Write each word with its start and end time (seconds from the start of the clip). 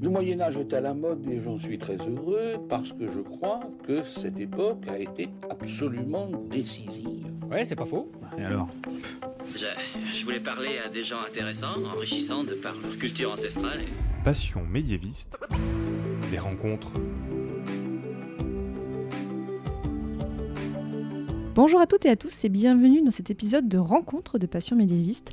Le 0.00 0.08
Moyen 0.10 0.40
Âge 0.40 0.56
est 0.56 0.72
à 0.72 0.80
la 0.80 0.94
mode 0.94 1.26
et 1.28 1.40
j'en 1.40 1.58
suis 1.58 1.78
très 1.78 1.96
heureux 1.96 2.54
parce 2.68 2.92
que 2.92 3.06
je 3.10 3.18
crois 3.20 3.60
que 3.86 4.02
cette 4.04 4.38
époque 4.38 4.84
a 4.88 4.98
été 4.98 5.28
absolument 5.50 6.28
décisive. 6.50 7.26
Ouais, 7.50 7.64
c'est 7.64 7.74
pas 7.76 7.84
faux. 7.86 8.10
Et 8.38 8.42
alors? 8.42 8.68
Je, 9.56 9.66
je 10.12 10.24
voulais 10.24 10.40
parler 10.40 10.78
à 10.84 10.88
des 10.88 11.02
gens 11.02 11.20
intéressants, 11.26 11.82
enrichissants 11.84 12.44
de 12.44 12.54
par 12.54 12.74
leur 12.80 12.96
culture 12.98 13.32
ancestrale. 13.32 13.80
et- 13.80 14.24
Passion 14.24 14.62
médiéviste. 14.64 15.36
Des 16.30 16.38
rencontres. 16.38 16.92
Bonjour 21.54 21.80
à 21.80 21.86
toutes 21.86 22.04
et 22.06 22.10
à 22.10 22.16
tous 22.16 22.44
et 22.44 22.48
bienvenue 22.48 23.02
dans 23.02 23.10
cet 23.10 23.30
épisode 23.30 23.68
de 23.68 23.78
Rencontre 23.78 24.38
de 24.38 24.46
Passion 24.46 24.76
médiéviste. 24.76 25.30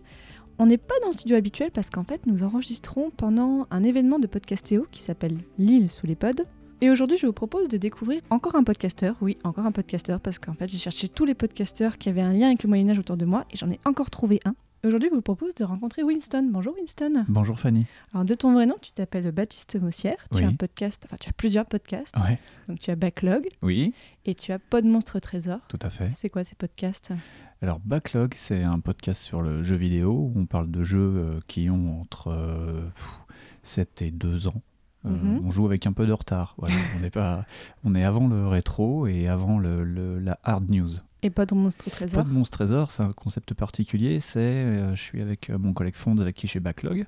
On 0.58 0.66
n'est 0.68 0.78
pas 0.78 0.96
dans 1.02 1.08
le 1.10 1.14
studio 1.14 1.36
habituel 1.36 1.72
parce 1.72 1.90
qu'en 1.90 2.04
fait 2.04 2.26
nous 2.26 2.44
enregistrons 2.44 3.12
pendant 3.12 3.68
un 3.72 3.84
événement 3.84 4.20
de 4.20 4.28
podcastéo 4.28 4.88
qui 4.92 5.02
s'appelle 5.02 5.38
L'île 5.58 5.90
sous 5.90 6.08
les 6.08 6.16
pods. 6.16 6.44
Et 6.82 6.90
aujourd'hui 6.90 7.18
je 7.18 7.26
vous 7.26 7.34
propose 7.34 7.68
de 7.68 7.78
découvrir 7.78 8.22
encore 8.30 8.56
un 8.56 8.64
podcasteur, 8.64 9.16
oui 9.22 9.38
encore 9.44 9.66
un 9.66 9.72
podcasteur 9.72 10.20
parce 10.22 10.40
qu'en 10.40 10.54
fait 10.54 10.70
j'ai 10.70 10.78
cherché 10.78 11.10
tous 11.10 11.26
les 11.26 11.34
podcasteurs 11.36 11.98
qui 11.98 12.10
avaient 12.10 12.22
un 12.22 12.34
lien 12.34 12.48
avec 12.48 12.64
le 12.64 12.70
Moyen 12.70 12.90
Âge 12.90 13.00
autour 13.00 13.18
de 13.18 13.26
moi 13.26 13.46
et 13.52 13.58
j'en 13.58 13.70
ai 13.70 13.80
encore 13.86 14.10
trouvé 14.10 14.40
un. 14.46 14.56
Aujourd'hui 14.86 15.10
je 15.10 15.16
vous 15.16 15.22
propose 15.22 15.56
de 15.56 15.64
rencontrer 15.64 16.04
Winston. 16.04 16.48
Bonjour 16.52 16.76
Winston. 16.76 17.26
Bonjour 17.28 17.60
Fanny. 17.60 17.86
Alors 18.14 18.24
de 18.24 18.36
ton 18.36 18.54
vrai 18.54 18.66
nom 18.66 18.76
tu 18.82 18.92
t'appelles 18.94 19.30
Baptiste 19.32 19.76
Mossière, 19.82 20.18
tu 20.32 20.38
Oui. 20.38 20.44
as 20.46 20.48
un 20.48 20.54
podcast, 20.54 21.04
enfin 21.06 21.18
tu 21.20 21.28
as 21.28 21.34
plusieurs 21.34 21.66
podcasts, 21.66 22.16
Ouais. 22.18 22.40
donc 22.70 22.80
tu 22.80 22.92
as 22.92 22.96
Backlog 22.96 23.48
Oui, 23.62 23.94
et 24.26 24.36
tu 24.36 24.52
as 24.54 24.60
Pod 24.60 24.86
Monstre 24.86 25.20
Trésor. 25.20 25.60
tout 25.68 25.80
à 25.82 25.90
fait. 25.90 26.10
C'est 26.12 26.30
quoi 26.30 26.44
ces 26.46 26.56
podcasts? 26.56 27.12
Alors 27.66 27.80
Backlog, 27.84 28.34
c'est 28.36 28.62
un 28.62 28.80
podcast 28.80 29.20
sur 29.24 29.42
le 29.42 29.64
jeu 29.64 29.76
vidéo 29.76 30.12
où 30.12 30.40
on 30.40 30.46
parle 30.46 30.70
de 30.70 30.84
jeux 30.84 31.00
euh, 31.18 31.40
qui 31.48 31.68
ont 31.72 32.00
entre 32.00 32.28
euh, 32.28 32.84
pff, 32.94 33.10
7 33.64 34.04
et 34.04 34.12
2 34.12 34.46
ans. 34.48 34.62
Euh, 35.04 35.10
Mhm. 35.10 35.42
On 35.44 35.50
joue 35.50 35.66
avec 35.66 35.88
un 35.88 35.92
peu 35.92 36.06
de 36.06 36.12
retard. 36.12 36.54
Voilà. 36.60 36.76
on, 37.02 37.04
est 37.04 37.10
pas, 37.10 37.48
on 37.84 37.96
est 37.96 38.04
avant 38.04 38.28
le 38.28 38.48
rétro 38.48 39.08
et 39.08 39.28
avant 39.28 39.58
le, 39.58 39.84
le- 39.84 40.20
la 40.20 40.38
hard 40.44 40.70
news. 40.70 40.92
Et 41.24 41.32
Pod 41.32 41.52
Monstre 41.56 41.90
Trésor 41.90 42.24
Pas 42.24 42.30
de 42.30 42.34
Monstre 42.34 42.60
Trésor, 42.60 42.92
c'est 42.92 43.02
un 43.02 43.14
concept 43.14 43.56
particulier. 43.56 44.20
C'est, 44.20 44.40
euh, 44.42 44.94
je 44.94 45.02
suis 45.02 45.24
avec 45.24 45.50
mon 45.50 45.74
collègue 45.74 45.96
Fonds 45.96 46.20
avec 46.20 46.36
qui 46.36 46.46
chez 46.46 46.60
Backlog 46.60 47.08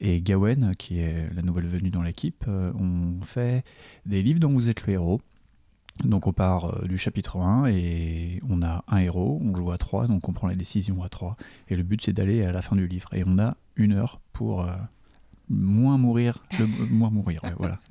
et 0.00 0.20
Gawen, 0.22 0.76
qui 0.78 1.00
est 1.00 1.28
la 1.34 1.42
nouvelle 1.42 1.66
venue 1.66 1.90
dans 1.90 2.02
l'équipe. 2.02 2.44
On 2.46 3.20
fait 3.22 3.64
des 4.06 4.22
livres 4.22 4.38
dont 4.38 4.52
vous 4.52 4.70
êtes 4.70 4.86
le 4.86 4.92
héros. 4.92 5.20
Donc 6.04 6.26
on 6.26 6.32
part 6.32 6.66
euh, 6.66 6.86
du 6.86 6.98
chapitre 6.98 7.38
1 7.38 7.66
et 7.66 8.40
on 8.48 8.62
a 8.62 8.84
un 8.88 8.98
héros, 8.98 9.40
on 9.42 9.54
joue 9.54 9.70
à 9.70 9.78
3, 9.78 10.08
donc 10.08 10.28
on 10.28 10.32
prend 10.32 10.48
les 10.48 10.56
décisions 10.56 11.02
à 11.02 11.08
3. 11.08 11.36
Et 11.68 11.76
le 11.76 11.82
but 11.82 12.02
c'est 12.02 12.12
d'aller 12.12 12.42
à 12.42 12.52
la 12.52 12.62
fin 12.62 12.76
du 12.76 12.86
livre. 12.86 13.08
Et 13.14 13.22
on 13.26 13.38
a 13.38 13.56
une 13.76 13.92
heure 13.92 14.20
pour 14.32 14.62
euh, 14.62 14.74
moins 15.48 15.98
mourir. 15.98 16.44
Le, 16.58 16.66
moins 16.90 17.10
mourir, 17.10 17.42
ouais, 17.44 17.54
voilà. 17.56 17.78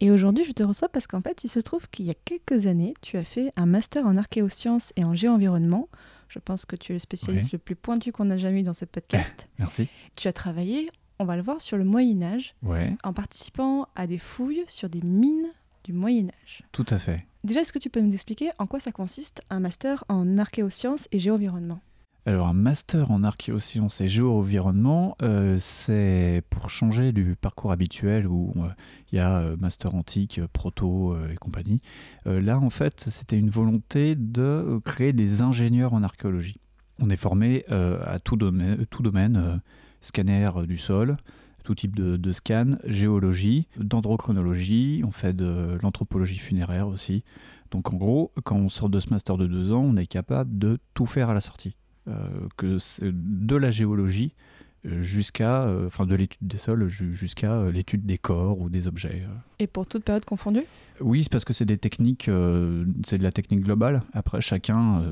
Et 0.00 0.10
aujourd'hui, 0.10 0.44
je 0.44 0.52
te 0.52 0.62
reçois 0.62 0.90
parce 0.90 1.06
qu'en 1.06 1.22
fait, 1.22 1.42
il 1.44 1.48
se 1.48 1.58
trouve 1.58 1.88
qu'il 1.88 2.04
y 2.04 2.10
a 2.10 2.14
quelques 2.14 2.66
années, 2.66 2.92
tu 3.00 3.16
as 3.16 3.24
fait 3.24 3.50
un 3.56 3.64
master 3.64 4.04
en 4.06 4.18
archéosciences 4.18 4.92
et 4.96 5.04
en 5.04 5.14
géo-environnement. 5.14 5.88
Je 6.28 6.38
pense 6.38 6.66
que 6.66 6.76
tu 6.76 6.92
es 6.92 6.96
le 6.96 6.98
spécialiste 6.98 7.52
le 7.52 7.58
plus 7.58 7.76
pointu 7.76 8.12
qu'on 8.12 8.28
a 8.30 8.36
jamais 8.36 8.60
eu 8.60 8.62
dans 8.62 8.74
ce 8.74 8.84
podcast. 8.84 9.48
Merci. 9.58 9.88
tu 10.14 10.28
as 10.28 10.34
travaillé, 10.34 10.90
on 11.18 11.24
va 11.24 11.36
le 11.36 11.42
voir, 11.42 11.62
sur 11.62 11.78
le 11.78 11.84
Moyen 11.84 12.22
Âge, 12.22 12.54
Ouais, 12.62 12.94
en 13.04 13.14
participant 13.14 13.88
à 13.94 14.06
des 14.06 14.18
fouilles 14.18 14.64
sur 14.68 14.90
des 14.90 15.00
mines 15.00 15.46
du 15.86 15.92
Moyen 15.92 16.26
Âge. 16.42 16.62
tout 16.72 16.84
à 16.90 16.98
fait. 16.98 17.24
Déjà, 17.44 17.60
est-ce 17.60 17.72
que 17.72 17.78
tu 17.78 17.90
peux 17.90 18.00
nous 18.00 18.12
expliquer 18.12 18.50
en 18.58 18.66
quoi 18.66 18.80
ça 18.80 18.90
consiste 18.90 19.40
un 19.50 19.60
master 19.60 20.04
en 20.08 20.36
archéosciences 20.36 21.06
et 21.12 21.20
géo-environnement? 21.20 21.80
Alors 22.28 22.48
un 22.48 22.54
master 22.54 23.12
en 23.12 23.22
archéosciences 23.22 24.00
et 24.00 24.08
géo-environnement, 24.08 25.16
euh, 25.22 25.58
c'est 25.60 26.42
pour 26.50 26.70
changer 26.70 27.12
du 27.12 27.36
parcours 27.40 27.70
habituel 27.70 28.26
où 28.26 28.52
euh, 28.56 28.68
il 29.12 29.18
y 29.18 29.20
a 29.20 29.42
euh, 29.42 29.56
master 29.60 29.94
antique, 29.94 30.40
proto 30.52 31.12
euh, 31.12 31.32
et 31.32 31.36
compagnie. 31.36 31.80
Là 32.24 32.58
en 32.58 32.70
fait 32.70 33.08
c'était 33.10 33.38
une 33.38 33.48
volonté 33.48 34.16
de 34.16 34.80
créer 34.84 35.12
des 35.12 35.42
ingénieurs 35.42 35.94
en 35.94 36.02
archéologie. 36.02 36.56
On 36.98 37.10
est 37.10 37.16
formé 37.16 37.64
à 37.68 38.18
tout 38.18 38.36
domaine, 38.36 38.86
tout 38.90 39.02
domaine 39.02 39.60
scanner 40.00 40.48
du 40.66 40.78
sol, 40.78 41.18
tout 41.66 41.74
type 41.74 41.96
de, 41.96 42.16
de 42.16 42.32
scan, 42.32 42.76
géologie, 42.84 43.66
dendrochronologie, 43.76 45.02
on 45.04 45.10
fait 45.10 45.34
de 45.34 45.76
l'anthropologie 45.82 46.38
funéraire 46.38 46.86
aussi. 46.86 47.24
Donc 47.72 47.92
en 47.92 47.96
gros, 47.96 48.30
quand 48.44 48.54
on 48.56 48.68
sort 48.68 48.88
de 48.88 49.00
ce 49.00 49.10
master 49.10 49.36
de 49.36 49.48
deux 49.48 49.72
ans, 49.72 49.82
on 49.82 49.96
est 49.96 50.06
capable 50.06 50.56
de 50.56 50.78
tout 50.94 51.06
faire 51.06 51.28
à 51.28 51.34
la 51.34 51.40
sortie 51.40 51.74
euh, 52.06 52.28
que 52.56 52.78
de 53.02 53.56
la 53.56 53.70
géologie 53.72 54.32
jusqu'à, 54.84 55.64
euh, 55.64 55.88
enfin 55.88 56.06
de 56.06 56.14
l'étude 56.14 56.46
des 56.46 56.58
sols 56.58 56.86
ju- 56.86 57.12
jusqu'à 57.12 57.50
euh, 57.54 57.72
l'étude 57.72 58.06
des 58.06 58.18
corps 58.18 58.60
ou 58.60 58.70
des 58.70 58.86
objets. 58.86 59.24
Et 59.58 59.66
pour 59.66 59.88
toute 59.88 60.04
période 60.04 60.24
confondue? 60.24 60.62
Oui, 61.00 61.24
c'est 61.24 61.32
parce 61.32 61.44
que 61.44 61.52
c'est 61.52 61.64
des 61.64 61.78
techniques, 61.78 62.30
c'est 63.04 63.18
de 63.18 63.24
la 63.24 63.32
technique 63.32 63.62
globale. 63.62 64.02
Après, 64.12 64.40
chacun 64.40 65.02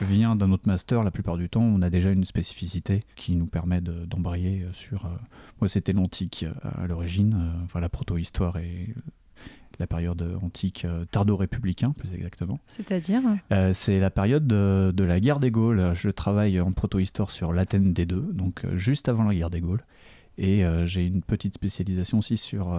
vient 0.00 0.34
d'un 0.36 0.50
autre 0.52 0.66
master. 0.66 1.02
La 1.04 1.10
plupart 1.10 1.36
du 1.36 1.48
temps, 1.48 1.62
on 1.62 1.82
a 1.82 1.90
déjà 1.90 2.10
une 2.10 2.24
spécificité 2.24 3.00
qui 3.16 3.36
nous 3.36 3.46
permet 3.46 3.80
de- 3.80 4.04
d'embrayer 4.06 4.62
euh, 4.62 4.72
sur. 4.72 5.06
euh, 5.06 5.10
moi, 5.60 5.68
c'était 5.68 5.92
l'antique 5.92 6.44
euh, 6.48 6.82
à 6.82 6.86
l'origine, 6.86 7.34
euh, 7.34 7.64
enfin 7.64 7.80
la 7.80 7.88
proto-histoire 7.88 8.56
et 8.58 8.94
la 9.78 9.86
période 9.86 10.36
antique 10.42 10.84
euh, 10.84 11.04
tardo-républicain, 11.06 11.92
plus 11.92 12.12
exactement. 12.14 12.58
C'est-à-dire 12.66 13.22
c'est 13.72 13.98
la 14.00 14.10
période 14.10 14.46
de, 14.46 14.92
de 14.94 15.04
la 15.04 15.18
guerre 15.20 15.40
des 15.40 15.50
Gaules. 15.50 15.92
Je 15.94 16.10
travaille 16.10 16.60
en 16.60 16.72
proto-histoire 16.72 17.30
sur 17.30 17.52
l'Athènes 17.52 17.92
des 17.92 18.06
deux, 18.06 18.28
donc 18.32 18.64
juste 18.74 19.08
avant 19.08 19.24
la 19.24 19.34
guerre 19.34 19.50
des 19.50 19.60
Gaules. 19.60 19.82
Et 20.38 20.62
j'ai 20.84 21.06
une 21.06 21.20
petite 21.22 21.54
spécialisation 21.54 22.18
aussi 22.18 22.36
sur 22.38 22.74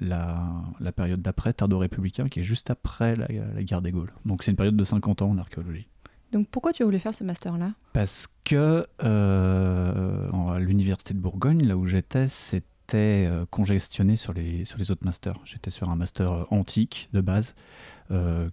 la, 0.00 0.52
la 0.80 0.92
période 0.92 1.20
d'après, 1.22 1.52
tardo-républicain, 1.52 2.28
qui 2.28 2.40
est 2.40 2.44
juste 2.44 2.70
après 2.70 3.16
la, 3.16 3.26
la 3.54 3.62
guerre 3.62 3.82
des 3.82 3.90
Gaules. 3.92 4.12
Donc 4.26 4.42
c'est 4.42 4.50
une 4.52 4.56
période 4.56 4.76
de 4.76 4.84
50 4.84 5.22
ans 5.22 5.30
en 5.30 5.38
archéologie. 5.38 5.86
Donc 6.34 6.48
pourquoi 6.48 6.72
tu 6.72 6.82
voulu 6.82 6.98
faire 6.98 7.14
ce 7.14 7.22
master-là? 7.22 7.74
Parce 7.92 8.26
que 8.42 8.88
euh, 9.04 10.30
à 10.52 10.58
l'université 10.58 11.14
de 11.14 11.20
Bourgogne, 11.20 11.64
là 11.64 11.76
où 11.76 11.86
j'étais, 11.86 12.26
c'était 12.26 13.28
euh, 13.30 13.46
congestionné 13.50 14.16
sur 14.16 14.32
les, 14.32 14.64
sur 14.64 14.76
les 14.78 14.90
autres 14.90 15.06
masters. 15.06 15.38
J'étais 15.44 15.70
sur 15.70 15.90
un 15.90 15.94
master 15.94 16.32
euh, 16.32 16.44
antique 16.50 17.08
de 17.12 17.20
base, 17.20 17.54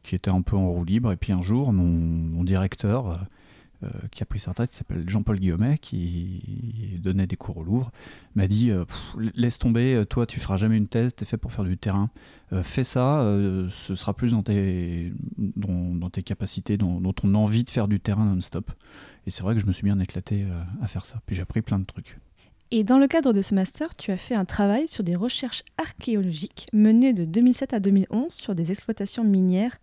qui 0.04 0.16
était 0.16 0.30
un 0.30 0.44
peu 0.44 0.56
en 0.56 0.70
roue 0.70 0.86
libre. 0.86 1.12
Et 1.12 1.18
puis 1.18 1.34
un 1.34 1.42
jour, 1.42 1.74
mon 1.74 2.44
directeur, 2.44 3.20
euh, 3.84 3.90
qui 4.12 4.22
a 4.22 4.26
pris 4.26 4.40
sa 4.40 4.52
retraite, 4.52 4.70
qui 4.70 4.76
s'appelle 4.76 5.04
Jean-Paul 5.08 5.40
Guillaumet, 5.40 5.78
qui 5.78 7.00
donnait 7.02 7.28
des 7.28 7.36
cours 7.36 7.58
au 7.58 7.64
Louvre, 7.64 7.92
m'a 8.36 8.48
dit 8.48 8.70
euh, 8.70 8.86
Laisse 9.36 9.58
tomber, 9.58 9.96
euh, 9.96 10.06
toi, 10.06 10.26
tu 10.26 10.40
feras 10.40 10.56
jamais 10.56 10.78
une 10.78 10.88
thèse, 10.88 11.16
t'es 11.16 11.26
fait 11.26 11.38
pour 11.38 11.52
faire 11.52 11.66
du 11.66 11.78
terrain. 11.78 12.10
Fais 12.64 12.84
ça, 12.84 13.24
ce 13.70 13.96
sera 13.96 14.14
plus 14.14 14.32
dans 14.32 14.44
tes, 14.44 15.14
dans, 15.38 16.10
tes 16.10 16.22
capacités, 16.22 16.76
dans, 16.76 17.00
dans 17.00 17.14
ton 17.14 17.34
envie 17.34 17.64
de 17.64 17.70
faire 17.70 17.88
du 17.88 18.02
terrain 18.02 18.26
non-stop. 18.26 18.72
Et 19.26 19.30
c'est 19.30 19.42
vrai 19.42 19.56
que 19.56 19.62
je 19.62 19.66
me 19.66 19.72
suis 19.72 19.86
bien 19.86 19.98
éclaté 20.02 20.46
à 20.82 20.88
faire 20.88 21.06
ça. 21.06 21.22
Puis 21.26 21.34
j'ai 21.34 21.44
appris 21.44 21.62
plein 21.62 21.80
de 21.80 21.86
trucs. 21.86 22.18
Et 22.74 22.86
dans 22.86 22.98
le 22.98 23.08
cadre 23.08 23.34
de 23.34 23.42
ce 23.42 23.54
master, 23.54 23.96
tu 23.98 24.12
as 24.12 24.18
fait 24.18 24.34
un 24.34 24.46
travail 24.46 24.88
sur 24.88 25.04
des 25.04 25.16
recherches 25.16 25.64
archéologiques 25.78 26.68
menées 26.72 27.12
de 27.12 27.26
2007 27.26 27.74
à 27.74 27.82
2011 27.82 28.34
sur 28.34 28.56
des 28.56 28.72
exploitations 28.72 29.26
minières, 29.26 29.78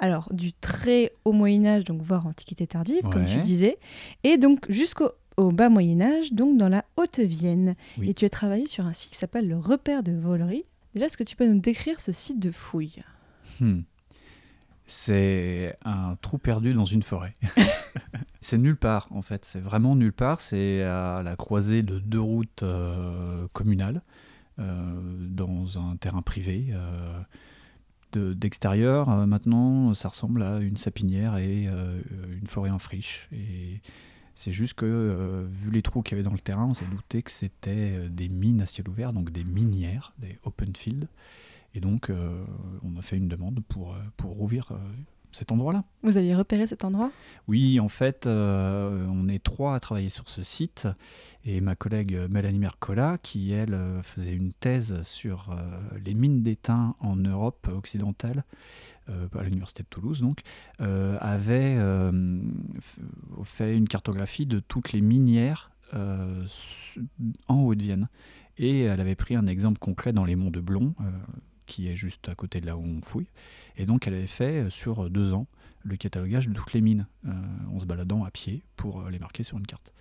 alors 0.00 0.32
du 0.32 0.52
très 0.52 1.12
haut 1.24 1.32
Moyen 1.32 1.66
Âge, 1.66 1.84
donc 1.84 2.02
voire 2.02 2.26
Antiquité 2.26 2.66
tardive, 2.66 3.02
comme 3.02 3.26
tu 3.26 3.38
disais, 3.38 3.78
et 4.24 4.38
donc 4.38 4.70
jusqu'au 4.70 5.10
au 5.36 5.52
bas 5.52 5.68
Moyen 5.68 6.00
Âge, 6.00 6.32
donc 6.32 6.56
dans 6.56 6.68
la 6.68 6.84
Haute-Vienne. 6.96 7.74
Oui. 7.98 8.10
Et 8.10 8.14
tu 8.14 8.24
as 8.24 8.30
travaillé 8.30 8.66
sur 8.66 8.86
un 8.86 8.92
site 8.92 9.10
qui 9.12 9.18
s'appelle 9.18 9.48
le 9.48 9.56
Repère 9.56 10.02
de 10.02 10.12
Volery. 10.12 10.64
Déjà, 10.94 11.06
est-ce 11.06 11.16
que 11.16 11.24
tu 11.24 11.36
peux 11.36 11.46
nous 11.46 11.60
décrire 11.60 12.00
ce 12.00 12.12
site 12.12 12.40
de 12.40 12.50
fouille? 12.50 13.02
Hmm. 13.60 13.80
C'est 14.86 15.76
un 15.84 16.16
trou 16.20 16.38
perdu 16.38 16.74
dans 16.74 16.84
une 16.84 17.02
forêt. 17.02 17.32
c'est 18.40 18.58
nulle 18.58 18.76
part, 18.76 19.06
en 19.10 19.22
fait. 19.22 19.44
C'est 19.44 19.60
vraiment 19.60 19.94
nulle 19.94 20.12
part. 20.12 20.40
C'est 20.40 20.82
à 20.82 21.22
la 21.22 21.36
croisée 21.36 21.82
de 21.82 22.00
deux 22.00 22.20
routes 22.20 22.64
euh, 22.64 23.46
communales, 23.52 24.02
euh, 24.58 24.92
dans 25.28 25.78
un 25.78 25.96
terrain 25.96 26.22
privé. 26.22 26.70
euh, 26.72 27.20
D'extérieur, 28.12 29.08
euh, 29.08 29.26
maintenant, 29.26 29.94
ça 29.94 30.08
ressemble 30.08 30.42
à 30.42 30.58
une 30.58 30.76
sapinière 30.76 31.36
et 31.36 31.66
euh, 31.68 32.00
une 32.40 32.46
forêt 32.46 32.70
en 32.70 32.78
friche. 32.78 33.28
Et 33.32 33.80
c'est 34.34 34.52
juste 34.52 34.74
que, 34.74 34.86
euh, 34.86 35.46
vu 35.50 35.70
les 35.70 35.82
trous 35.82 36.02
qu'il 36.02 36.16
y 36.16 36.20
avait 36.20 36.28
dans 36.28 36.32
le 36.32 36.40
terrain, 36.40 36.66
on 36.66 36.74
s'est 36.74 36.86
douté 36.86 37.22
que 37.22 37.30
c'était 37.30 38.08
des 38.08 38.28
mines 38.28 38.62
à 38.62 38.66
ciel 38.66 38.88
ouvert, 38.88 39.12
donc 39.12 39.30
des 39.30 39.44
minières, 39.44 40.12
des 40.18 40.38
open 40.44 40.74
fields. 40.74 41.08
Et 41.74 41.80
donc, 41.80 42.10
on 42.82 42.98
a 42.98 43.02
fait 43.02 43.16
une 43.16 43.28
demande 43.28 43.62
pour, 43.68 43.96
pour 44.16 44.32
rouvrir 44.32 44.72
cet 45.32 45.52
endroit-là. 45.52 45.84
Vous 46.02 46.16
aviez 46.16 46.34
repéré 46.34 46.66
cet 46.66 46.84
endroit? 46.84 47.10
Oui, 47.48 47.80
en 47.80 47.88
fait, 47.88 48.26
euh, 48.26 49.06
on 49.10 49.28
est 49.28 49.42
trois 49.42 49.74
à 49.74 49.80
travailler 49.80 50.08
sur 50.08 50.28
ce 50.28 50.42
site. 50.42 50.88
Et 51.44 51.60
ma 51.60 51.74
collègue 51.74 52.18
Mélanie 52.28 52.58
Mercola, 52.58 53.18
qui 53.22 53.52
elle 53.52 53.72
euh, 53.72 54.02
faisait 54.02 54.34
une 54.34 54.52
thèse 54.52 55.00
sur 55.02 55.50
euh, 55.50 55.80
les 56.04 56.12
mines 56.12 56.42
d'étain 56.42 56.94
en 57.00 57.16
Europe 57.16 57.68
occidentale, 57.74 58.44
euh, 59.08 59.26
à 59.38 59.42
l'université 59.42 59.82
de 59.82 59.88
Toulouse 59.88 60.20
donc, 60.20 60.40
avait 60.78 61.78
fait 63.42 63.76
une 63.76 63.88
cartographie 63.88 64.46
de 64.46 64.60
toutes 64.60 64.92
les 64.92 65.00
minières 65.00 65.70
en 67.48 67.62
Haute-Vienne. 67.62 68.08
Et 68.58 68.82
elle 68.82 69.00
avait 69.00 69.14
pris 69.14 69.34
un 69.34 69.46
exemple 69.46 69.78
concret 69.78 70.12
dans 70.12 70.24
les 70.24 70.36
monts 70.36 70.50
de 70.50 70.60
Blon, 70.60 70.94
qui 71.70 71.88
est 71.88 71.94
juste 71.94 72.28
à 72.28 72.34
côté 72.34 72.60
de 72.60 72.66
là 72.66 72.76
où 72.76 72.82
on 72.82 73.00
fouille. 73.02 73.28
Et 73.76 73.86
donc 73.86 74.06
elle 74.06 74.14
avait 74.14 74.26
fait 74.26 74.64
euh, 74.64 74.70
sur 74.70 75.08
deux 75.08 75.32
ans 75.32 75.46
le 75.82 75.96
catalogage 75.96 76.48
de 76.48 76.52
toutes 76.52 76.74
les 76.74 76.82
mines, 76.82 77.06
euh, 77.26 77.32
en 77.74 77.80
se 77.80 77.86
baladant 77.86 78.24
à 78.24 78.30
pied 78.30 78.62
pour 78.76 79.00
euh, 79.00 79.10
les 79.10 79.18
marquer 79.18 79.42
sur 79.42 79.56
une 79.56 79.66
carte. 79.66 79.94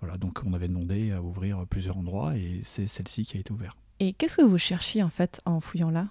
Voilà, 0.00 0.18
donc 0.18 0.42
on 0.44 0.52
avait 0.52 0.68
demandé 0.68 1.12
à 1.12 1.22
ouvrir 1.22 1.64
plusieurs 1.70 1.96
endroits 1.96 2.36
et 2.36 2.60
c'est 2.64 2.86
celle-ci 2.86 3.24
qui 3.24 3.36
a 3.36 3.40
été 3.40 3.52
ouverte. 3.52 3.78
Et 4.00 4.12
qu'est-ce 4.12 4.36
que 4.36 4.42
vous 4.42 4.58
cherchiez 4.58 5.02
en 5.02 5.08
fait 5.08 5.40
en 5.44 5.60
fouillant 5.60 5.90
là? 5.90 6.08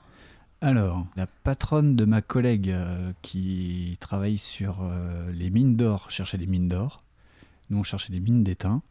Alors, 0.63 1.07
la 1.15 1.25
patronne 1.25 1.95
de 1.95 2.05
ma 2.05 2.21
collègue 2.21 2.69
euh, 2.69 3.13
qui 3.23 3.97
travaille 3.99 4.37
sur 4.37 4.81
euh, 4.83 5.31
les 5.31 5.49
mines 5.49 5.75
d'or 5.75 6.11
cherchait 6.11 6.37
des 6.37 6.45
mines 6.45 6.67
d'or. 6.67 7.03
Nous, 7.71 7.79
on 7.79 7.83
cherchait 7.83 8.13
des 8.13 8.19
mines 8.19 8.43
d'étain. 8.43 8.83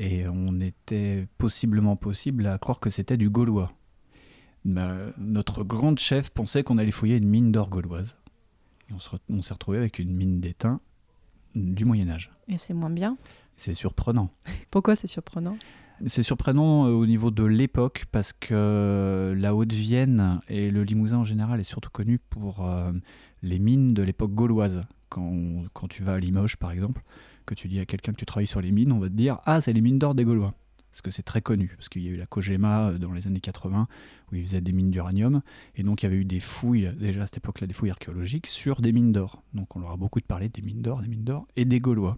Et 0.00 0.26
on 0.26 0.60
était 0.60 1.28
possiblement 1.38 1.94
possible 1.94 2.48
à 2.48 2.58
croire 2.58 2.80
que 2.80 2.90
c'était 2.90 3.16
du 3.16 3.30
gaulois. 3.30 3.72
Ma- 4.64 4.96
notre 5.18 5.62
grande 5.64 5.98
chef 5.98 6.30
pensait 6.30 6.62
qu'on 6.62 6.78
allait 6.78 6.90
fouiller 6.90 7.16
une 7.16 7.28
mine 7.28 7.52
d'or 7.52 7.68
gauloise. 7.68 8.16
Et 8.90 8.92
on 8.94 8.98
se 8.98 9.10
on 9.28 9.42
s'est 9.42 9.54
retrouvé 9.54 9.78
avec 9.78 9.98
une 9.98 10.14
mine 10.14 10.40
d'étain 10.40 10.80
du 11.54 11.84
Moyen 11.84 12.08
Âge. 12.08 12.32
Et 12.48 12.58
c'est 12.58 12.74
moins 12.74 12.90
bien. 12.90 13.16
C'est 13.56 13.74
surprenant. 13.74 14.30
Pourquoi 14.70 14.96
c'est 14.96 15.06
surprenant? 15.06 15.56
C'est 16.06 16.24
surprenant 16.24 16.86
euh, 16.86 16.90
au 16.90 17.06
niveau 17.06 17.30
de 17.30 17.44
l'époque 17.44 18.06
parce 18.10 18.32
que 18.32 19.32
la 19.36 19.54
Haute-Vienne 19.54 20.40
et 20.48 20.70
le 20.72 20.82
Limousin 20.82 21.18
en 21.18 21.24
général 21.24 21.60
est 21.60 21.64
surtout 21.64 21.90
connu 21.90 22.18
pour 22.18 22.66
euh, 22.66 22.90
les 23.42 23.58
mines 23.60 23.88
de 23.94 24.02
l'époque 24.02 24.32
gauloise. 24.34 24.82
Quand, 25.08 25.32
quand 25.72 25.86
tu 25.86 26.02
vas 26.02 26.14
à 26.14 26.18
Limoges 26.18 26.56
par 26.56 26.72
exemple, 26.72 27.02
que 27.46 27.54
tu 27.54 27.68
dis 27.68 27.78
à 27.78 27.86
quelqu'un 27.86 28.10
que 28.12 28.16
tu 28.18 28.26
travailles 28.26 28.48
sur 28.48 28.60
les 28.60 28.72
mines, 28.72 28.90
on 28.90 28.98
va 28.98 29.08
te 29.08 29.14
dire 29.14 29.38
Ah, 29.46 29.60
c'est 29.60 29.72
les 29.72 29.80
mines 29.80 29.98
d'or 30.00 30.16
des 30.16 30.24
Gaulois. 30.24 30.54
Parce 30.94 31.02
que 31.02 31.10
c'est 31.10 31.24
très 31.24 31.42
connu, 31.42 31.72
parce 31.76 31.88
qu'il 31.88 32.04
y 32.04 32.06
a 32.06 32.12
eu 32.12 32.16
la 32.16 32.26
Kogema 32.26 32.90
euh, 32.90 32.98
dans 32.98 33.10
les 33.10 33.26
années 33.26 33.40
80 33.40 33.88
où 34.30 34.36
ils 34.36 34.44
faisaient 34.46 34.60
des 34.60 34.70
mines 34.70 34.92
d'uranium, 34.92 35.42
et 35.74 35.82
donc 35.82 36.00
il 36.00 36.06
y 36.06 36.08
avait 36.08 36.18
eu 36.18 36.24
des 36.24 36.38
fouilles, 36.38 36.88
déjà 36.96 37.24
à 37.24 37.26
cette 37.26 37.38
époque-là, 37.38 37.66
des 37.66 37.74
fouilles 37.74 37.90
archéologiques 37.90 38.46
sur 38.46 38.80
des 38.80 38.92
mines 38.92 39.10
d'or. 39.10 39.42
Donc 39.54 39.74
on 39.74 39.80
leur 39.80 39.90
a 39.90 39.96
beaucoup 39.96 40.20
parlé 40.20 40.48
des 40.50 40.62
mines 40.62 40.82
d'or, 40.82 41.02
des 41.02 41.08
mines 41.08 41.24
d'or 41.24 41.48
et 41.56 41.64
des 41.64 41.80
Gaulois. 41.80 42.16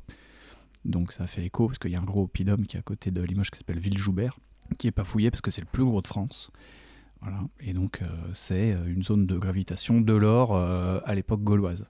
Donc 0.85 1.13
ça 1.13 1.27
fait 1.27 1.43
écho 1.43 1.69
parce 1.69 1.79
qu'il 1.79 1.91
y 1.91 1.97
a 1.97 2.01
un 2.01 2.05
gros 2.05 2.25
oppidum 2.25 2.67
qui 2.67 2.77
est 2.77 2.81
à 2.81 2.83
côté 2.83 3.11
de 3.11 3.23
Limoges 3.23 3.51
qui 3.51 3.57
s'appelle 3.57 3.79
Villejoubert, 3.79 4.39
qui 4.77 4.89
est 4.89 4.93
pas 4.93 5.05
fouillé 5.05 5.31
parce 5.31 5.41
que 5.41 5.51
c'est 5.51 5.63
le 5.63 5.69
plus 5.73 5.85
gros 5.85 6.03
de 6.03 6.07
France. 6.07 6.51
Voilà. 7.23 7.41
Et 7.61 7.73
donc 7.73 8.03
euh, 8.03 8.07
c'est 8.35 8.75
euh, 8.75 8.93
une 8.93 9.03
zone 9.03 9.25
de 9.25 9.39
gravitation 9.39 10.03
de 10.03 10.15
l'or 10.15 10.55
à 10.55 11.15
l'époque 11.15 11.43
gauloise. 11.43 11.87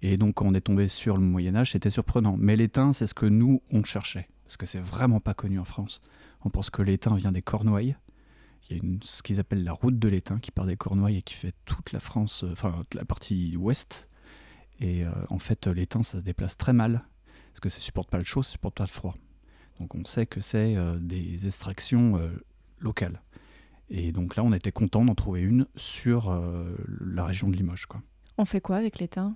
Et 0.00 0.16
donc 0.16 0.36
quand 0.36 0.46
on 0.46 0.54
est 0.54 0.62
tombé 0.62 0.88
sur 0.88 1.18
le 1.18 1.22
Moyen 1.22 1.54
Âge, 1.54 1.72
c'était 1.72 1.90
surprenant. 1.90 2.36
Mais 2.38 2.56
l'étain, 2.56 2.94
c'est 2.94 3.06
ce 3.06 3.12
que 3.12 3.26
nous 3.26 3.60
on 3.70 3.84
cherchait, 3.84 4.26
parce 4.44 4.56
que 4.56 4.64
c'est 4.64 4.80
vraiment 4.80 5.20
pas 5.20 5.34
connu 5.34 5.58
en 5.58 5.66
France. 5.66 6.00
On 6.44 6.50
pense 6.50 6.70
que 6.70 6.82
l'étain 6.82 7.14
vient 7.14 7.32
des 7.32 7.42
Cornouailles. 7.42 7.96
Il 8.68 8.76
y 8.76 8.80
a 8.80 8.82
une, 8.82 9.00
ce 9.02 9.22
qu'ils 9.22 9.40
appellent 9.40 9.64
la 9.64 9.72
route 9.72 9.98
de 9.98 10.08
l'étain 10.08 10.38
qui 10.38 10.50
part 10.50 10.66
des 10.66 10.76
Cornouailles 10.76 11.18
et 11.18 11.22
qui 11.22 11.34
fait 11.34 11.54
toute 11.64 11.92
la 11.92 12.00
France, 12.00 12.44
euh, 12.44 12.52
enfin 12.52 12.72
toute 12.78 12.94
la 12.94 13.04
partie 13.04 13.56
ouest. 13.56 14.08
Et 14.80 15.04
euh, 15.04 15.10
en 15.28 15.38
fait, 15.38 15.66
l'étain, 15.66 16.02
ça 16.02 16.18
se 16.18 16.24
déplace 16.24 16.56
très 16.56 16.72
mal 16.72 17.04
parce 17.52 17.60
que 17.60 17.68
ça 17.68 17.80
supporte 17.80 18.10
pas 18.10 18.18
le 18.18 18.24
chaud, 18.24 18.42
ça 18.42 18.52
supporte 18.52 18.76
pas 18.76 18.84
le 18.84 18.90
froid. 18.90 19.14
Donc 19.78 19.94
on 19.94 20.04
sait 20.04 20.26
que 20.26 20.40
c'est 20.40 20.76
euh, 20.76 20.98
des 20.98 21.46
extractions 21.46 22.16
euh, 22.16 22.28
locales. 22.80 23.22
Et 23.90 24.12
donc 24.12 24.36
là, 24.36 24.44
on 24.44 24.52
était 24.52 24.72
content 24.72 25.04
d'en 25.04 25.14
trouver 25.14 25.40
une 25.40 25.66
sur 25.74 26.32
la 27.00 27.24
région 27.24 27.48
de 27.48 27.56
Limoges. 27.56 27.86
Quoi. 27.86 28.00
On 28.38 28.44
fait 28.44 28.60
quoi 28.60 28.76
avec 28.76 29.00
l'étain? 29.00 29.34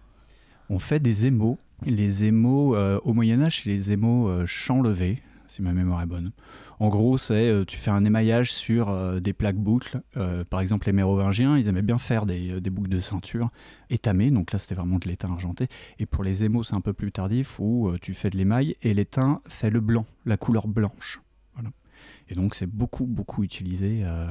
On 0.71 0.79
fait 0.79 1.01
des 1.01 1.27
émaux. 1.27 1.59
Les 1.85 2.23
émaux, 2.23 2.77
au 2.77 3.12
Moyen-Âge, 3.15 3.62
c'est 3.62 3.71
les 3.71 3.91
émaux 3.91 4.47
champ 4.47 4.81
levé, 4.81 5.21
si 5.49 5.62
ma 5.62 5.73
mémoire 5.73 6.02
est 6.02 6.06
bonne. 6.06 6.32
En 6.81 6.88
gros, 6.88 7.19
c'est 7.19 7.49
euh, 7.49 7.64
tu 7.64 7.76
fais 7.76 7.91
un 7.91 8.05
émaillage 8.05 8.52
sur 8.52 8.88
euh, 8.88 9.20
des 9.20 9.32
plaques 9.32 9.56
boucles. 9.56 10.00
Euh, 10.17 10.44
par 10.44 10.61
exemple, 10.61 10.87
les 10.87 10.93
mérovingiens, 10.93 11.56
ils 11.56 11.69
aimaient 11.69 11.82
bien 11.82 11.99
faire 11.99 12.26
des, 12.26 12.61
boucles 12.70 12.91
de 12.91 13.00
ceinture 13.00 13.50
étamées. 13.91 14.31
Donc 14.31 14.52
là, 14.52 14.58
c'était 14.58 14.75
vraiment 14.75 14.99
de 14.99 15.08
l'étain 15.08 15.31
argenté. 15.31 15.69
Et 15.99 16.06
pour 16.06 16.25
les 16.25 16.44
émaux, 16.44 16.62
c'est 16.62 16.75
un 16.75 16.81
peu 16.81 16.93
plus 16.93 17.12
tardif 17.12 17.58
où 17.61 17.93
tu 18.00 18.14
fais 18.14 18.31
de 18.31 18.37
l'émail 18.37 18.76
et 18.82 18.94
l'étain 18.94 19.41
fait 19.49 19.70
le 19.70 19.81
blanc, 19.81 20.05
la 20.26 20.37
couleur 20.37 20.67
blanche. 20.67 21.24
Et 22.29 22.35
donc, 22.35 22.55
c'est 22.55 22.67
beaucoup, 22.67 23.06
beaucoup 23.06 23.43
utilisé. 23.45 24.03
euh, 24.05 24.27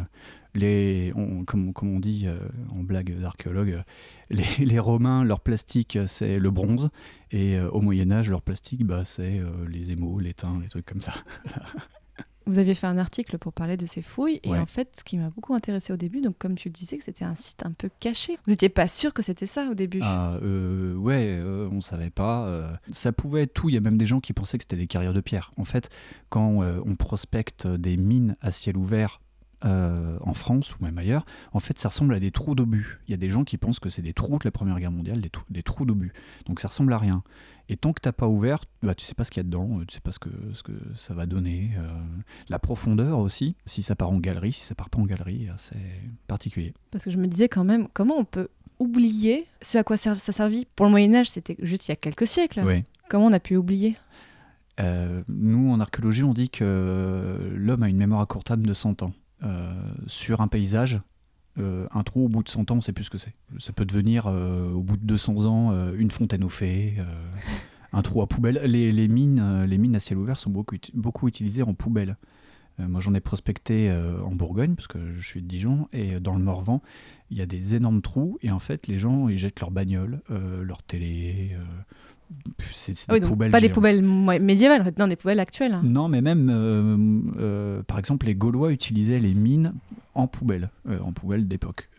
les, 0.56 1.12
on- 1.16 1.44
comme, 1.46 1.74
comme 1.74 1.96
on 1.96 2.00
dit 2.00 2.24
euh, 2.28 2.38
en 2.72 2.84
blague 2.84 3.20
d'archéologue, 3.20 3.72
euh, 3.72 3.82
les, 4.30 4.44
les 4.66 4.80
Romains, 4.80 5.24
leur 5.24 5.40
plastique, 5.40 5.98
c'est 6.08 6.36
le 6.40 6.52
bronze. 6.52 6.90
Et 7.32 7.60
au 7.60 7.82
Moyen-Âge, 7.82 8.30
leur 8.30 8.42
plastique, 8.44 8.86
bah, 8.86 9.04
c'est 9.06 9.42
les 9.68 9.92
émaux, 9.92 10.20
l'étain, 10.20 10.60
les 10.62 10.68
trucs 10.70 10.86
comme 10.86 11.02
ça. 11.02 11.14
Vous 12.46 12.60
aviez 12.60 12.76
fait 12.76 12.88
un 12.88 12.98
article 12.98 13.38
pour 13.38 13.54
parler 13.54 13.78
de 13.78 13.86
ces 13.86 14.02
fouilles 14.02 14.40
et 14.44 14.50
Ouais. 14.50 14.60
en 14.60 14.66
fait, 14.66 14.90
ce 14.98 15.04
qui 15.04 15.18
m'a 15.18 15.30
beaucoup 15.30 15.54
intéressé 15.54 15.94
au 15.94 15.98
début, 15.98 16.22
donc 16.22 16.38
comme 16.38 16.56
tu 16.56 16.68
le 16.70 16.74
disais, 16.74 16.98
que 16.98 17.04
c'était 17.04 17.26
un 17.26 17.36
site 17.36 17.66
un 17.66 17.72
peu 17.72 17.90
caché. 18.00 18.38
Vous 18.46 18.52
n'étiez 18.52 18.70
pas 18.70 18.88
sûr 18.88 19.14
que 19.14 19.22
c'était 19.22 19.46
ça 19.46 19.68
au 19.72 19.74
début? 19.74 20.00
Ah, 20.02 20.38
euh, 20.44 20.96
ouais, 20.96 21.38
euh, 21.40 21.70
on 21.72 21.82
savait 21.82 22.10
pas. 22.10 22.46
euh, 22.48 22.72
ça 22.92 23.12
pouvait 23.12 23.44
être 23.44 23.54
tout. 23.54 23.70
Il 23.70 23.76
y 23.76 23.78
a 23.78 23.82
même 23.82 23.98
des 23.98 24.06
gens 24.06 24.20
qui 24.20 24.34
pensaient 24.34 24.58
que 24.58 24.64
c'était 24.64 24.76
des 24.78 24.88
carrières 24.88 25.14
de 25.14 25.22
pierre. 25.22 25.52
En 25.58 25.64
fait, 25.66 25.90
quand 26.30 26.62
on 26.64 26.96
prospecte 26.96 27.68
des 27.68 27.98
mines 27.98 28.36
à 28.42 28.52
ciel 28.52 28.78
ouvert 28.78 29.22
euh, 29.66 30.18
en 30.22 30.34
France 30.34 30.76
ou 30.76 30.84
même 30.84 30.98
ailleurs, 30.98 31.26
en 31.54 31.60
fait, 31.60 31.80
ça 31.80 31.90
ressemble 31.90 32.14
à 32.14 32.20
des 32.20 32.32
trous 32.32 32.54
d'obus. 32.56 33.00
Il 33.08 33.12
y 33.12 33.14
a 33.14 33.18
des 33.18 33.30
gens 33.30 33.44
qui 33.44 33.58
pensent 33.58 33.80
que 33.80 33.90
c'est 33.90 34.02
des 34.02 34.14
trous 34.14 34.38
de 34.40 34.44
la 34.46 34.52
Première 34.52 34.78
Guerre 34.80 34.92
mondiale, 34.92 35.22
des, 35.22 35.30
trous- 35.30 35.46
des 35.50 35.64
trous 35.64 35.86
d'obus. 35.86 36.12
Donc 36.46 36.60
ça 36.60 36.68
ressemble 36.68 36.92
à 36.94 36.98
rien. 36.98 37.24
Et 37.70 37.78
tant 37.78 37.94
que 37.94 38.02
t'as 38.02 38.12
pas 38.12 38.28
ouvert, 38.28 38.60
bah, 38.82 38.94
tu 38.94 39.06
sais 39.06 39.16
pas 39.16 39.24
ce 39.24 39.32
qu'il 39.32 39.40
y 39.40 39.42
a 39.42 39.44
dedans, 39.46 39.80
euh, 39.80 39.86
tu 39.86 39.96
sais 39.96 40.02
pas 40.02 40.12
ce 40.12 40.20
que, 40.20 40.30
ce 40.54 40.64
que 40.64 40.74
ça 40.96 41.14
va 41.14 41.26
donner. 41.26 41.72
euh, 41.78 41.88
la 42.50 42.60
profondeur 42.60 43.20
aussi, 43.20 43.56
si 43.66 43.82
ça 43.84 43.96
part 43.96 44.10
en 44.12 44.18
galerie, 44.20 44.52
si 44.52 44.62
ça 44.62 44.76
part 44.76 44.90
pas 44.90 45.00
en 45.00 45.06
galerie, 45.06 45.48
c'est 45.58 45.78
particulier. 46.28 46.74
Parce 46.92 47.06
que 47.06 47.12
je 47.12 47.18
me 47.18 47.28
disais 47.28 47.48
quand 47.48 47.64
même, 47.64 47.88
comment 47.94 48.18
on 48.18 48.26
peut 48.26 48.50
oublier 48.80 49.48
ce 49.62 49.78
à 49.78 49.84
quoi 49.86 49.96
ça 49.96 50.16
servit 50.18 50.68
Pour 50.76 50.86
le 50.88 50.92
Moyen-Âge, 50.92 51.30
c'était 51.30 51.56
juste 51.62 51.88
il 51.88 51.92
y 51.92 51.94
a 51.94 51.96
quelques 51.96 52.28
siècles. 52.28 52.62
Comment 53.10 53.28
on 53.28 53.34
a 53.34 53.40
pu 53.40 53.56
oublier? 53.56 53.96
Euh, 54.80 55.22
nous, 55.30 55.72
en 55.72 55.80
archéologie, 55.80 56.24
on 56.24 56.34
dit 56.34 56.50
que 56.50 57.52
l'homme 57.56 57.84
a 57.84 57.90
une 57.90 57.98
mémoire 57.98 58.22
à 58.22 58.26
court 58.26 58.44
terme 58.44 58.66
de 58.66 58.74
100 58.74 59.04
ans. 59.04 59.14
Euh, 59.44 59.74
sur 60.08 60.42
un 60.42 60.48
paysage, 60.48 61.02
euh, 61.60 61.88
un 61.92 62.04
trou 62.04 62.26
au 62.26 62.30
bout 62.30 62.44
de 62.44 62.50
100 62.50 62.72
ans, 62.72 62.78
on 62.78 62.82
sait 62.82 62.94
plus 62.94 63.06
ce 63.06 63.10
que 63.10 63.18
c'est. 63.18 63.34
Ça 63.60 63.74
peut 63.74 63.86
devenir, 63.86 64.26
euh, 64.28 64.72
au 64.72 64.82
bout 64.82 64.98
de 64.98 65.06
200 65.06 65.46
ans, 65.46 65.94
une 65.94 66.12
fontaine 66.12 66.44
aux 66.44 66.50
fées, 66.50 66.98
un 67.92 68.02
trou 68.02 68.22
à 68.22 68.28
poubelle. 68.28 68.62
Les, 68.66 68.92
les 68.92 69.08
mines, 69.08 69.66
les 69.66 69.78
mines 69.78 69.96
à 69.96 70.00
ciel 70.00 70.18
ouvert 70.18 70.40
sont 70.40 70.50
beaucoup, 70.50 70.78
beaucoup 70.94 71.28
utilisées 71.28 71.64
en 71.64 71.74
poubelle. 71.74 72.18
Moi, 72.80 73.00
j'en 73.02 73.14
ai 73.14 73.20
prospecté 73.20 73.92
en 74.26 74.32
Bourgogne, 74.34 74.76
parce 74.76 74.88
que 74.88 75.12
je 75.12 75.28
suis 75.28 75.44
de 75.44 75.48
Dijon, 75.48 75.88
et 75.94 76.20
dans 76.20 76.34
le 76.34 76.44
Morvan, 76.44 76.82
il 77.30 77.38
y 77.38 77.42
a 77.42 77.46
des 77.46 77.76
énormes 77.76 78.02
trous, 78.02 78.40
et 78.42 78.50
en 78.50 78.58
fait, 78.60 78.88
les 78.88 78.98
gens, 78.98 79.28
ils 79.28 79.38
jettent 79.38 79.60
leurs 79.60 79.70
bagnoles, 79.70 80.22
euh, 80.32 80.64
leur 80.64 80.82
télé. 80.82 81.56
C'est 82.60 82.94
Ah 83.10 83.14
oui, 83.14 83.50
Pas 83.50 83.62
des 83.62 83.70
poubelles 83.70 84.02
médiévales, 84.02 84.94
non, 84.98 85.08
des 85.08 85.16
poubelles 85.16 85.40
actuelles. 85.40 85.80
Non, 85.84 86.08
mais 86.08 86.22
même, 86.22 86.50
euh, 86.50 86.98
euh, 87.40 87.84
par 87.84 88.00
exemple, 88.00 88.26
les 88.26 88.36
Gaulois 88.36 88.72
utilisaient 88.72 89.20
les 89.20 89.34
mines 89.34 89.74
en 90.16 90.28
poubelle, 90.28 90.70
euh, 90.90 91.00
en 91.00 91.12
poubelle 91.12 91.48
d'époque. 91.48 91.90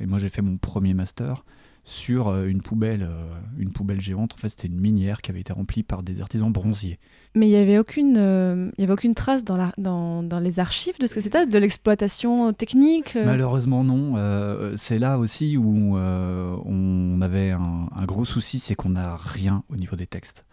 Et 0.00 0.06
moi, 0.06 0.18
j'ai 0.18 0.28
fait 0.28 0.42
mon 0.42 0.56
premier 0.56 0.94
master 0.94 1.44
sur 1.88 2.26
euh, 2.28 2.46
une 2.46 2.62
poubelle, 2.62 3.04
euh, 3.08 3.22
une 3.58 3.72
poubelle 3.72 4.00
géante. 4.00 4.34
En 4.34 4.36
fait, 4.36 4.48
c'était 4.48 4.66
une 4.66 4.80
minière 4.80 5.22
qui 5.22 5.30
avait 5.30 5.40
été 5.40 5.52
remplie 5.52 5.84
par 5.84 6.02
des 6.02 6.20
artisans 6.20 6.50
bronziers. 6.52 6.98
Mais 7.36 7.46
il 7.46 7.50
n'y 7.50 7.56
avait, 7.56 7.78
aucune, 7.78 8.16
euh, 8.18 8.70
il 8.76 8.80
y 8.80 8.84
avait 8.84 8.92
aucune 8.92 9.14
trace 9.14 9.44
dans, 9.44 9.56
la, 9.56 9.72
dans, 9.78 10.24
dans 10.24 10.40
les 10.40 10.58
archives 10.58 10.98
de 10.98 11.06
ce 11.06 11.14
que 11.14 11.20
c'était, 11.20 11.46
de 11.46 11.58
l'exploitation 11.58 12.52
technique. 12.52 13.14
euh. 13.14 13.24
Malheureusement, 13.24 13.84
non. 13.84 14.14
Euh, 14.16 14.72
c'est 14.76 14.98
là 14.98 15.18
aussi 15.18 15.56
où 15.56 15.96
on 15.96 17.20
avait 17.20 17.52
un, 17.52 17.88
un 17.94 18.04
gros 18.04 18.24
souci, 18.24 18.58
c'est 18.58 18.74
qu'on 18.74 18.90
n'a 18.90 19.16
rien 19.16 19.62
au 19.68 19.76
niveau 19.76 19.94
des 19.96 20.06
textes. 20.06 20.44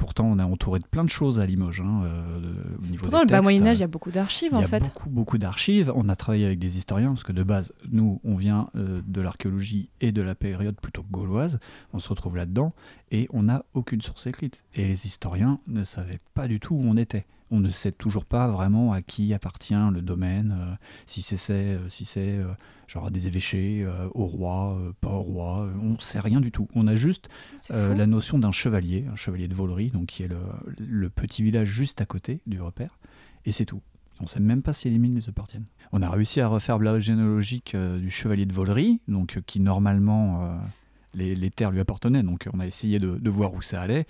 Pourtant, 0.00 0.24
on 0.24 0.38
a 0.38 0.46
entouré 0.46 0.80
de 0.80 0.86
plein 0.86 1.04
de 1.04 1.10
choses 1.10 1.40
à 1.40 1.46
Limoges. 1.46 1.82
hein, 1.82 2.04
euh, 2.04 2.54
au 2.82 2.86
niveau 2.86 3.02
Pourtant, 3.02 3.18
des 3.18 3.24
le 3.24 3.30
bas 3.38 3.42
Moyen-Âge, 3.42 3.76
euh, 3.76 3.78
il 3.78 3.80
y 3.80 3.84
a 3.84 3.86
beaucoup 3.86 4.10
d'archives 4.10 4.48
Il 4.52 4.56
y 4.56 4.60
en 4.60 4.64
a 4.64 4.66
fait. 4.66 4.80
beaucoup, 4.80 5.10
beaucoup 5.10 5.36
d'archives. 5.36 5.92
On 5.94 6.08
a 6.08 6.16
travaillé 6.16 6.46
avec 6.46 6.58
des 6.58 6.78
historiens, 6.78 7.10
parce 7.10 7.22
que 7.22 7.32
de 7.32 7.42
base, 7.42 7.74
nous, 7.92 8.18
on 8.24 8.34
vient 8.34 8.70
euh, 8.76 9.02
de 9.06 9.20
l'archéologie 9.20 9.90
et 10.00 10.10
de 10.10 10.22
la 10.22 10.34
période 10.34 10.76
plutôt 10.80 11.04
gauloise. 11.10 11.60
On 11.92 11.98
se 11.98 12.08
retrouve 12.08 12.34
là-dedans, 12.36 12.72
et 13.10 13.28
on 13.30 13.42
n'a 13.42 13.66
aucune 13.74 14.00
source 14.00 14.26
écrite. 14.26 14.64
Et 14.74 14.88
les 14.88 15.04
historiens 15.06 15.60
ne 15.66 15.84
savaient 15.84 16.20
pas 16.32 16.48
du 16.48 16.60
tout 16.60 16.74
où 16.74 16.82
on 16.82 16.96
était. 16.96 17.26
On 17.52 17.58
ne 17.58 17.70
sait 17.70 17.92
toujours 17.92 18.24
pas 18.24 18.46
vraiment 18.48 18.92
à 18.92 19.02
qui 19.02 19.34
appartient 19.34 19.74
le 19.92 20.02
domaine, 20.02 20.56
euh, 20.56 20.74
si 21.06 21.22
c'est 21.22 21.52
euh, 21.52 21.88
si 21.88 22.04
c'est 22.04 22.38
euh, 22.38 22.46
genre 22.86 23.06
à 23.06 23.10
des 23.10 23.26
évêchés, 23.26 23.86
au 24.14 24.26
roi, 24.26 24.76
pas 25.00 25.10
au 25.10 25.22
roi. 25.22 25.68
on 25.82 25.90
ne 25.90 25.98
sait 25.98 26.20
rien 26.20 26.40
du 26.40 26.50
tout. 26.50 26.68
On 26.74 26.86
a 26.88 26.96
juste 26.96 27.28
la 27.70 28.06
notion 28.06 28.38
d'un 28.38 28.50
chevalier, 28.50 29.04
un 29.10 29.14
chevalier 29.14 29.46
de 29.46 29.54
Volery, 29.54 29.90
donc 29.90 30.06
qui 30.06 30.24
est 30.24 30.28
le, 30.28 30.38
le 30.78 31.08
petit 31.08 31.44
village 31.44 31.68
juste 31.68 32.00
à 32.00 32.06
côté 32.06 32.40
du 32.46 32.60
repère, 32.60 32.98
et 33.44 33.52
c'est 33.52 33.64
tout. 33.64 33.80
On 34.18 34.24
ne 34.24 34.28
sait 34.28 34.40
même 34.40 34.62
pas 34.62 34.72
si 34.72 34.90
les 34.90 34.98
mines 34.98 35.14
lui 35.14 35.24
appartiennent. 35.28 35.66
On 35.92 36.02
a 36.02 36.10
réussi 36.10 36.40
à 36.40 36.48
refaire 36.48 36.78
l'arbre 36.80 36.98
généalogique 36.98 37.76
du 37.76 38.10
chevalier 38.10 38.44
de 38.44 38.52
Volery, 38.52 39.00
donc 39.06 39.40
qui 39.46 39.60
normalement 39.60 40.58
les, 41.14 41.36
les 41.36 41.50
terres 41.50 41.70
lui 41.70 41.80
appartenaient, 41.80 42.24
donc 42.24 42.48
on 42.52 42.58
a 42.58 42.66
essayé 42.66 42.98
de, 42.98 43.16
de 43.18 43.30
voir 43.30 43.54
où 43.54 43.62
ça 43.62 43.82
allait. 43.82 44.06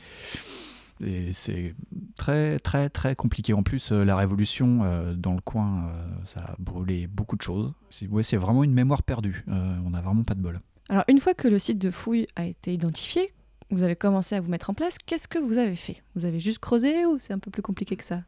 Et 1.04 1.32
c'est 1.32 1.74
très, 2.16 2.58
très, 2.58 2.90
très 2.90 3.14
compliqué. 3.14 3.54
En 3.54 3.62
plus, 3.62 3.92
euh, 3.92 4.04
la 4.04 4.16
révolution 4.16 4.80
euh, 4.82 5.14
dans 5.14 5.34
le 5.34 5.40
coin, 5.40 5.84
euh, 5.84 6.06
ça 6.24 6.40
a 6.40 6.56
brûlé 6.58 7.06
beaucoup 7.06 7.36
de 7.36 7.42
choses. 7.42 7.72
C'est 7.90 8.06
ouais, 8.08 8.22
vraiment 8.36 8.64
une 8.64 8.74
mémoire 8.74 9.02
perdue. 9.02 9.44
Euh, 9.48 9.76
on 9.84 9.90
n'a 9.90 10.00
vraiment 10.00 10.24
pas 10.24 10.34
de 10.34 10.40
bol. 10.40 10.60
Alors, 10.88 11.04
une 11.08 11.20
fois 11.20 11.34
que 11.34 11.48
le 11.48 11.58
site 11.58 11.78
de 11.78 11.90
fouille 11.90 12.26
a 12.36 12.44
été 12.44 12.74
identifié, 12.74 13.32
vous 13.70 13.82
avez 13.82 13.96
commencé 13.96 14.34
à 14.34 14.40
vous 14.40 14.50
mettre 14.50 14.70
en 14.70 14.74
place, 14.74 14.98
qu'est-ce 14.98 15.28
que 15.28 15.38
vous 15.38 15.56
avez 15.56 15.76
fait? 15.76 16.02
Vous 16.16 16.24
avez 16.24 16.40
juste 16.40 16.58
creusé 16.58 17.06
ou 17.06 17.18
c'est 17.18 17.32
un 17.32 17.38
peu 17.38 17.50
plus 17.50 17.62
compliqué 17.62 17.96
que 17.96 18.04
ça? 18.04 18.22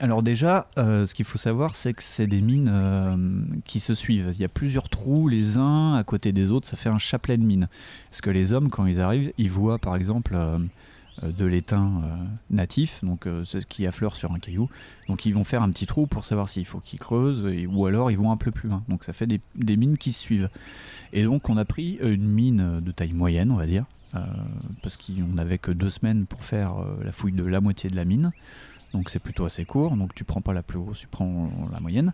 Alors 0.00 0.22
déjà, 0.22 0.68
euh, 0.78 1.06
ce 1.06 1.14
qu'il 1.14 1.24
faut 1.24 1.38
savoir, 1.38 1.74
c'est 1.74 1.94
que 1.94 2.02
c'est 2.02 2.26
des 2.26 2.40
mines 2.40 2.70
euh, 2.70 3.16
qui 3.64 3.80
se 3.80 3.94
suivent. 3.94 4.30
Il 4.34 4.40
y 4.40 4.44
a 4.44 4.48
plusieurs 4.48 4.88
trous, 4.88 5.28
les 5.28 5.56
uns 5.56 5.94
à 5.96 6.04
côté 6.04 6.32
des 6.32 6.50
autres, 6.50 6.68
ça 6.68 6.76
fait 6.76 6.90
un 6.90 6.98
chapelet 6.98 7.38
de 7.38 7.42
mines. 7.42 7.68
Parce 8.10 8.20
que 8.20 8.30
les 8.30 8.52
hommes, 8.52 8.68
quand 8.68 8.86
ils 8.86 9.00
arrivent, 9.00 9.32
ils 9.38 9.50
voient 9.50 9.78
par 9.78 9.96
exemple 9.96 10.34
euh, 10.36 10.58
de 11.22 11.44
l'étain 11.44 12.02
euh, 12.04 12.16
natif, 12.50 13.02
donc 13.02 13.26
euh, 13.26 13.44
ce 13.44 13.58
qui 13.58 13.86
affleure 13.86 14.16
sur 14.16 14.32
un 14.32 14.38
caillou. 14.38 14.68
Donc 15.08 15.26
ils 15.26 15.34
vont 15.34 15.44
faire 15.44 15.62
un 15.62 15.70
petit 15.70 15.86
trou 15.86 16.06
pour 16.06 16.24
savoir 16.24 16.48
s'il 16.48 16.64
faut 16.64 16.80
qu'ils 16.80 16.98
creusent, 16.98 17.46
et- 17.46 17.66
ou 17.66 17.86
alors 17.86 18.10
ils 18.10 18.18
vont 18.18 18.30
un 18.30 18.36
peu 18.36 18.50
plus 18.50 18.68
loin. 18.68 18.82
Donc 18.88 19.04
ça 19.04 19.12
fait 19.12 19.26
des, 19.26 19.76
mines 19.76 19.98
qui 19.98 20.12
se 20.12 20.20
suivent. 20.20 20.50
Et 21.12 21.24
donc 21.24 21.48
on 21.48 21.56
a 21.56 21.64
pris 21.64 21.98
une 22.02 22.28
mine 22.28 22.80
de 22.80 22.92
taille 22.92 23.12
moyenne, 23.12 23.50
on 23.50 23.56
va 23.56 23.66
dire, 23.66 23.84
euh, 24.14 24.20
parce 24.82 24.96
qu'on 24.96 25.34
n'avait 25.34 25.58
que 25.58 25.70
deux 25.70 25.90
semaines 25.90 26.26
pour 26.26 26.44
faire 26.44 26.78
euh, 26.78 26.98
la 27.04 27.12
fouille 27.12 27.32
de 27.32 27.44
la 27.44 27.60
moitié 27.60 27.90
de 27.90 27.96
la 27.96 28.04
mine. 28.04 28.32
Donc 28.94 29.10
c'est 29.10 29.18
plutôt 29.18 29.44
assez 29.44 29.64
court, 29.64 29.96
donc 29.96 30.14
tu 30.14 30.24
prends 30.24 30.40
pas 30.40 30.52
la 30.54 30.62
plus 30.62 30.78
grosse, 30.78 31.00
tu 31.00 31.06
prends 31.08 31.50
la 31.72 31.80
moyenne. 31.80 32.12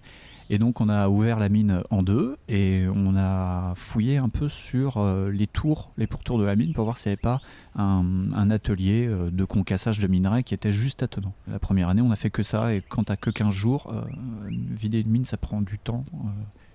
Et 0.50 0.58
donc 0.58 0.80
on 0.82 0.88
a 0.90 1.08
ouvert 1.08 1.38
la 1.38 1.48
mine 1.48 1.82
en 1.90 2.02
deux 2.02 2.36
et 2.48 2.84
on 2.94 3.16
a 3.16 3.72
fouillé 3.76 4.18
un 4.18 4.28
peu 4.28 4.48
sur 4.50 4.98
euh, 4.98 5.30
les 5.30 5.46
tours, 5.46 5.92
les 5.96 6.06
pourtours 6.06 6.38
de 6.38 6.44
la 6.44 6.54
mine 6.54 6.74
pour 6.74 6.84
voir 6.84 6.98
s'il 6.98 7.08
n'y 7.10 7.12
avait 7.14 7.20
pas 7.22 7.40
un, 7.76 8.04
un 8.34 8.50
atelier 8.50 9.06
euh, 9.06 9.30
de 9.30 9.44
concassage 9.44 10.00
de 10.00 10.06
minerais 10.06 10.42
qui 10.42 10.52
était 10.52 10.72
juste 10.72 11.02
attenant. 11.02 11.32
La 11.50 11.58
première 11.58 11.88
année 11.88 12.02
on 12.02 12.10
a 12.10 12.16
fait 12.16 12.28
que 12.28 12.42
ça 12.42 12.74
et 12.74 12.82
quand 12.86 13.04
t'as 13.04 13.16
que 13.16 13.30
15 13.30 13.54
jours, 13.54 13.90
euh, 13.94 14.02
vider 14.50 15.00
une 15.00 15.10
mine 15.10 15.24
ça 15.24 15.38
prend 15.38 15.62
du 15.62 15.78
temps. 15.78 16.04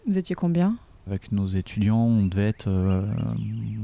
Vous 0.07 0.17
étiez 0.17 0.35
combien? 0.35 0.75
Avec 1.05 1.31
nos 1.31 1.47
étudiants 1.47 1.99
on 2.05 2.25
devait 2.25 2.47
être 2.47 2.69
euh, 2.69 3.03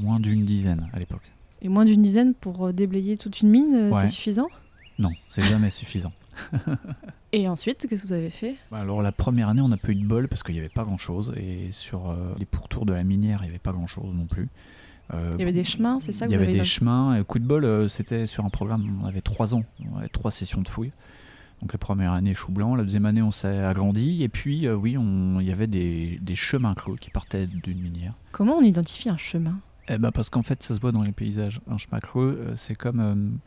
moins 0.00 0.18
d'une 0.18 0.44
dizaine 0.44 0.88
à 0.94 0.98
l'époque. 0.98 1.22
Et 1.62 1.68
moins 1.68 1.84
d'une 1.84 2.02
dizaine 2.02 2.34
pour 2.34 2.72
déblayer 2.72 3.16
toute 3.16 3.40
une 3.40 3.50
mine, 3.50 3.90
Ouais. 3.92 4.00
c'est 4.00 4.08
suffisant? 4.08 4.48
Non, 4.98 5.10
c'est 5.28 5.42
jamais 5.42 5.70
suffisant. 5.70 6.12
Et 7.32 7.48
ensuite, 7.48 7.86
qu'est-ce 7.88 8.02
que 8.02 8.08
vous 8.08 8.12
avez 8.14 8.30
fait? 8.30 8.56
Bah 8.70 8.78
Alors 8.78 9.02
la 9.02 9.12
première 9.12 9.48
année, 9.48 9.60
on 9.60 9.68
n'a 9.68 9.76
pas 9.76 9.90
eu 9.90 9.94
de 9.94 10.06
bol 10.06 10.28
parce 10.28 10.42
qu'il 10.42 10.54
n'y 10.54 10.60
avait 10.60 10.68
pas 10.70 10.84
grand-chose 10.84 11.32
et 11.36 11.68
sur 11.70 12.10
euh, 12.10 12.34
les 12.38 12.44
pourtours 12.46 12.86
de 12.86 12.92
la 12.92 13.04
minière, 13.04 13.40
il 13.40 13.44
n'y 13.44 13.50
avait 13.50 13.58
pas 13.58 13.72
grand-chose 13.72 14.14
non 14.14 14.26
plus. 14.26 14.48
Euh, 15.14 15.32
Il 15.34 15.40
y 15.40 15.42
avait 15.42 15.52
des 15.52 15.64
chemins, 15.64 15.98
c'est 16.00 16.12
ça 16.12 16.26
que 16.26 16.30
Il 16.30 16.34
y 16.34 16.36
vous 16.36 16.42
avait 16.42 16.50
avez 16.52 16.58
des 16.60 16.64
chemins. 16.64 17.16
Et 17.18 17.24
coup 17.24 17.38
de 17.38 17.44
bol, 17.44 17.64
euh, 17.64 17.88
c'était 17.88 18.26
sur 18.26 18.44
un 18.44 18.50
programme, 18.50 19.00
on 19.02 19.06
avait 19.06 19.20
trois 19.20 19.54
ans, 19.54 19.62
on 19.92 19.98
avait 19.98 20.08
trois 20.08 20.30
sessions 20.30 20.62
de 20.62 20.68
fouilles. 20.68 20.92
Donc 21.62 21.72
la 21.72 21.78
première 21.78 22.12
année, 22.12 22.34
chou 22.34 22.52
blanc. 22.52 22.74
La 22.74 22.84
deuxième 22.84 23.06
année, 23.06 23.22
on 23.22 23.30
s'est 23.32 23.60
agrandi. 23.60 24.22
Et 24.22 24.28
puis, 24.28 24.68
oui, 24.68 24.96
on- 24.98 25.40
il 25.40 25.46
y 25.46 25.52
avait 25.52 25.66
des, 25.66 26.18
des 26.20 26.34
chemins 26.34 26.74
creux 26.74 26.96
qui 26.96 27.10
partaient 27.10 27.46
d'une 27.46 27.80
minière. 27.82 28.14
Comment 28.32 28.56
on 28.56 28.62
identifie 28.62 29.08
un 29.08 29.16
chemin? 29.16 29.58
Eh 29.88 29.98
ben 29.98 30.10
parce 30.10 30.28
qu'en 30.30 30.42
fait, 30.42 30.62
ça 30.62 30.74
se 30.74 30.80
voit 30.80 30.92
dans 30.92 31.02
les 31.02 31.12
paysages. 31.12 31.60
Un 31.70 31.78
chemin 31.78 32.00
creux, 32.00 32.52
c'est 32.56 32.74
comme, 32.74 33.38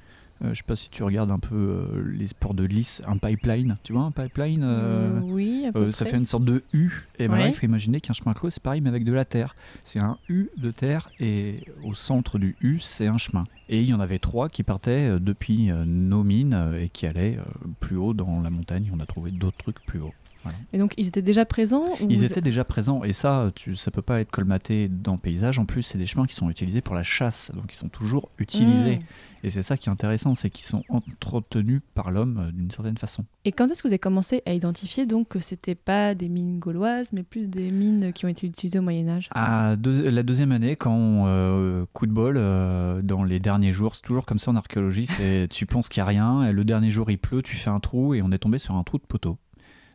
je 0.41 0.53
sais 0.53 0.63
pas 0.63 0.75
si 0.75 0.89
tu 0.89 1.03
regardes 1.03 1.31
un 1.31 1.39
peu 1.39 1.55
euh, 1.55 2.11
les 2.13 2.27
sports 2.27 2.53
de 2.53 2.65
glisse, 2.65 3.01
un 3.05 3.17
pipeline. 3.17 3.77
Tu 3.83 3.93
vois 3.93 4.03
un 4.03 4.11
pipeline 4.11 4.63
euh, 4.63 5.17
Euh, 5.17 5.19
Oui, 5.21 5.65
à 5.67 5.71
peu 5.71 5.79
euh, 5.79 5.91
ça 5.91 6.05
près. 6.05 6.11
fait 6.11 6.17
une 6.17 6.25
sorte 6.25 6.45
de 6.45 6.63
U. 6.73 6.91
Et 7.19 7.27
ben 7.27 7.37
là, 7.37 7.47
il 7.47 7.53
faut 7.53 7.65
imaginer 7.65 7.99
qu'un 8.01 8.13
chemin 8.13 8.33
creux, 8.33 8.49
c'est 8.49 8.63
pareil, 8.63 8.79
mais 8.81 8.89
avec 8.89 9.03
de 9.03 9.11
la 9.13 9.25
terre. 9.25 9.53
C'est 9.83 9.99
un 9.99 10.17
U 10.29 10.49
de 10.57 10.71
terre 10.71 11.09
et 11.19 11.63
au 11.83 11.93
centre 11.93 12.39
du 12.39 12.55
U, 12.61 12.79
c'est 12.79 13.07
un 13.07 13.17
chemin. 13.17 13.43
Et 13.71 13.81
il 13.81 13.87
y 13.87 13.93
en 13.93 13.99
avait 13.99 14.17
trois 14.19 14.49
qui 14.49 14.63
partaient 14.63 15.09
euh, 15.09 15.19
depuis 15.19 15.69
euh, 15.69 15.83
nos 15.85 16.23
mines 16.23 16.53
euh, 16.55 16.81
et 16.83 16.89
qui 16.89 17.05
allaient 17.05 17.37
euh, 17.37 17.43
plus 17.79 17.97
haut 17.97 18.13
dans 18.13 18.41
la 18.41 18.49
montagne. 18.49 18.89
On 18.95 18.99
a 18.99 19.05
trouvé 19.05 19.29
d'autres 19.31 19.57
trucs 19.57 19.79
plus 19.85 19.99
haut. 19.99 20.13
Et 20.73 20.77
donc, 20.77 20.93
ils 20.97 21.07
étaient 21.07 21.21
déjà 21.21 21.45
présents 21.45 21.85
Ils 22.09 22.23
étaient 22.23 22.41
déjà 22.41 22.63
présents 22.63 23.03
et 23.03 23.13
ça, 23.13 23.51
tu, 23.55 23.75
ça 23.75 23.91
peut 23.91 24.01
pas 24.01 24.19
être 24.21 24.31
colmaté 24.31 24.87
dans 24.87 25.13
le 25.13 25.19
paysage. 25.19 25.59
En 25.59 25.65
plus, 25.65 25.83
c'est 25.83 25.97
des 25.97 26.05
chemins 26.05 26.25
qui 26.25 26.35
sont 26.35 26.49
utilisés 26.49 26.81
pour 26.81 26.95
la 26.95 27.03
chasse, 27.03 27.51
donc 27.55 27.65
ils 27.71 27.75
sont 27.77 27.89
toujours 27.89 28.29
utilisés. 28.39 28.97
Mmh. 28.97 29.45
Et 29.45 29.49
c'est 29.49 29.61
ça 29.63 29.77
qui 29.77 29.87
est 29.87 29.91
intéressant, 29.91 30.35
c'est 30.35 30.49
qu'ils 30.49 30.65
sont 30.65 30.83
entretenus 30.89 31.81
par 31.93 32.11
l'homme 32.11 32.39
euh, 32.47 32.51
d'une 32.51 32.71
certaine 32.71 32.97
façon. 32.97 33.23
Et 33.45 33.53
quand 33.53 33.69
est-ce 33.69 33.81
que 33.81 33.87
vous 33.87 33.93
avez 33.93 33.99
commencé 33.99 34.41
à 34.45 34.53
identifier 34.53 35.05
donc 35.05 35.29
que 35.29 35.39
c'était 35.39 35.75
pas 35.75 36.13
des 36.13 36.27
mines 36.27 36.59
gauloises, 36.59 37.13
mais 37.13 37.23
plus 37.23 37.47
des 37.47 37.71
mines 37.71 38.11
qui 38.11 38.25
ont 38.25 38.29
été 38.29 38.47
utilisées 38.47 38.79
au 38.79 38.81
Moyen 38.81 39.07
Âge 39.07 39.29
À 39.31 39.75
deux- 39.77 40.09
la 40.09 40.23
deuxième 40.23 40.51
année, 40.51 40.75
quand 40.75 41.25
euh, 41.27 41.85
coup 41.93 42.05
de 42.05 42.11
bol, 42.11 42.35
euh, 42.37 43.01
dans 43.01 43.23
les 43.23 43.39
derniers 43.39 43.71
jours, 43.71 43.95
c'est 43.95 44.01
toujours 44.01 44.25
comme 44.25 44.39
ça 44.39 44.51
en 44.51 44.55
archéologie, 44.57 45.05
c'est 45.05 45.47
tu 45.49 45.65
penses 45.65 45.87
qu'il 45.87 46.01
n'y 46.01 46.07
a 46.07 46.09
rien, 46.09 46.43
et 46.43 46.51
le 46.51 46.65
dernier 46.65 46.91
jour 46.91 47.09
il 47.09 47.17
pleut, 47.17 47.41
tu 47.41 47.55
fais 47.55 47.69
un 47.69 47.79
trou, 47.79 48.13
et 48.13 48.21
on 48.21 48.31
est 48.33 48.39
tombé 48.39 48.59
sur 48.59 48.75
un 48.75 48.83
trou 48.83 48.97
de 48.97 49.03
poteau. 49.03 49.37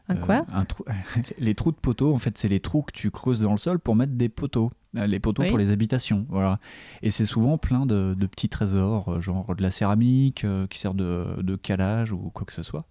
Un 0.08 0.16
Euh, 0.16 0.20
quoi 0.20 0.44
un 0.52 0.64
trou... 0.64 0.84
Les 1.38 1.54
trous 1.54 1.70
de 1.72 1.76
poteaux, 1.76 2.12
en 2.14 2.18
fait, 2.18 2.36
c'est 2.36 2.48
les 2.48 2.60
trous 2.60 2.82
que 2.82 2.92
tu 2.92 3.10
creuses 3.10 3.40
dans 3.42 3.52
le 3.52 3.56
sol 3.58 3.78
pour 3.78 3.96
mettre 3.96 4.12
des 4.12 4.28
poteaux. 4.28 4.70
Euh, 4.98 5.06
Les 5.06 5.18
poteaux 5.20 5.42
Oui. 5.42 5.48
pour 5.48 5.58
les 5.58 5.70
habitations, 5.70 6.26
voilà. 6.28 6.58
Et 7.02 7.10
c'est 7.10 7.24
souvent 7.26 7.56
plein 7.58 7.86
de, 7.86 8.14
de 8.18 8.26
petits 8.26 8.48
trésors, 8.48 9.08
euh, 9.14 9.20
genre 9.20 9.54
de 9.56 9.62
la 9.62 9.70
céramique 9.70 10.44
euh, 10.44 10.66
qui 10.66 10.78
sert 10.78 10.94
de, 10.94 11.36
de 11.42 11.56
calage 11.56 12.12
ou 12.12 12.30
quoi 12.34 12.44
que 12.46 12.52
ce 12.52 12.62
soit. 12.62 12.84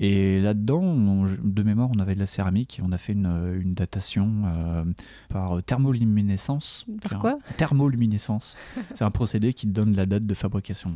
Et 0.00 0.40
là-dedans, 0.40 1.24
de 1.42 1.62
mémoire, 1.64 1.88
on 1.92 1.98
avait 1.98 2.14
de 2.14 2.20
la 2.20 2.26
céramique 2.26 2.78
et 2.78 2.82
on 2.86 2.92
a 2.92 2.98
fait 2.98 3.14
une, 3.14 3.58
une 3.60 3.74
datation 3.74 4.44
euh, 4.46 4.84
par 5.28 5.60
thermoluminescence. 5.64 6.86
Par 7.02 7.18
quoi 7.18 7.38
Thermoluminescence. 7.56 8.56
c'est 8.94 9.02
un 9.04 9.10
procédé 9.10 9.52
qui 9.54 9.66
donne 9.66 9.96
la 9.96 10.06
date 10.06 10.24
de 10.24 10.34
fabrication. 10.34 10.94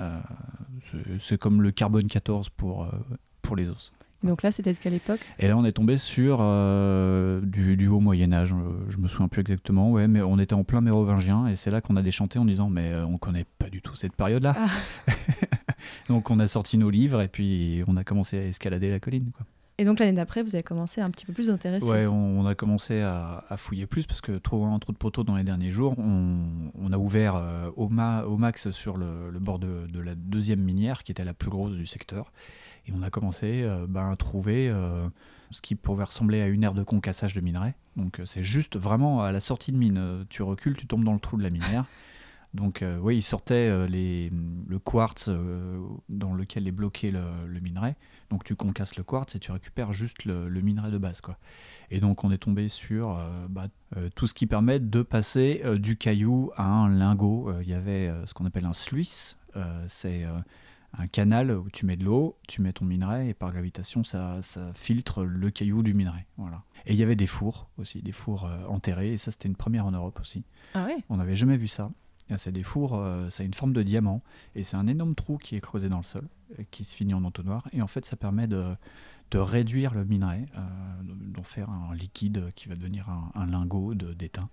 Euh, 0.00 0.18
c'est- 1.18 1.36
comme 1.36 1.60
le 1.60 1.72
carbone 1.72 2.06
14 2.08 2.48
pour, 2.48 2.84
euh, 2.84 2.88
pour 3.42 3.54
les 3.54 3.68
os. 3.68 3.92
Donc 4.24 4.42
là, 4.42 4.52
c'était 4.52 4.72
de 4.72 4.78
quelle 4.78 4.94
époque? 4.94 5.20
Et 5.38 5.48
là, 5.48 5.56
on 5.56 5.64
est 5.64 5.72
tombé 5.72 5.98
sur 5.98 6.38
euh, 6.40 7.40
du, 7.42 7.76
du 7.76 7.88
haut 7.88 8.00
Moyen 8.00 8.32
Âge. 8.32 8.52
euh, 8.52 8.84
Je 8.88 8.98
me 8.98 9.08
souviens 9.08 9.28
plus 9.28 9.40
exactement. 9.40 9.90
Ouais, 9.90 10.06
mais 10.08 10.22
on 10.22 10.38
était 10.38 10.54
en 10.54 10.64
plein 10.64 10.80
mérovingien 10.80 11.46
et 11.48 11.56
c'est 11.56 11.70
là 11.70 11.80
qu'on 11.80 11.96
a 11.96 12.02
déchanté 12.02 12.38
en 12.38 12.44
disant 12.44 12.70
mais 12.70 12.92
euh, 12.92 13.04
on 13.06 13.18
connaît 13.18 13.46
pas 13.58 13.68
du 13.68 13.82
tout 13.82 13.94
cette 13.96 14.14
période-là. 14.14 14.54
Ah. 14.56 14.68
Donc 16.08 16.30
on 16.30 16.38
a 16.38 16.46
sorti 16.46 16.78
nos 16.78 16.90
livres 16.90 17.20
et 17.20 17.28
puis 17.28 17.82
on 17.88 17.96
a 17.96 18.04
commencé 18.04 18.38
à 18.38 18.42
escalader 18.42 18.90
la 18.90 19.00
colline. 19.00 19.30
Quoi. 19.36 19.46
Et 19.78 19.84
donc 19.84 19.98
l'année 19.98 20.12
d'après, 20.12 20.42
vous 20.42 20.54
avez 20.54 20.62
commencé 20.62 21.00
à 21.00 21.04
un 21.06 21.10
petit 21.10 21.26
peu 21.26 21.32
plus 21.32 21.46
vous 21.46 21.50
intéresser. 21.54 21.84
Ouais, 21.86 22.06
on, 22.06 22.40
on 22.40 22.46
a 22.46 22.54
commencé 22.54 23.00
à, 23.00 23.44
à 23.48 23.56
fouiller 23.56 23.86
plus 23.86 24.06
parce 24.06 24.20
que 24.20 24.32
trouver 24.32 24.66
un 24.70 24.78
trou 24.78 24.92
de 24.92 24.98
poteau 24.98 25.24
dans 25.24 25.34
les 25.34 25.44
derniers 25.44 25.70
jours, 25.70 25.98
on, 25.98 26.36
on 26.78 26.92
a 26.92 26.98
ouvert 26.98 27.34
euh, 27.36 27.70
au, 27.76 27.88
ma- 27.88 28.22
au 28.24 28.36
max 28.36 28.70
sur 28.70 28.96
le, 28.96 29.30
le 29.30 29.38
bord 29.40 29.58
de, 29.58 29.86
de 29.92 30.00
la 30.00 30.14
deuxième 30.14 30.60
minière 30.60 31.02
qui 31.02 31.10
était 31.10 31.24
la 31.24 31.34
plus 31.34 31.50
grosse 31.50 31.72
du 31.74 31.86
secteur. 31.86 32.32
Et 32.86 32.92
on 32.92 33.02
a 33.02 33.10
commencé 33.10 33.62
euh, 33.62 33.86
ben, 33.88 34.10
à 34.10 34.16
trouver 34.16 34.68
euh, 34.68 35.08
ce 35.50 35.62
qui 35.62 35.74
pouvait 35.74 36.04
ressembler 36.04 36.40
à 36.40 36.48
une 36.48 36.64
aire 36.64 36.74
de 36.74 36.82
concassage 36.82 37.34
de 37.34 37.40
minerais. 37.40 37.74
Donc 37.96 38.20
euh, 38.20 38.26
c'est 38.26 38.42
juste 38.42 38.76
vraiment 38.76 39.22
à 39.22 39.32
la 39.32 39.40
sortie 39.40 39.72
de 39.72 39.76
mine. 39.76 40.24
Tu 40.28 40.42
recules, 40.42 40.76
tu 40.76 40.86
tombes 40.86 41.04
dans 41.04 41.14
le 41.14 41.20
trou 41.20 41.36
de 41.36 41.42
la 41.42 41.50
minière. 41.50 41.84
Donc 42.54 42.84
oui, 43.00 43.16
il 43.16 43.22
sortait 43.22 43.70
euh, 43.70 43.86
les, 43.86 44.30
le 44.68 44.78
quartz 44.78 45.30
dans 46.10 46.34
lequel 46.34 46.68
est 46.68 46.72
bloqué 46.72 47.10
le, 47.10 47.22
le 47.46 47.60
minerai. 47.60 47.94
Donc 48.28 48.44
tu 48.44 48.54
concasses 48.56 48.96
le 48.96 49.04
quartz 49.04 49.34
et 49.34 49.38
tu 49.38 49.52
récupères 49.52 49.94
juste 49.94 50.26
le, 50.26 50.50
le 50.50 50.60
minerai 50.60 50.90
de 50.90 50.98
base. 50.98 51.22
Quoi. 51.22 51.38
Et 51.90 51.98
donc 51.98 52.24
on 52.24 52.30
est 52.30 52.36
tombé 52.36 52.68
sur 52.68 53.18
bah, 53.48 53.68
tout 54.14 54.26
ce 54.26 54.34
qui 54.34 54.46
permet 54.46 54.80
de 54.80 55.00
passer 55.00 55.62
du 55.78 55.96
caillou 55.96 56.50
à 56.54 56.64
un 56.64 56.90
lingot. 56.90 57.50
Il 57.62 57.68
y 57.70 57.74
avait 57.74 58.12
ce 58.26 58.34
qu'on 58.34 58.44
appelle 58.44 58.66
un 58.66 58.74
sluice. 58.74 59.38
C'est 59.86 60.26
un 60.98 61.06
canal 61.06 61.50
où 61.52 61.68
tu 61.70 61.86
mets 61.86 61.96
de 61.96 62.04
l'eau, 62.04 62.36
tu 62.48 62.60
mets 62.62 62.72
ton 62.72 62.84
minerai 62.84 63.30
et 63.30 63.34
par 63.34 63.50
gravitation 63.52 64.04
ça, 64.04 64.42
ça 64.42 64.72
filtre 64.74 65.24
le 65.24 65.50
caillou 65.50 65.82
du 65.82 65.94
minerai. 65.94 66.26
Voilà. 66.36 66.62
Et 66.86 66.92
il 66.92 66.98
y 66.98 67.02
avait 67.02 67.16
des 67.16 67.26
fours 67.26 67.68
aussi, 67.78 68.02
des 68.02 68.12
fours 68.12 68.44
euh, 68.44 68.66
enterrés. 68.66 69.12
Et 69.12 69.16
ça 69.16 69.30
c'était 69.30 69.48
une 69.48 69.56
première 69.56 69.86
en 69.86 69.90
Europe 69.92 70.18
aussi. 70.20 70.44
Ah 70.74 70.84
ouais? 70.84 70.96
On 71.08 71.16
n'avait 71.16 71.36
jamais 71.36 71.56
vu 71.56 71.68
ça. 71.68 71.90
Et 72.30 72.38
C'est 72.38 72.52
des 72.52 72.62
fours, 72.62 72.94
euh, 72.94 73.28
ça 73.30 73.42
a 73.42 73.46
une 73.46 73.54
forme 73.54 73.72
de 73.72 73.82
diamant 73.82 74.22
et 74.54 74.62
c'est 74.64 74.76
un 74.76 74.86
énorme 74.86 75.14
trou 75.14 75.38
qui 75.38 75.56
est 75.56 75.60
creusé 75.60 75.88
dans 75.88 75.98
le 75.98 76.04
sol, 76.04 76.28
qui 76.70 76.84
se 76.84 76.94
finit 76.94 77.14
en 77.14 77.24
entonnoir. 77.24 77.66
Et 77.72 77.82
en 77.82 77.86
fait, 77.86 78.04
ça 78.04 78.16
permet 78.16 78.46
de, 78.46 78.74
de 79.32 79.38
réduire 79.38 79.92
le 79.94 80.04
minerai, 80.04 80.46
euh, 80.56 80.60
d'en 81.04 81.42
faire 81.42 81.68
un 81.70 81.94
liquide 81.94 82.50
qui 82.54 82.68
va 82.68 82.76
devenir 82.76 83.08
un, 83.08 83.30
un 83.34 83.46
lingot 83.46 83.94
de- 83.94 84.12
d'étain. 84.14 84.48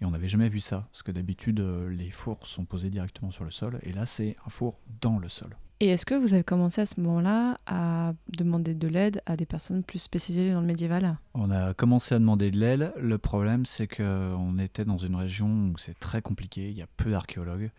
Et 0.00 0.04
on 0.04 0.10
n'avait 0.10 0.28
jamais 0.28 0.50
vu 0.50 0.60
ça, 0.60 0.88
parce 0.92 1.02
que 1.02 1.10
d'habitude, 1.12 1.60
euh, 1.60 1.88
les 1.88 2.10
fours 2.10 2.46
sont 2.46 2.66
posés 2.66 2.90
directement 2.90 3.30
sur 3.30 3.44
le 3.44 3.50
sol, 3.50 3.78
et 3.82 3.92
là, 3.92 4.04
c'est 4.04 4.36
un 4.44 4.50
four 4.50 4.78
dans 5.00 5.18
le 5.18 5.28
sol. 5.30 5.56
Et 5.78 5.88
est-ce 5.88 6.06
que 6.06 6.14
vous 6.14 6.32
avez 6.32 6.42
commencé 6.42 6.80
à 6.80 6.86
ce 6.86 6.98
moment-là 7.00 7.58
à 7.66 8.14
demander 8.28 8.74
de 8.74 8.88
l'aide 8.88 9.20
à 9.26 9.36
des 9.36 9.44
personnes 9.44 9.82
plus 9.82 9.98
spécialisées 9.98 10.52
dans 10.52 10.60
le 10.62 10.66
médiéval? 10.66 11.18
On 11.34 11.50
a 11.50 11.74
commencé 11.74 12.14
à 12.14 12.18
demander 12.18 12.50
de 12.50 12.58
l'aide. 12.58 12.94
Le 12.96 13.18
problème, 13.18 13.66
c'est 13.66 13.86
qu'on 13.86 14.58
était 14.58 14.86
dans 14.86 14.96
une 14.96 15.14
région 15.16 15.72
où 15.74 15.78
c'est 15.78 15.98
très 15.98 16.22
compliqué, 16.22 16.70
il 16.70 16.76
y 16.78 16.82
a 16.82 16.86
peu 16.96 17.10
d'archéologues. 17.10 17.70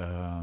euh, 0.00 0.42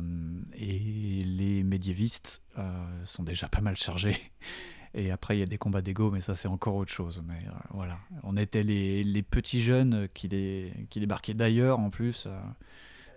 et 0.54 0.80
les 1.26 1.64
médiévistes 1.64 2.42
euh, 2.58 2.62
sont 3.06 3.24
déjà 3.24 3.48
pas 3.48 3.62
mal 3.62 3.76
chargés. 3.76 4.18
Et 4.94 5.10
après, 5.10 5.38
il 5.38 5.40
y 5.40 5.44
a 5.44 5.46
des 5.46 5.58
combats 5.58 5.82
d'ego, 5.82 6.12
mais 6.12 6.20
ça, 6.22 6.36
c'est 6.36 6.50
encore 6.50 6.76
autre 6.76 6.92
chose. 6.92 7.24
Mais 7.26 7.40
euh, 7.48 7.52
voilà, 7.74 7.98
on 8.24 8.36
était 8.36 8.62
les, 8.64 9.04
les 9.06 9.24
petits 9.24 9.62
jeunes 9.62 10.08
qui, 10.14 10.28
les, 10.28 10.74
qui 10.90 11.00
débarquaient 11.00 11.34
d'ailleurs 11.34 11.80
en 11.80 11.90
plus. 11.90 12.28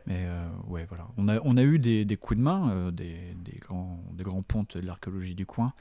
Mais 0.07 0.25
euh, 0.27 0.47
ouais, 0.67 0.87
voilà. 0.89 1.09
On 1.17 1.29
a, 1.57 1.63
eu 1.63 1.79
des, 1.79 2.17
coups 2.17 2.39
de 2.39 2.43
main, 2.43 2.71
euh, 2.71 2.91
des, 2.91 3.35
grands, 3.61 4.03
des 4.13 4.25
pontes 4.47 4.77
de 4.77 4.87
l'archéologie 4.87 5.35
du 5.35 5.47
coin, 5.47 5.73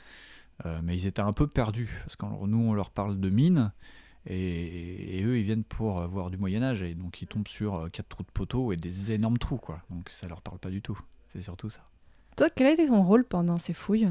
euh, 0.65 0.79
mais 0.83 0.95
ils 0.95 1.07
étaient 1.07 1.21
un 1.21 1.33
peu 1.33 1.47
perdus. 1.47 1.93
Parce 2.05 2.15
que 2.15 2.25
nous, 2.45 2.57
on 2.57 2.73
leur 2.73 2.89
parle 2.89 3.19
de 3.19 3.29
mines, 3.29 3.71
et, 4.25 5.21
eux, 5.25 5.37
ils 5.37 5.43
viennent 5.43 5.65
pour 5.65 6.01
voir 6.07 6.29
du 6.29 6.37
Moyen-Âge, 6.37 6.81
et 6.83 6.95
donc 6.95 7.21
ils 7.21 7.27
tombent 7.27 7.47
sur 7.47 7.89
quatre 7.91 8.07
trous 8.07 8.23
de 8.23 8.31
poteaux 8.31 8.71
et 8.71 8.77
des 8.77 9.11
énormes 9.11 9.37
trous, 9.37 9.57
quoi. 9.57 9.81
Donc 9.89 10.09
ça 10.09 10.27
leur 10.27 10.41
parle 10.41 10.59
pas 10.59 10.69
du 10.69 10.81
tout. 10.81 10.99
C'est 11.27 11.41
surtout 11.41 11.69
ça. 11.69 11.81
Toi, 12.37 12.49
quel 12.49 12.67
a 12.67 12.71
été 12.71 12.87
ton 12.87 13.03
rôle 13.03 13.25
pendant 13.25 13.57
ces 13.57 13.73
fouilles? 13.73 14.09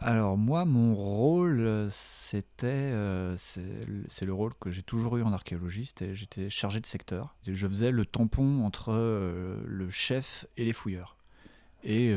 Alors 0.00 0.38
moi, 0.38 0.64
mon 0.64 0.94
rôle, 0.94 1.58
euh, 1.58 1.88
c'était, 1.90 2.68
euh, 2.68 3.36
c'est 3.36 4.24
le 4.24 4.32
rôle 4.32 4.54
que 4.60 4.70
j'ai 4.70 4.84
toujours 4.84 5.16
eu 5.16 5.24
en 5.24 5.32
archéologie, 5.32 5.92
j'étais 6.12 6.48
chargé 6.48 6.78
de 6.78 6.86
secteur. 6.86 7.34
Je 7.44 7.66
faisais 7.66 7.90
le 7.90 8.06
tampon 8.06 8.64
entre 8.64 8.92
euh, 8.92 9.60
le 9.66 9.90
chef 9.90 10.46
et 10.56 10.64
les 10.64 10.72
fouilleurs. 10.72 11.16
Et 11.82 12.14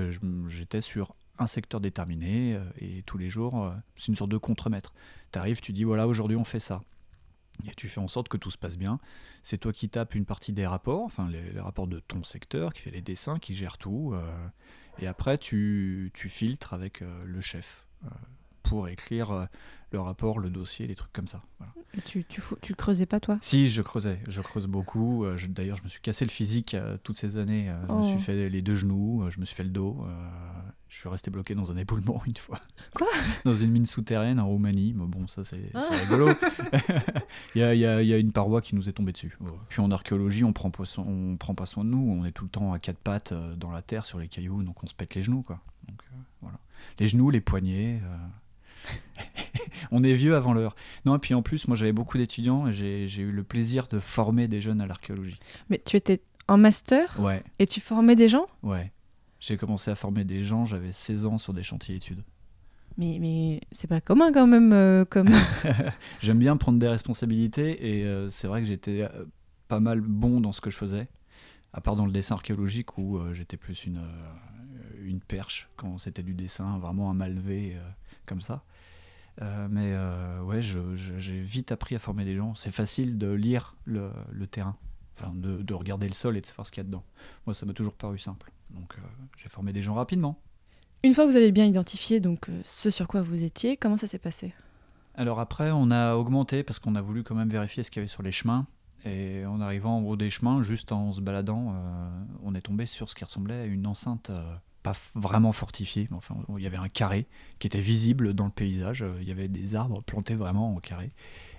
j'étais 0.47 0.81
sur 0.81 1.15
un 1.37 1.45
secteur 1.45 1.79
déterminé, 1.79 2.59
et 2.79 3.03
tous 3.03 3.19
les 3.19 3.29
jours, 3.29 3.71
c'est 3.95 4.07
une 4.07 4.15
sorte 4.15 4.31
de 4.31 4.37
contremaître. 4.37 4.91
Tu 5.31 5.37
arrives, 5.37 5.61
tu 5.61 5.71
dis, 5.71 5.83
voilà, 5.83 6.07
aujourd'hui 6.07 6.35
on 6.35 6.43
fait 6.43 6.59
ça. 6.59 6.81
Et 7.67 7.75
tu 7.75 7.87
fais 7.87 7.99
en 7.99 8.07
sorte 8.07 8.27
que 8.27 8.37
tout 8.37 8.49
se 8.49 8.57
passe 8.57 8.75
bien. 8.75 8.99
C'est 9.43 9.59
toi 9.59 9.71
qui 9.71 9.87
tapes 9.87 10.15
une 10.15 10.25
partie 10.25 10.51
des 10.51 10.65
rapports, 10.65 11.03
enfin 11.03 11.29
les, 11.29 11.51
les 11.51 11.59
rapports 11.59 11.85
de 11.85 11.99
ton 11.99 12.23
secteur, 12.23 12.73
qui 12.73 12.81
fait 12.81 12.91
les 12.91 13.03
dessins, 13.03 13.37
qui 13.37 13.53
gère 13.53 13.77
tout. 13.77 14.15
Et 15.01 15.07
après, 15.07 15.37
tu, 15.37 16.11
tu 16.13 16.29
filtres 16.29 16.73
avec 16.73 17.01
euh, 17.01 17.23
le 17.25 17.41
chef 17.41 17.85
euh, 18.05 18.09
pour 18.63 18.87
écrire 18.87 19.31
euh, 19.31 19.45
le 19.91 19.99
rapport, 19.99 20.39
le 20.39 20.49
dossier, 20.49 20.87
les 20.87 20.95
trucs 20.95 21.11
comme 21.11 21.27
ça. 21.27 21.43
Voilà. 21.57 21.73
Et 21.97 22.01
tu, 22.01 22.23
tu, 22.23 22.39
fou- 22.39 22.57
tu 22.61 22.73
creusais 22.75 23.05
pas, 23.05 23.19
toi? 23.19 23.37
Si, 23.41 23.69
je 23.69 23.81
creusais, 23.81 24.19
je 24.27 24.41
creuse 24.41 24.67
beaucoup. 24.67 25.25
D'ailleurs, 25.49 25.75
je 25.77 25.83
me 25.83 25.89
suis 25.89 25.99
cassé 26.01 26.23
le 26.23 26.31
physique 26.31 26.75
toutes 27.03 27.17
ces 27.17 27.37
années. 27.37 27.65
je 27.87 27.93
me 27.93 27.99
Oh. 27.99 28.03
suis 28.03 28.19
fait 28.19 28.49
les 28.49 28.61
deux 28.61 28.75
genoux, 28.75 29.25
je 29.29 29.39
me 29.39 29.45
suis 29.45 29.55
fait 29.55 29.63
le 29.65 29.69
dos. 29.71 30.05
Je 30.93 30.97
suis 30.97 31.07
resté 31.07 31.31
bloqué 31.31 31.55
dans 31.55 31.71
un 31.71 31.77
éboulement 31.77 32.21
une 32.27 32.35
fois. 32.35 32.59
Quoi? 32.93 33.07
Dans 33.45 33.55
une 33.55 33.71
mine 33.71 33.85
souterraine 33.85 34.39
en 34.41 34.47
Roumanie. 34.47 34.93
Mais 34.93 35.05
bon, 35.07 35.25
ça, 35.27 35.43
c'est 35.45 35.71
Ah. 35.73 35.79
rigolo. 36.03 36.27
il, 37.55 37.61
y 37.61 37.63
a, 37.63 37.73
il 37.73 37.79
y 37.79 37.85
a- 37.85 38.01
il 38.01 38.07
y 38.09 38.13
a 38.13 38.17
une 38.17 38.33
paroi 38.33 38.61
qui 38.61 38.75
nous 38.75 38.89
est 38.89 38.91
tombée 38.91 39.13
dessus. 39.13 39.37
Puis 39.69 39.79
en 39.81 39.89
archéologie, 39.89 40.43
on 40.43 40.51
prend, 40.51 40.69
pas 40.69 40.83
soin- 40.85 41.05
on 41.07 41.37
prend 41.37 41.55
pas 41.55 41.65
soin 41.65 41.85
de 41.85 41.89
nous. 41.89 42.11
On 42.11 42.25
est 42.25 42.31
tout 42.33 42.43
le 42.43 42.49
temps 42.49 42.73
à 42.73 42.79
quatre 42.79 42.97
pattes 42.99 43.31
euh, 43.31 43.55
dans 43.55 43.71
la 43.71 43.81
terre, 43.81 44.05
sur 44.05 44.19
les 44.19 44.27
cailloux, 44.27 44.63
donc 44.63 44.83
on 44.83 44.87
se 44.87 44.93
pète 44.93 45.15
les 45.15 45.21
genoux. 45.21 45.43
Quoi. 45.43 45.59
Donc, 45.87 45.97
euh, 46.11 46.15
voilà. 46.41 46.59
Les 46.99 47.07
genoux, 47.07 47.29
les 47.29 47.41
poignets. 47.41 48.01
euh, 48.03 48.91
on 49.91 50.03
est 50.03 50.13
vieux 50.13 50.35
avant 50.35 50.53
l'heure. 50.53 50.75
Non, 51.05 51.15
et 51.15 51.19
puis 51.19 51.33
en 51.33 51.41
plus, 51.41 51.67
moi 51.67 51.77
j'avais 51.77 51.93
beaucoup 51.93 52.17
d'étudiants 52.17 52.67
et 52.67 52.73
j'ai 52.73 53.07
j'ai 53.07 53.21
eu 53.21 53.31
le 53.31 53.43
plaisir 53.43 53.87
de 53.87 53.99
former 53.99 54.47
des 54.47 54.59
jeunes 54.59 54.81
à 54.81 54.87
l'archéologie. 54.87 55.39
Mais 55.69 55.79
tu 55.85 55.95
étais 55.95 56.21
en 56.47 56.57
master 56.57 57.17
Ouais, 57.19 57.43
et 57.59 57.67
tu 57.67 57.79
formais 57.79 58.15
des 58.15 58.27
gens? 58.27 58.47
Ouais. 58.63 58.91
J'ai 59.41 59.57
commencé 59.57 59.89
à 59.89 59.95
former 59.95 60.23
des 60.23 60.43
gens, 60.43 60.65
j'avais 60.65 60.91
16 60.91 61.25
ans 61.25 61.37
sur 61.39 61.53
des 61.53 61.63
chantiers 61.63 61.95
études. 61.95 62.23
Mais, 62.97 63.17
mais 63.19 63.59
c'est 63.71 63.87
pas 63.87 63.99
commun 63.99 64.31
quand 64.31 64.45
même 64.45 64.71
euh, 64.71 65.03
comme... 65.03 65.29
J'aime 66.21 66.37
bien 66.37 66.55
prendre 66.57 66.77
des 66.77 66.87
responsabilités 66.87 67.99
et 67.99 68.05
euh, 68.05 68.27
c'est 68.27 68.47
vrai 68.47 68.61
que 68.61 68.67
j'étais 68.67 69.01
euh, 69.01 69.25
pas 69.67 69.79
mal 69.79 70.01
bon 70.01 70.41
dans 70.41 70.51
ce 70.51 70.61
que 70.61 70.69
je 70.69 70.77
faisais, 70.77 71.07
à 71.73 71.81
part 71.81 71.95
dans 71.95 72.05
le 72.05 72.11
dessin 72.11 72.35
archéologique 72.35 72.99
où 72.99 73.17
euh, 73.17 73.33
j'étais 73.33 73.57
plus 73.57 73.85
une, 73.85 74.03
une 75.03 75.21
perche 75.21 75.69
quand 75.75 75.97
c'était 75.97 76.21
du 76.21 76.35
dessin, 76.35 76.77
vraiment 76.77 77.09
un 77.09 77.15
malvé 77.15 77.73
euh, 77.75 77.89
comme 78.27 78.41
ça. 78.41 78.63
Mais 79.71 79.95
ouais, 80.43 80.61
j'ai 80.61 81.39
vite 81.39 81.71
appris 81.71 81.95
à 81.95 81.99
former 81.99 82.25
des 82.25 82.35
gens. 82.35 82.53
C'est 82.53 82.69
facile 82.69 83.17
de 83.17 83.31
lire 83.31 83.75
le, 83.85 84.11
le 84.29 84.45
terrain, 84.45 84.75
enfin 85.15 85.33
de, 85.33 85.63
de 85.63 85.73
regarder 85.73 86.07
le 86.07 86.13
sol 86.13 86.37
et 86.37 86.41
de 86.41 86.45
savoir 86.45 86.67
ce 86.67 86.71
qu'il 86.71 86.81
y 86.81 86.85
a 86.85 86.87
dedans. 86.87 87.03
Moi, 87.47 87.55
ça 87.55 87.65
m'a 87.65 87.73
toujours 87.73 87.93
paru 87.93 88.19
simple. 88.19 88.51
Donc 88.73 88.95
euh, 88.97 89.01
j'ai 89.37 89.49
formé 89.49 89.73
des 89.73 89.81
gens 89.81 89.93
rapidement. 89.95 90.39
Une 91.03 91.13
fois 91.15 91.25
que 91.25 91.31
vous 91.31 91.37
avez 91.37 91.51
bien 91.51 91.65
identifié 91.65 92.19
donc 92.19 92.49
euh, 92.49 92.61
ce 92.63 92.89
sur 92.89 93.07
quoi 93.07 93.23
vous 93.23 93.43
étiez, 93.43 93.75
comment 93.75 93.97
ça 93.97 94.07
s'est 94.07 94.19
passé? 94.19 94.53
Alors 95.15 95.39
après, 95.39 95.71
on 95.71 95.91
a 95.91 96.15
augmenté 96.15 96.63
parce 96.63 96.79
qu'on 96.79 96.95
a 96.95 97.01
voulu 97.01 97.23
quand 97.23 97.35
même 97.35 97.49
vérifier 97.49 97.83
ce 97.83 97.91
qu'il 97.91 97.99
y 97.99 98.01
avait 98.01 98.07
sur 98.07 98.23
les 98.23 98.31
chemins. 98.31 98.67
Et 99.03 99.45
en 99.47 99.59
arrivant 99.61 99.97
en 99.97 100.03
haut 100.03 100.15
des 100.15 100.29
chemins, 100.29 100.61
juste 100.61 100.91
en 100.91 101.11
se 101.11 101.21
baladant, 101.21 101.73
euh, 101.73 102.09
on 102.43 102.53
est 102.53 102.61
tombé 102.61 102.85
sur 102.85 103.09
ce 103.09 103.15
qui 103.15 103.23
ressemblait 103.23 103.61
à 103.61 103.65
une 103.65 103.87
enceinte 103.87 104.29
euh, 104.29 104.55
pas 104.83 104.93
vraiment 105.15 105.51
fortifiée. 105.51 106.07
Mais 106.11 106.17
enfin, 106.17 106.35
il 106.55 106.63
y 106.63 106.67
avait 106.67 106.77
un 106.77 106.87
carré 106.87 107.25
qui 107.57 107.65
était 107.65 107.81
visible 107.81 108.35
dans 108.35 108.45
le 108.45 108.51
paysage. 108.51 109.03
Il 109.19 109.27
y 109.27 109.31
avait 109.31 109.47
des 109.47 109.73
arbres 109.73 110.03
plantés 110.03 110.35
vraiment 110.35 110.75
en 110.75 110.79
carré. 110.79 111.11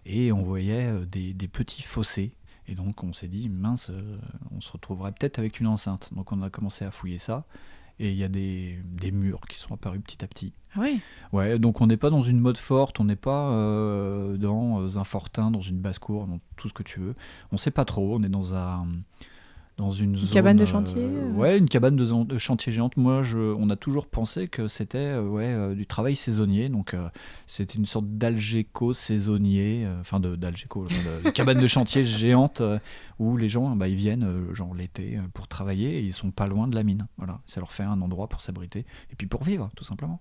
Et 0.07 0.31
on 0.31 0.43
voyait 0.43 0.89
des, 1.07 1.35
des 1.35 1.49
petits 1.49 1.83
fossés. 1.83 2.33
Et 2.73 2.75
donc 2.75 3.05
on 3.05 3.13
s'est 3.13 3.29
dit, 3.29 3.51
mince, 3.51 3.91
euh, 3.91 4.17
on 4.51 4.63
se 4.63 4.73
retrouverait 4.73 5.13
peut-être 5.13 5.39
avec 5.39 5.61
une 5.61 5.67
enceinte. 5.67 6.09
Donc 6.15 6.33
on 6.33 6.41
a 6.41 6.49
commencé 6.49 6.87
à 6.87 6.91
fouiller 6.91 7.19
ça. 7.19 7.45
Et 7.99 8.11
il 8.11 8.17
y 8.17 8.25
a 8.25 8.29
des, 8.29 8.79
des 8.85 9.13
murs 9.13 9.43
qui 9.47 9.59
sont 9.59 9.75
apparus 9.75 10.01
petit 10.01 10.25
à 10.25 10.27
petit. 10.27 10.55
Ah 10.75 10.81
ouais? 10.81 11.01
Ouais, 11.33 11.59
donc 11.59 11.83
on 11.83 11.87
n'est 11.87 11.99
pas 11.99 12.09
dans 12.09 12.23
une 12.23 12.41
mode 12.41 12.57
forte, 12.57 12.99
on 12.99 13.05
n'est 13.05 13.15
pas 13.15 13.51
euh, 13.51 14.39
dans 14.39 14.81
euh, 14.81 14.97
un 14.97 15.05
fortin, 15.05 15.51
dans 15.51 15.61
une 15.61 15.81
basse-cour, 15.81 16.27
dans 16.27 16.41
tout 16.57 16.69
ce 16.69 16.73
que 16.73 16.83
tu 16.83 16.99
veux. 16.99 17.15
On 17.53 17.59
sait 17.59 17.71
pas 17.71 17.85
trop, 17.85 18.17
on 18.17 18.23
est 18.23 18.31
dans 18.31 18.55
un 18.55 18.89
dans 19.79 19.91
une, 19.91 20.17
zone, 20.17 20.29
cabane 20.31 20.57
de 20.57 20.63
euh, 20.63 20.67
chantier, 20.67 21.03
euh 21.03 21.31
Ouais, 21.33 21.59
une 21.59 21.69
cabane 21.69 21.97
de, 21.97 22.39
chantier 22.39 22.73
géante. 22.73 22.97
Moi, 22.97 23.23
je, 23.23 23.39
on 23.39 23.71
a 23.71 23.77
toujours 23.77 24.07
pensé 24.07 24.47
que 24.47 24.69
c'était 24.69 24.99
euh, 24.99 25.27
ouais, 25.27 25.47
euh, 25.47 25.75
du 25.75 25.87
travail 25.87 26.15
saisonnier, 26.15 26.69
donc 26.69 26.95
euh, 26.95 27.09
c'était 27.47 27.79
une 27.79 27.87
sorte 27.87 28.07
d'algéco 28.07 28.93
saisonnier, 28.93 29.85
euh, 29.87 30.01
enfin 30.01 30.21
d'algéco, 30.21 30.85
euh, 30.85 31.23
de 31.23 31.31
cabane 31.31 31.59
de 31.59 31.67
chantier 31.67 32.05
géante 32.05 32.61
euh, 32.61 32.79
où 33.19 33.37
les 33.37 33.49
gens, 33.49 33.75
bah, 33.75 33.89
ils 33.89 33.97
viennent 33.97 34.25
euh, 34.25 34.55
genre 34.55 34.75
l'été 34.75 35.17
euh, 35.17 35.23
pour 35.33 35.49
travailler 35.49 35.99
et 35.99 36.03
ils 36.03 36.13
sont 36.13 36.31
pas 36.31 36.47
loin 36.47 36.69
de 36.69 36.75
la 36.75 36.83
mine. 36.83 37.07
Voilà, 37.17 37.41
ça 37.47 37.61
leur 37.61 37.73
fait 37.73 37.85
un 37.85 38.01
endroit 38.03 38.29
pour 38.29 38.43
s'abriter 38.43 38.85
et 39.11 39.17
puis 39.17 39.27
pour 39.27 39.43
vivre, 39.43 39.71
tout 39.75 39.85
simplement. 39.85 40.21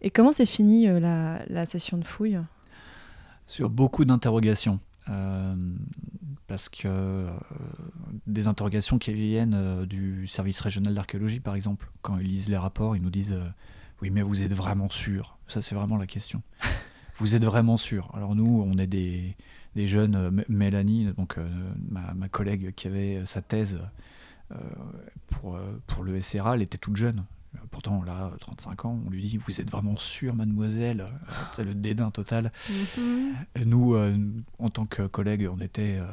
Et 0.00 0.10
comment 0.10 0.32
s'est 0.32 0.46
finie 0.46 0.88
euh, 0.88 1.00
la, 1.00 1.44
la 1.46 1.66
session 1.66 1.96
de 1.96 2.04
fouille 2.04 2.38
sur 3.46 3.68
beaucoup 3.68 4.04
d'interrogations. 4.04 4.80
Euh, 5.08 5.54
parce 6.46 6.68
que 6.68 6.86
euh, 6.86 7.30
des 8.26 8.46
interrogations 8.46 8.98
qui 8.98 9.12
viennent 9.14 9.54
euh, 9.54 9.86
du 9.86 10.26
service 10.26 10.60
régional 10.60 10.94
d'archéologie, 10.94 11.40
par 11.40 11.54
exemple, 11.54 11.90
quand 12.02 12.18
ils 12.18 12.28
lisent 12.28 12.48
les 12.48 12.56
rapports, 12.56 12.96
ils 12.96 13.02
nous 13.02 13.10
disent 13.10 13.36
Oui, 14.00 14.10
mais 14.10 14.22
vous 14.22 14.42
êtes 14.42 14.54
vraiment 14.54 14.88
sûr 14.88 15.38
Ça, 15.48 15.62
c'est 15.62 15.74
vraiment 15.74 15.96
la 15.96 16.06
question. 16.06 16.42
vous 17.18 17.34
êtes 17.34 17.44
vraiment 17.44 17.76
sûr 17.76 18.10
Alors, 18.14 18.34
nous, 18.34 18.64
on 18.66 18.78
est 18.78 18.86
des, 18.86 19.36
des 19.74 19.86
jeunes. 19.86 20.44
Mélanie, 20.48 21.12
donc 21.16 21.36
ma, 21.90 22.14
ma 22.14 22.28
collègue 22.28 22.72
qui 22.74 22.86
avait 22.86 23.24
sa 23.24 23.42
thèse 23.42 23.80
pour, 25.28 25.58
pour 25.86 26.04
le 26.04 26.20
SRA, 26.20 26.54
elle 26.54 26.62
était 26.62 26.78
toute 26.78 26.96
jeune. 26.96 27.24
Pourtant, 27.70 28.02
là, 28.02 28.30
35 28.40 28.84
ans, 28.86 29.00
on 29.06 29.10
lui 29.10 29.22
dit 29.22 29.36
Vous 29.38 29.60
êtes 29.60 29.70
vraiment 29.70 29.96
sûr, 29.96 30.34
mademoiselle? 30.34 31.06
C'est 31.54 31.64
le 31.64 31.74
dédain 31.74 32.10
total. 32.10 32.52
Et 33.54 33.64
nous, 33.64 33.94
euh, 33.94 34.16
en 34.58 34.70
tant 34.70 34.86
que 34.86 35.06
collègues, 35.06 35.48
on 35.52 35.58
était 35.60 35.98
euh, 36.00 36.06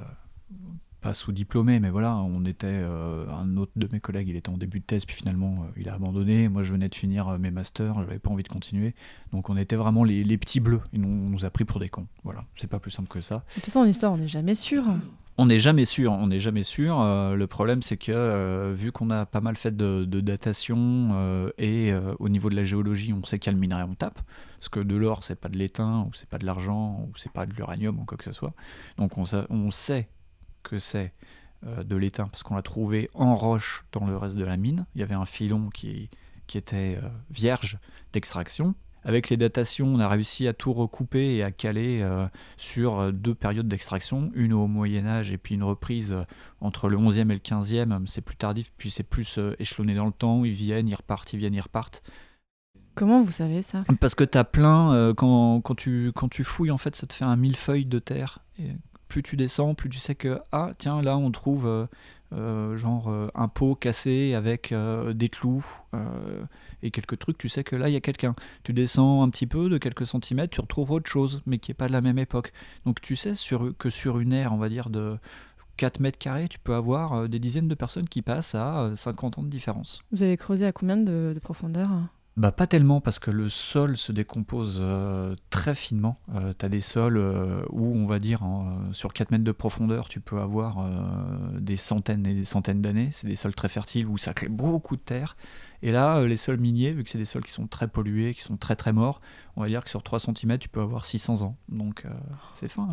pas 1.02 1.14
sous-diplômés, 1.14 1.80
mais 1.80 1.90
voilà, 1.90 2.16
on 2.16 2.44
était. 2.46 2.68
euh, 2.68 3.26
un 3.32 3.56
autre 3.58 3.72
de 3.78 3.88
mes 3.92 4.00
collègues, 4.02 4.28
il 4.28 4.36
était 4.36 4.50
en 4.50 4.58
début 4.58 4.80
de 4.80 4.86
thèse, 4.86 5.06
puis 5.06 5.16
finalement, 5.16 5.64
euh, 5.64 5.72
il 5.78 5.88
a 5.90 5.94
abandonné. 5.94 6.50
Moi, 6.50 6.64
je 6.64 6.74
venais 6.74 6.90
de 6.90 6.96
finir 6.96 7.28
euh, 7.30 7.38
mes 7.38 7.52
masters, 7.52 7.94
j'avais 7.96 8.20
pas 8.20 8.30
envie 8.32 8.44
de 8.44 8.50
continuer. 8.50 8.94
Donc, 9.32 9.50
on 9.50 9.56
était 9.58 9.78
vraiment 9.78 10.04
les, 10.04 10.24
les 10.26 10.38
petits 10.38 10.60
bleus. 10.60 10.82
Et 10.94 10.98
nous, 10.98 11.08
on 11.08 11.30
nous 11.30 11.46
a 11.46 11.50
pris 11.50 11.64
pour 11.66 11.80
des 11.80 11.88
cons. 11.90 12.08
Voilà, 12.24 12.44
c'est 12.58 12.68
pas 12.70 12.80
plus 12.80 12.92
simple 12.92 13.08
que 13.10 13.22
ça. 13.22 13.36
De 13.36 13.42
toute 13.56 13.66
façon, 13.66 13.80
en 13.80 13.86
histoire, 13.86 14.12
on 14.12 14.18
n'est 14.18 14.28
jamais 14.28 14.56
sûr. 14.56 14.84
On 15.42 15.46
n'est 15.46 15.60
jamais 15.60 15.86
sûr, 15.86 16.12
on 16.12 16.28
n'est 16.28 16.42
jamais 16.42 16.64
sûr. 16.64 17.00
Euh, 17.00 17.34
le 17.34 17.48
problème, 17.48 17.82
c'est 17.82 17.96
que 17.96 18.12
euh, 18.12 18.74
vu 18.76 18.92
qu'on 18.92 19.10
a 19.10 19.26
pas 19.26 19.40
mal 19.40 19.56
fait 19.56 19.74
de, 19.74 20.04
datation 20.20 21.12
euh, 21.14 21.50
et 21.58 21.94
au 22.20 22.28
niveau 22.28 22.50
de 22.50 22.58
la 22.58 22.66
géologie, 22.66 23.14
on 23.14 23.24
sait 23.24 23.40
quel 23.40 23.56
minerai 23.56 23.84
on 23.84 23.96
tape, 23.96 24.20
parce 24.58 24.68
que 24.68 24.82
de 24.82 24.98
l'or, 24.98 25.24
c'est 25.24 25.40
pas 25.40 25.48
de 25.48 25.58
l'étain, 25.58 26.02
ou 26.02 26.14
c'est 26.14 26.28
pas 26.28 26.40
de 26.40 26.46
l'argent, 26.46 27.08
ou 27.08 27.16
c'est 27.16 27.32
pas 27.32 27.46
de 27.46 27.54
l'uranium, 27.54 27.98
ou 28.02 28.04
quoi 28.04 28.18
que 28.18 28.26
ce 28.26 28.34
soit. 28.34 28.52
Donc 28.98 29.18
on, 29.18 29.24
sa- 29.24 29.48
on 29.50 29.72
sait 29.72 30.10
que 30.62 30.78
c'est 30.78 31.14
de 31.64 31.96
l'étain, 31.96 32.28
parce 32.28 32.44
qu'on 32.44 32.56
l'a 32.58 32.62
trouvé 32.62 33.10
en 33.14 33.34
roche 33.34 33.86
dans 33.94 34.06
le 34.06 34.18
reste 34.18 34.36
de 34.36 34.44
la 34.44 34.58
mine. 34.58 34.88
Il 34.94 35.00
y 35.00 35.04
avait 35.06 35.16
un 35.16 35.26
filon 35.26 35.70
qui, 35.70 36.10
était 36.54 37.00
vierge 37.30 37.78
d'extraction. 38.12 38.76
Avec 39.04 39.30
les 39.30 39.38
datations, 39.38 39.88
on 39.88 40.00
a 40.00 40.08
réussi 40.08 40.48
à 40.48 40.54
tout 40.54 40.74
recouper 40.74 41.36
et 41.36 41.44
à 41.44 41.52
caler 41.52 42.02
euh, 42.02 42.28
sur 42.58 43.00
euh, 43.00 43.12
deux 43.12 43.36
périodes 43.36 43.68
d'extraction, 43.68 44.32
une 44.36 44.54
au 44.54 44.68
Moyen 44.68 45.06
Âge 45.06 45.32
et 45.32 45.38
puis 45.38 45.56
une 45.56 45.64
reprise 45.64 46.14
euh, 46.14 46.24
entre 46.62 46.90
le 46.90 46.98
11e 46.98 47.32
et 47.32 47.34
le 47.34 47.36
15e. 47.36 48.08
C'est 48.08 48.22
plus 48.22 48.36
tardif, 48.36 48.72
puis 48.78 48.90
c'est 48.90 49.04
plus 49.04 49.38
euh, 49.38 49.56
échelonné 49.60 49.96
dans 49.96 50.06
le 50.06 50.12
temps. 50.12 50.44
Ils 50.44 50.52
viennent, 50.52 50.88
ils 50.88 50.96
repartent, 50.96 51.34
ils 51.34 51.40
viennent, 51.40 51.54
ils 51.56 51.62
repartent. 51.62 52.04
Comment 52.96 53.22
vous 53.22 53.32
savez 53.32 53.62
ça? 53.62 53.86
Parce 54.02 54.14
que 54.14 54.26
tu 54.26 54.38
as 54.38 54.44
plein, 54.44 54.94
euh, 54.94 55.14
quand, 55.14 55.62
quand, 55.62 55.76
tu, 55.76 56.12
quand 56.14 56.28
tu 56.28 56.44
fouilles, 56.44 56.72
en 56.72 56.78
fait, 56.78 56.96
ça 56.96 57.08
te 57.08 57.14
fait 57.14 57.24
un 57.24 57.38
millefeuille 57.38 57.86
de 57.86 58.00
terre. 58.00 58.40
Plus 59.10 59.24
tu 59.24 59.36
descends, 59.36 59.76
plus 59.76 59.90
tu 59.90 60.00
sais 60.00 60.16
que, 60.16 60.40
ah, 60.52 60.72
tiens, 60.78 61.02
là, 61.02 61.18
on 61.18 61.32
trouve 61.32 61.68
euh, 61.68 61.88
euh, 62.34 62.78
genre 62.78 63.10
euh, 63.10 63.28
un 63.36 63.48
pot 63.48 63.76
cassé 63.76 64.34
avec 64.36 64.74
des 64.74 65.30
clous 65.30 65.66
et 66.82 66.92
quelques 66.92 67.20
trucs. 67.20 67.38
Tu 67.38 67.50
sais 67.50 67.66
que 67.66 67.76
là, 67.76 67.90
il 67.90 67.94
y 67.94 67.98
a 67.98 68.02
quelqu'un. 68.02 68.36
Tu 68.64 68.72
descends 68.72 69.24
un 69.24 69.30
petit 69.30 69.48
peu 69.48 69.68
de 69.68 69.78
quelques 69.78 70.08
centimètres, 70.08 70.54
tu 70.54 70.62
retrouves 70.62 70.92
autre 70.92 71.10
chose, 71.10 71.42
mais 71.46 71.58
qui 71.58 71.72
n'est 71.72 71.76
pas 71.76 71.88
de 71.88 71.94
la 71.94 72.02
même 72.02 72.20
époque. 72.20 72.54
Donc 72.86 73.02
tu 73.02 73.18
sais 73.18 73.34
que 73.78 73.90
sur 73.90 74.20
une 74.20 74.32
ère, 74.32 74.54
on 74.54 74.58
va 74.58 74.70
dire, 74.70 74.90
de 74.90 75.18
4 75.80 76.02
mètres 76.02 76.18
carrés, 76.18 76.50
tu 76.50 76.60
peux 76.60 76.76
avoir 76.76 77.30
des 77.30 77.40
dizaines 77.40 77.70
de 77.70 77.76
personnes 77.76 78.08
qui 78.10 78.22
passent 78.22 78.54
à 78.54 78.82
euh, 78.82 78.96
50 78.96 79.40
ans 79.40 79.44
de 79.44 79.48
différence. 79.48 80.02
Vous 80.12 80.24
avez 80.24 80.36
creusé 80.36 80.66
à 80.66 80.74
combien 80.74 80.98
de, 80.98 81.32
de 81.34 81.40
profondeur 81.40 81.90
Bah 82.40 82.54
pas 82.54 82.68
tellement 82.68 83.02
parce 83.02 83.20
que 83.20 83.32
le 83.32 83.50
sol 83.50 83.98
se 83.98 84.14
décompose 84.14 84.78
euh, 84.80 85.36
très 85.50 85.76
finement. 85.76 86.22
tu 86.58 86.66
as 86.66 86.70
des 86.70 86.80
sols 86.80 87.18
euh, 87.18 87.64
où 87.70 87.94
on 87.94 88.06
va 88.08 88.20
dire 88.20 88.44
en- 88.44 88.94
sur 88.94 89.12
4 89.12 89.32
mètres 89.32 89.44
de 89.44 89.52
profondeur 89.52 90.08
tu 90.08 90.22
peux 90.22 90.40
avoir 90.40 90.78
euh, 90.80 91.60
des 91.60 91.76
centaines 91.76 92.26
et 92.26 92.34
des 92.34 92.46
centaines 92.46 92.82
d'années. 92.82 93.10
C'est 93.12 93.28
des 93.28 93.36
sols 93.36 93.56
très 93.56 93.68
fertiles 93.68 94.08
où 94.08 94.18
ça 94.18 94.34
crée 94.34 94.48
beaucoup 94.48 94.96
de 94.96 95.02
terre. 95.02 95.36
Et 95.82 95.92
là 95.92 96.18
euh, 96.18 96.28
les 96.28 96.38
sols 96.38 96.58
miniers, 96.60 96.92
vu 96.92 97.04
que 97.04 97.10
c'est 97.10 97.18
des 97.18 97.26
sols 97.26 97.44
qui 97.46 97.52
sont 97.52 97.68
très 97.68 97.88
pollués, 97.88 98.34
qui 98.34 98.42
sont 98.42 98.58
très 98.58 98.76
très 98.76 98.92
morts, 98.94 99.22
on 99.56 99.62
va 99.62 99.68
dire 99.68 99.84
que 99.84 99.90
sur 99.90 100.04
3 100.04 100.20
cm 100.20 100.58
tu 100.58 100.68
peux 100.70 100.82
avoir 100.82 101.06
600 101.06 101.42
ans. 101.42 101.58
Donc 101.70 102.04
euh, 102.06 102.10
c'est 102.54 102.68
fin. 102.68 102.90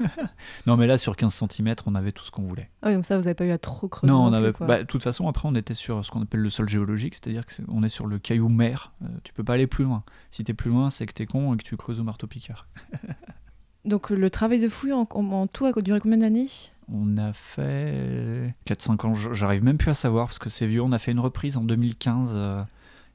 hein. 0.00 0.06
non 0.66 0.76
mais 0.76 0.86
là 0.86 0.96
sur 0.98 1.16
15 1.16 1.32
cm 1.50 1.74
on 1.86 1.94
avait 1.94 2.12
tout 2.12 2.24
ce 2.24 2.30
qu'on 2.30 2.42
voulait. 2.42 2.70
Ah 2.82 2.88
oui, 2.88 2.94
donc 2.94 3.04
ça, 3.04 3.16
vous 3.16 3.24
n'avez 3.24 3.34
pas 3.34 3.44
eu 3.44 3.50
à 3.50 3.58
trop 3.58 3.88
creuser. 3.88 4.10
Non, 4.12 4.24
on 4.24 4.32
avait. 4.32 4.52
bah, 4.60 4.78
de 4.78 4.84
toute 4.84 5.02
façon, 5.02 5.28
après, 5.28 5.48
on 5.48 5.54
était 5.54 5.74
sur 5.74 6.04
ce 6.04 6.10
qu'on 6.10 6.22
appelle 6.22 6.40
le 6.40 6.50
sol 6.50 6.68
géologique, 6.68 7.14
c'est-à-dire 7.14 7.44
qu'on 7.46 7.82
est 7.82 7.88
sur 7.90 8.06
le 8.06 8.18
caillou 8.18 8.48
mer. 8.48 8.92
Euh, 9.02 9.06
tu 9.24 9.32
peux 9.34 9.44
pas 9.44 9.54
aller 9.54 9.66
plus 9.66 9.84
loin. 9.84 10.02
Si 10.30 10.42
t'es 10.44 10.54
plus 10.54 10.70
loin, 10.70 10.88
c'est 10.90 11.06
que 11.06 11.12
t'es 11.12 11.26
con 11.26 11.52
et 11.54 11.56
que 11.58 11.62
tu 11.62 11.76
creuses 11.76 12.00
au 12.00 12.04
marteau 12.04 12.26
picard. 12.26 12.66
Donc 13.84 14.10
le 14.10 14.30
travail 14.30 14.60
de 14.60 14.68
fouille 14.68 14.92
en, 14.92 15.06
en- 15.10 15.32
en 15.32 15.46
tout 15.46 15.64
a 15.66 15.72
duré 15.80 16.00
combien 16.00 16.18
d'années? 16.18 16.48
On 16.92 17.16
a 17.18 17.32
fait 17.32 18.54
4-5 18.66 19.06
ans, 19.06 19.14
j'arrive 19.14 19.62
même 19.62 19.78
plus 19.78 19.90
à 19.90 19.94
savoir 19.94 20.26
parce 20.26 20.38
que 20.38 20.48
c'est 20.50 20.66
vieux. 20.66 20.82
On 20.82 20.92
a 20.92 20.98
fait 20.98 21.12
une 21.12 21.20
reprise 21.20 21.56
en 21.56 21.62
2015, 21.64 22.34
euh, 22.36 22.62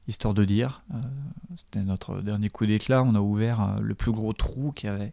histoire 0.08 0.32
de 0.34 0.44
dire. 0.44 0.82
Euh, 0.94 0.98
C'était 1.56 1.82
notre 1.82 2.20
dernier 2.22 2.48
coup 2.48 2.64
d'éclat. 2.66 3.02
On 3.02 3.14
a 3.14 3.20
ouvert 3.20 3.60
euh, 3.60 3.80
le 3.80 3.94
plus 3.94 4.12
gros 4.12 4.32
trou 4.32 4.72
qu'il 4.72 4.88
y 4.88 4.92
avait. 4.92 5.12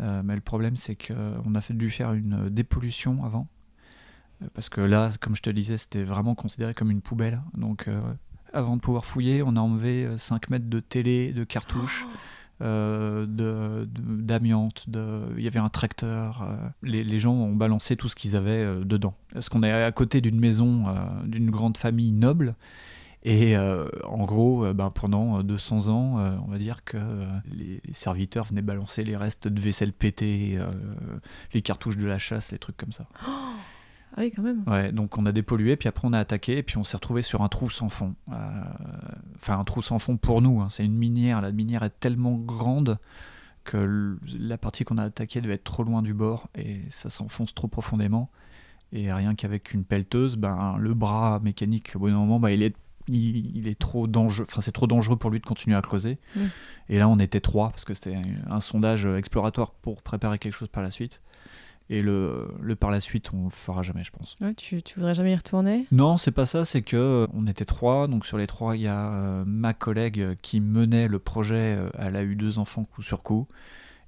Mais 0.00 0.34
le 0.34 0.40
problème, 0.40 0.74
c'est 0.74 0.96
qu'on 0.96 1.54
a 1.54 1.60
fait 1.60 1.72
dû 1.74 1.88
faire 1.88 2.14
une 2.14 2.48
dépollution 2.48 3.24
avant. 3.24 3.46
Parce 4.54 4.68
que 4.68 4.80
là, 4.80 5.10
comme 5.20 5.36
je 5.36 5.42
te 5.42 5.50
disais, 5.50 5.78
c'était 5.78 6.02
vraiment 6.02 6.34
considéré 6.34 6.74
comme 6.74 6.90
une 6.90 7.00
poubelle. 7.00 7.40
Donc, 7.56 7.88
avant 8.52 8.76
de 8.76 8.80
pouvoir 8.80 9.04
fouiller, 9.04 9.42
on 9.44 9.54
a 9.56 9.60
enlevé 9.60 10.04
euh, 10.06 10.18
5 10.18 10.50
mètres 10.50 10.68
de 10.68 10.80
télé, 10.80 11.32
de 11.32 11.44
cartouches, 11.44 12.06
de- 12.06 12.08
d'amiante. 12.60 14.88
De, 14.88 15.20
il 15.36 15.42
y 15.42 15.48
avait 15.48 15.60
un 15.60 15.68
tracteur. 15.68 16.42
euh, 16.42 16.56
les, 16.82 17.04
les 17.04 17.18
gens 17.18 17.34
ont 17.34 17.54
balancé 17.54 17.96
tout 17.96 18.08
ce 18.08 18.16
qu'ils 18.16 18.36
avaient 18.36 18.64
euh, 18.64 18.84
dedans. 18.84 19.14
Parce 19.32 19.48
qu'on 19.48 19.62
est 19.62 19.72
à 19.72 19.92
côté 19.92 20.20
d'une 20.20 20.40
maison, 20.40 20.88
euh, 20.88 20.92
d'une 21.24 21.50
grande 21.50 21.76
famille 21.76 22.12
noble. 22.12 22.54
Et 23.26 23.56
euh, 23.56 23.88
en 24.04 24.26
gros, 24.26 24.66
euh, 24.66 24.74
ben, 24.74 24.90
pendant 24.90 25.42
200 25.42 25.88
ans, 25.88 26.18
euh, 26.18 26.36
on 26.46 26.50
va 26.50 26.58
dire 26.58 26.84
que 26.84 26.98
euh, 26.98 27.26
les, 27.50 27.80
serviteurs 27.92 28.44
venaient 28.44 28.60
balancer 28.60 29.02
les 29.02 29.16
restes 29.16 29.48
de 29.48 29.60
vaisselle 29.60 29.94
pétée, 29.94 30.58
euh, 30.58 30.68
les 31.54 31.62
cartouches 31.62 31.96
de 31.96 32.06
la 32.06 32.18
chasse, 32.18 32.52
les 32.52 32.58
trucs 32.58 32.76
comme 32.76 32.92
ça. 32.92 33.06
Ah 34.16 34.20
oui, 34.20 34.30
quand 34.34 34.42
même. 34.42 34.62
Ouais, 34.66 34.92
donc 34.92 35.18
on 35.18 35.26
a 35.26 35.32
dépollué, 35.32 35.76
puis 35.76 35.88
après 35.88 36.06
on 36.06 36.12
a 36.12 36.18
attaqué, 36.20 36.58
et 36.58 36.62
puis 36.62 36.76
on 36.78 36.84
s'est 36.84 36.96
retrouvé 36.96 37.22
sur 37.22 37.42
un 37.42 37.48
trou 37.48 37.68
sans 37.70 37.88
fond. 37.88 38.14
Euh, 38.32 38.34
Enfin, 39.36 39.58
un 39.58 39.64
trou 39.64 39.82
sans 39.82 39.98
fond 39.98 40.16
pour 40.16 40.40
nous, 40.40 40.60
hein, 40.60 40.68
c'est 40.70 40.84
une 40.84 40.94
minière. 40.96 41.40
La 41.42 41.52
minière 41.52 41.82
est 41.82 41.98
tellement 42.00 42.36
grande 42.36 42.98
que 43.64 44.16
la 44.38 44.56
partie 44.58 44.84
qu'on 44.84 44.98
a 44.98 45.02
attaquée 45.04 45.40
devait 45.40 45.54
être 45.54 45.64
trop 45.64 45.82
loin 45.82 46.00
du 46.02 46.14
bord, 46.14 46.48
et 46.54 46.80
ça 46.90 47.10
s'enfonce 47.10 47.54
trop 47.54 47.68
profondément. 47.68 48.30
Et 48.92 49.12
rien 49.12 49.34
qu'avec 49.34 49.74
une 49.74 49.84
pelleteuse, 49.84 50.36
ben, 50.36 50.76
le 50.78 50.94
bras 50.94 51.40
mécanique, 51.42 51.92
au 51.96 51.98
bout 51.98 52.08
d'un 52.08 52.16
moment, 52.16 52.38
ben, 52.38 52.50
il 52.50 52.62
est 52.62 52.76
il, 53.08 53.54
il 53.56 53.68
est 53.68 53.78
trop 53.78 54.06
dangereux, 54.06 54.46
enfin 54.48 54.62
c'est 54.62 54.72
trop 54.72 54.86
dangereux 54.86 55.16
pour 55.16 55.28
lui 55.30 55.38
de 55.38 55.44
continuer 55.44 55.76
à 55.76 55.82
creuser. 55.82 56.18
Et 56.88 56.98
là 56.98 57.06
on 57.06 57.18
était 57.18 57.40
trois 57.40 57.68
parce 57.68 57.84
que 57.84 57.92
c'était 57.92 58.16
un 58.48 58.60
sondage 58.60 59.04
exploratoire 59.04 59.72
pour 59.72 60.00
préparer 60.00 60.38
quelque 60.38 60.54
chose 60.54 60.68
par 60.68 60.82
la 60.82 60.90
suite. 60.90 61.20
Et 61.90 62.00
le, 62.00 62.48
le 62.62 62.76
par 62.76 62.90
la 62.90 62.98
suite 63.00 63.30
on 63.34 63.44
le 63.44 63.50
fera 63.50 63.82
jamais 63.82 64.02
je 64.04 64.10
pense. 64.10 64.36
Ouais, 64.40 64.54
tu, 64.54 64.82
tu 64.82 64.94
voudrais 64.94 65.14
jamais 65.14 65.32
y 65.32 65.36
retourner? 65.36 65.86
Non, 65.92 66.16
c'est 66.16 66.32
pas 66.32 66.46
ça, 66.46 66.64
c'est 66.64 66.80
que 66.80 66.96
euh, 66.96 67.26
on 67.34 67.46
était 67.46 67.66
trois, 67.66 68.08
donc 68.08 68.24
sur 68.24 68.38
les 68.38 68.46
trois, 68.46 68.74
il 68.74 68.82
y 68.82 68.88
a 68.88 69.10
euh, 69.12 69.44
ma 69.46 69.74
collègue 69.74 70.18
euh, 70.20 70.34
qui 70.40 70.60
menait 70.60 71.08
le 71.08 71.18
projet, 71.18 71.78
elle 71.98 72.16
a 72.16 72.22
eu 72.22 72.36
deux 72.36 72.58
enfants 72.58 72.84
coup 72.84 73.02
sur 73.02 73.22
coup, 73.22 73.46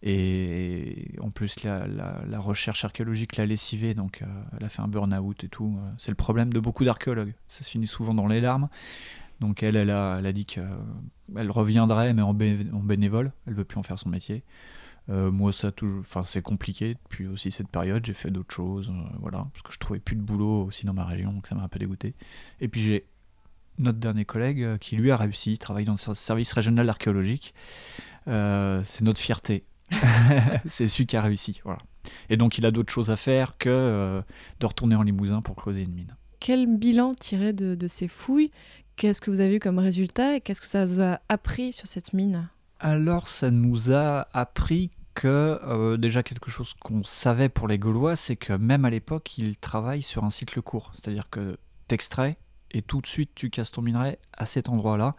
et 0.02 1.10
en 1.20 1.30
plus 1.30 1.62
la, 1.64 1.86
la- 1.86 2.22
la 2.26 2.38
recherche 2.40 2.84
archéologique 2.84 3.36
l'a 3.36 3.44
lessivée, 3.46 3.92
donc 3.94 4.22
euh, 4.22 4.26
elle 4.58 4.64
a 4.64 4.68
fait 4.68 4.82
un 4.82 4.88
burn-out 4.88 5.44
et 5.44 5.48
tout. 5.48 5.76
C'est 5.98 6.10
le 6.10 6.16
problème 6.16 6.52
de 6.52 6.60
beaucoup 6.60 6.84
d'archéologues, 6.84 7.34
ça 7.48 7.64
se 7.64 7.70
finit 7.70 7.86
souvent 7.86 8.14
dans 8.14 8.26
les 8.26 8.40
larmes. 8.40 8.68
Donc 9.40 9.62
elle, 9.62 9.76
elle 9.76 9.90
a, 9.90 10.16
elle 10.18 10.26
a 10.26 10.32
dit 10.32 10.46
qu'elle 10.46 11.50
reviendrait, 11.50 12.14
mais 12.14 12.22
en, 12.22 12.32
bé- 12.32 12.66
en 12.72 12.80
bénévole, 12.80 13.32
elle 13.46 13.52
veut 13.54 13.64
plus 13.64 13.78
en 13.78 13.82
faire 13.82 13.98
son 13.98 14.08
métier. 14.08 14.44
Euh, 15.08 15.30
moi, 15.30 15.52
ça 15.52 15.70
toujours, 15.70 16.00
enfin, 16.00 16.22
c'est 16.22 16.42
compliqué 16.42 16.94
depuis 17.04 17.26
aussi 17.26 17.50
cette 17.52 17.68
période. 17.68 18.04
J'ai 18.04 18.14
fait 18.14 18.30
d'autres 18.30 18.54
choses, 18.54 18.90
euh, 18.90 19.16
voilà, 19.20 19.46
parce 19.52 19.62
que 19.62 19.72
je 19.72 19.78
trouvais 19.78 20.00
plus 20.00 20.16
de 20.16 20.22
boulot 20.22 20.64
aussi 20.64 20.84
dans 20.84 20.94
ma 20.94 21.04
région, 21.04 21.32
donc 21.32 21.46
ça 21.46 21.54
m'a 21.54 21.62
un 21.62 21.68
peu 21.68 21.78
dégoûté. 21.78 22.14
Et 22.60 22.68
puis 22.68 22.82
j'ai 22.82 23.06
notre 23.78 23.98
dernier 23.98 24.24
collègue 24.24 24.62
euh, 24.62 24.78
qui 24.78 24.96
lui 24.96 25.10
a 25.10 25.16
réussi, 25.16 25.52
il 25.52 25.58
travaille 25.58 25.84
dans 25.84 25.92
le 25.92 25.98
ser- 25.98 26.14
service 26.14 26.52
régional 26.52 26.88
archéologique. 26.88 27.54
Euh, 28.26 28.82
c'est 28.84 29.04
notre 29.04 29.20
fierté. 29.20 29.64
c'est 30.66 30.88
celui 30.88 31.06
qui 31.06 31.16
a 31.16 31.22
réussi, 31.22 31.60
voilà. 31.64 31.78
Et 32.28 32.36
donc 32.36 32.58
il 32.58 32.66
a 32.66 32.72
d'autres 32.72 32.92
choses 32.92 33.10
à 33.10 33.16
faire 33.16 33.56
que 33.58 34.22
de 34.60 34.66
retourner 34.66 34.96
en 34.96 35.02
Limousin 35.02 35.42
pour 35.42 35.54
creuser 35.54 35.82
une 35.82 35.92
mine. 35.92 36.16
Quel 36.40 36.66
bilan 36.66 37.14
tirer 37.14 37.52
de, 37.52 37.74
de 37.76 37.86
ces 37.88 38.08
fouilles? 38.08 38.50
Qu'est-ce 38.96 39.20
que 39.20 39.30
vous 39.30 39.40
avez 39.40 39.56
eu 39.56 39.60
comme 39.60 39.78
résultat 39.78 40.36
et 40.36 40.40
qu'est-ce 40.40 40.60
que 40.60 40.66
ça 40.66 40.84
vous 40.86 41.00
a 41.00 41.20
appris 41.28 41.72
sur 41.72 41.86
cette 41.86 42.12
mine? 42.12 42.48
Alors, 42.78 43.28
ça 43.28 43.50
nous 43.50 43.92
a 43.92 44.28
appris 44.32 44.90
que 45.14 45.58
euh, 45.64 45.96
déjà 45.96 46.22
quelque 46.22 46.50
chose 46.50 46.74
qu'on 46.74 47.02
savait 47.04 47.48
pour 47.48 47.68
les 47.68 47.78
Gaulois, 47.78 48.16
c'est 48.16 48.36
que 48.36 48.52
même 48.52 48.84
à 48.84 48.90
l'époque, 48.90 49.38
ils 49.38 49.56
travaillent 49.56 50.02
sur 50.02 50.24
un 50.24 50.30
cycle 50.30 50.60
court. 50.60 50.92
C'est-à-dire 50.94 51.30
que 51.30 51.58
t'extrais 51.88 52.36
et 52.72 52.82
tout 52.82 53.00
de 53.00 53.06
suite 53.06 53.30
tu 53.34 53.48
casses 53.48 53.70
ton 53.70 53.82
minerai 53.82 54.18
à 54.32 54.44
cet 54.44 54.68
endroit-là 54.68 55.14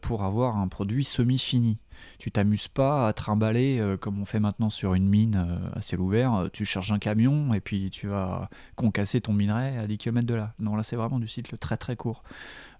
pour 0.00 0.22
avoir 0.24 0.56
un 0.56 0.68
produit 0.68 1.04
semi-fini. 1.04 1.78
Tu 2.18 2.30
t'amuses 2.32 2.68
pas 2.68 3.06
à 3.08 3.12
trimballer 3.12 3.78
euh, 3.78 3.96
comme 3.96 4.20
on 4.20 4.24
fait 4.24 4.40
maintenant 4.40 4.70
sur 4.70 4.94
une 4.94 5.06
mine 5.08 5.46
euh, 5.48 5.68
à 5.76 5.80
ciel 5.80 6.00
ouvert. 6.00 6.34
Euh, 6.34 6.48
Tu 6.52 6.64
charges 6.64 6.90
un 6.92 6.98
camion 6.98 7.54
et 7.54 7.60
puis 7.60 7.90
tu 7.90 8.08
vas 8.08 8.48
concasser 8.76 9.20
ton 9.20 9.32
minerai 9.32 9.78
à 9.78 9.86
10 9.86 9.98
km 9.98 10.26
de 10.26 10.34
là. 10.34 10.52
Non, 10.58 10.74
là 10.74 10.82
c'est 10.82 10.96
vraiment 10.96 11.20
du 11.20 11.28
cycle 11.28 11.56
très 11.58 11.76
très 11.76 11.94
court. 11.96 12.22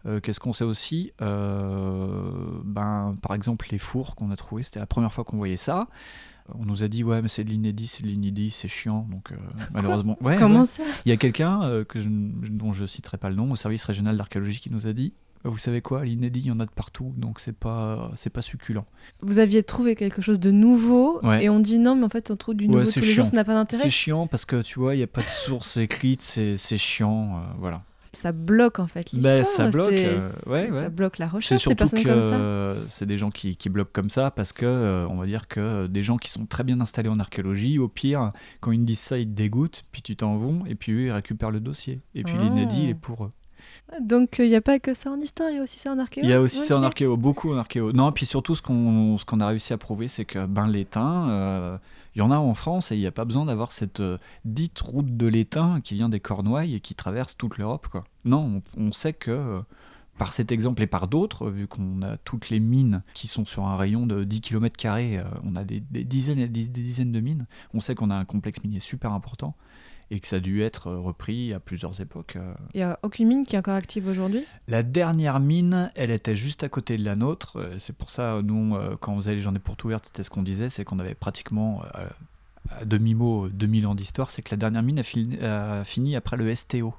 Euh, 0.06 0.18
Qu'est-ce 0.20 0.40
qu'on 0.40 0.52
sait 0.52 0.64
aussi 0.64 1.12
Euh, 1.20 2.60
ben, 2.64 3.16
Par 3.22 3.34
exemple, 3.34 3.66
les 3.70 3.78
fours 3.78 4.14
qu'on 4.16 4.30
a 4.30 4.36
trouvés, 4.36 4.62
c'était 4.62 4.80
la 4.80 4.86
première 4.86 5.12
fois 5.12 5.24
qu'on 5.24 5.36
voyait 5.36 5.56
ça. 5.56 5.86
On 6.58 6.64
nous 6.64 6.82
a 6.82 6.88
dit, 6.88 7.04
ouais, 7.04 7.22
mais 7.22 7.28
c'est 7.28 7.44
de 7.44 7.50
l'inédit, 7.50 7.86
c'est 7.86 8.02
de 8.02 8.08
l'inédit, 8.08 8.50
c'est 8.50 8.66
chiant. 8.68 9.06
Donc, 9.10 9.30
euh, 9.32 9.36
malheureusement. 9.72 10.16
Ouais, 10.20 10.36
Comment 10.38 10.60
ouais. 10.60 10.66
ça? 10.66 10.82
Il 11.06 11.10
y 11.10 11.12
a 11.12 11.16
quelqu'un 11.16 11.62
euh, 11.62 11.84
que 11.84 12.00
je- 12.00 12.08
dont 12.08 12.72
je 12.72 12.84
citerai 12.84 13.16
pas 13.16 13.30
le 13.30 13.36
nom, 13.36 13.52
au 13.52 13.56
service 13.56 13.84
régional 13.84 14.16
d'archéologie, 14.16 14.58
qui 14.60 14.70
nous 14.72 14.86
a 14.88 14.92
dit 14.92 15.12
Vous 15.44 15.58
savez 15.58 15.80
quoi, 15.80 16.04
l'inédit, 16.04 16.40
il 16.40 16.46
y 16.46 16.50
en 16.52 16.60
a 16.60 16.66
de 16.66 16.70
partout, 16.70 17.12
donc 17.16 17.40
c'est 17.40 17.56
pas, 17.56 18.10
c'est 18.14 18.30
pas 18.30 18.42
succulent. 18.42 18.84
Vous 19.22 19.38
aviez 19.38 19.62
trouvé 19.64 19.96
quelque 19.96 20.22
chose 20.22 20.38
de 20.38 20.50
nouveau 20.52 21.18
Ouais. 21.24 21.44
et 21.44 21.48
on 21.50 21.58
dit 21.58 21.78
non, 21.78 21.96
mais 21.96 22.04
en 22.04 22.08
fait 22.08 22.30
on 22.30 22.36
trouve 22.36 22.54
du 22.54 22.66
Ouais, 22.66 22.70
nouveau 22.70 22.84
c'est 22.84 23.00
tous 23.00 23.06
les 23.06 23.12
jours, 23.12 23.26
ça 23.26 23.32
n'a 23.32 23.44
pas 23.44 23.54
d'intérêt. 23.54 23.82
C'est 23.82 23.90
chiant 23.90 24.26
parce 24.28 24.44
que 24.44 24.62
tu 24.62 24.78
vois, 24.78 24.94
il 24.94 24.98
n'y 24.98 25.04
a 25.04 25.08
pas 25.08 25.22
de 25.22 25.26
source 25.28 25.76
écrite, 25.78 26.22
c'est 26.22 26.56
c'est 26.56 26.78
chiant. 26.78 27.36
euh, 27.38 27.40
voilà. 27.58 27.82
Ça 28.14 28.30
bloque 28.30 28.78
en 28.78 28.86
fait 28.86 29.06
Ben, 29.14 29.32
l'histoire. 29.40 29.46
ça 29.46 29.70
bloque, 29.70 29.88
c'est- 29.90 30.06
euh, 30.06 30.20
c'est- 30.20 30.50
ouais, 30.50 30.68
Ça 30.70 30.80
ouais. 30.82 30.90
bloque 30.90 31.16
la 31.18 31.26
C'est 31.30 31.32
recherche 31.36 31.50
des 31.52 31.58
surtout 31.62 31.76
personnes 31.76 32.02
que 32.04 32.08
comme 32.08 32.22
ça. 32.84 32.84
c'est 32.86 33.06
des 33.06 33.16
gens 33.16 33.30
qui, 33.30 33.56
qui 33.56 33.70
bloquent 33.70 33.90
comme 33.94 34.10
ça 34.10 34.30
parce 34.30 34.52
que, 34.52 34.66
euh, 34.66 35.06
on 35.08 35.16
va 35.16 35.24
dire 35.24 35.48
que 35.48 35.86
des 35.86 36.02
gens 36.02 36.18
qui 36.18 36.30
sont 36.30 36.44
très 36.44 36.62
bien 36.62 36.78
installés 36.82 37.08
en 37.08 37.18
archéologie, 37.18 37.78
au 37.78 37.88
pire, 37.88 38.30
quand 38.60 38.70
ils 38.70 38.84
disent 38.84 38.98
ça, 39.00 39.16
ils 39.18 39.24
te 39.26 39.32
dégoûtent, 39.32 39.84
puis 39.92 40.02
tu 40.02 40.14
t'en 40.14 40.36
vas, 40.36 40.68
et 40.68 40.74
puis 40.74 40.92
eux, 40.92 41.00
ils 41.06 41.10
récupèrent 41.10 41.50
le 41.50 41.60
dossier. 41.60 42.02
Et 42.14 42.22
puis 42.22 42.34
Ah. 42.38 42.42
l'inédit, 42.42 42.82
il 42.84 42.90
est 42.90 42.94
pour 42.94 43.24
eux. 43.24 43.32
Donc 44.00 44.36
il 44.38 44.48
n'y 44.48 44.56
a 44.56 44.60
pas 44.60 44.78
que 44.78 44.94
ça 44.94 45.10
en 45.10 45.20
histoire, 45.20 45.50
il 45.50 45.56
y 45.56 45.58
a 45.58 45.62
aussi 45.62 45.78
ça 45.78 45.92
en 45.92 45.98
archéo. 45.98 46.24
Il 46.24 46.30
y 46.30 46.32
a 46.32 46.40
aussi 46.40 46.64
ça 46.64 46.78
en 46.78 46.82
archéo, 46.82 47.16
beaucoup 47.16 47.52
en 47.52 47.58
archéo. 47.58 47.92
Non, 47.92 48.10
puis 48.12 48.24
surtout, 48.26 48.54
ce 48.54 48.62
qu'on 48.62 49.18
ce 49.18 49.24
qu'on 49.24 49.40
a 49.40 49.46
réussi 49.48 49.72
à 49.72 49.78
prouver, 49.78 50.08
c'est 50.08 50.24
que 50.24 50.46
ben, 50.46 50.66
l'étain, 50.66 51.28
euh, 51.28 51.76
il 52.14 52.20
y 52.20 52.22
en 52.22 52.30
a 52.30 52.38
en 52.38 52.54
France 52.54 52.90
et 52.90 52.96
il 52.96 53.00
n'y 53.00 53.06
a 53.06 53.12
pas 53.12 53.24
besoin 53.24 53.44
d'avoir 53.44 53.70
cette 53.72 54.00
euh, 54.00 54.18
dite 54.44 54.80
route 54.80 55.16
de 55.16 55.26
l'étain 55.26 55.80
qui 55.82 55.94
vient 55.94 56.08
des 56.08 56.20
Cornouailles 56.20 56.74
et 56.74 56.80
qui 56.80 56.94
traverse 56.94 57.36
toute 57.36 57.58
l'Europe. 57.58 57.88
quoi. 57.88 58.04
Non, 58.24 58.62
on, 58.76 58.86
on 58.88 58.92
sait 58.92 59.12
que 59.12 59.30
euh, 59.30 59.60
par 60.18 60.32
cet 60.32 60.52
exemple 60.52 60.82
et 60.82 60.86
par 60.86 61.08
d'autres, 61.08 61.48
vu 61.50 61.66
qu'on 61.66 62.02
a 62.02 62.16
toutes 62.18 62.50
les 62.50 62.60
mines 62.60 63.02
qui 63.14 63.26
sont 63.28 63.44
sur 63.44 63.64
un 63.66 63.76
rayon 63.76 64.06
de 64.06 64.24
10 64.24 64.40
km, 64.40 64.76
on 65.44 65.56
a 65.56 65.64
des, 65.64 65.80
des 65.80 66.04
dizaines 66.04 66.38
et 66.38 66.48
des, 66.48 66.68
des 66.68 66.82
dizaines 66.82 67.12
de 67.12 67.20
mines, 67.20 67.46
on 67.74 67.80
sait 67.80 67.94
qu'on 67.94 68.10
a 68.10 68.14
un 68.14 68.24
complexe 68.24 68.62
minier 68.62 68.80
super 68.80 69.12
important 69.12 69.54
et 70.10 70.20
que 70.20 70.28
ça 70.28 70.36
a 70.36 70.40
dû 70.40 70.60
être 70.60 70.88
euh, 70.88 70.98
repris 71.00 71.54
à 71.54 71.60
plusieurs 71.60 71.98
époques. 72.02 72.36
euh, 72.36 72.52
Il 72.74 72.78
n'y 72.78 72.82
a 72.82 72.98
aucune 73.02 73.28
mine 73.28 73.46
qui 73.46 73.56
est 73.56 73.58
encore 73.58 73.74
active 73.76 74.06
aujourd'hui? 74.06 74.44
la 74.68 74.82
dernière 74.82 75.40
mine, 75.40 75.90
elle 75.94 76.10
était 76.10 76.36
juste 76.36 76.62
à 76.64 76.68
côté 76.68 76.98
de 76.98 77.04
la 77.04 77.16
nôtre. 77.16 77.56
Euh, 77.58 77.76
C'est 77.78 77.96
pour 77.96 78.10
ça, 78.10 78.40
nous, 78.44 78.76
euh, 78.76 78.94
quand 79.00 79.14
on 79.14 79.16
faisait 79.16 79.34
les 79.34 79.40
journées 79.40 79.58
portes 79.58 79.82
ouvertes, 79.84 80.04
c'était 80.06 80.22
ce 80.22 80.28
qu'on 80.28 80.42
disait, 80.42 80.68
c'est 80.68 80.84
qu'on 80.84 80.98
avait 80.98 81.14
pratiquement, 81.14 81.82
euh, 81.96 82.06
à 82.78 82.84
demi-mot, 82.84 83.48
2000 83.48 83.86
ans 83.86 83.94
d'histoire, 83.94 84.30
c'est 84.30 84.42
que 84.42 84.50
la 84.50 84.58
dernière 84.58 84.82
mine 84.82 84.98
a 84.98 85.02
fini, 85.02 85.38
a 85.40 85.82
fini 85.84 86.14
après 86.14 86.36
le 86.36 86.54
STO, 86.54 86.92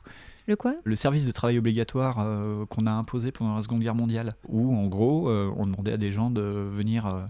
Le 0.45 0.55
quoi? 0.57 0.75
Le 0.83 0.95
service 0.95 1.25
de 1.25 1.31
travail 1.31 1.57
obligatoire 1.57 2.19
euh, 2.19 2.65
qu'on 2.65 2.85
a 2.85 2.91
imposé 2.91 3.31
pendant 3.31 3.55
la 3.55 3.61
Seconde 3.61 3.81
Guerre 3.81 3.95
mondiale, 3.95 4.33
où 4.47 4.75
en 4.75 4.87
gros, 4.87 5.29
euh, 5.29 5.53
on 5.55 5.65
demandait 5.65 5.93
à 5.93 5.97
des 5.97 6.11
gens 6.11 6.29
de 6.29 6.41
venir 6.41 7.05
euh, 7.05 7.25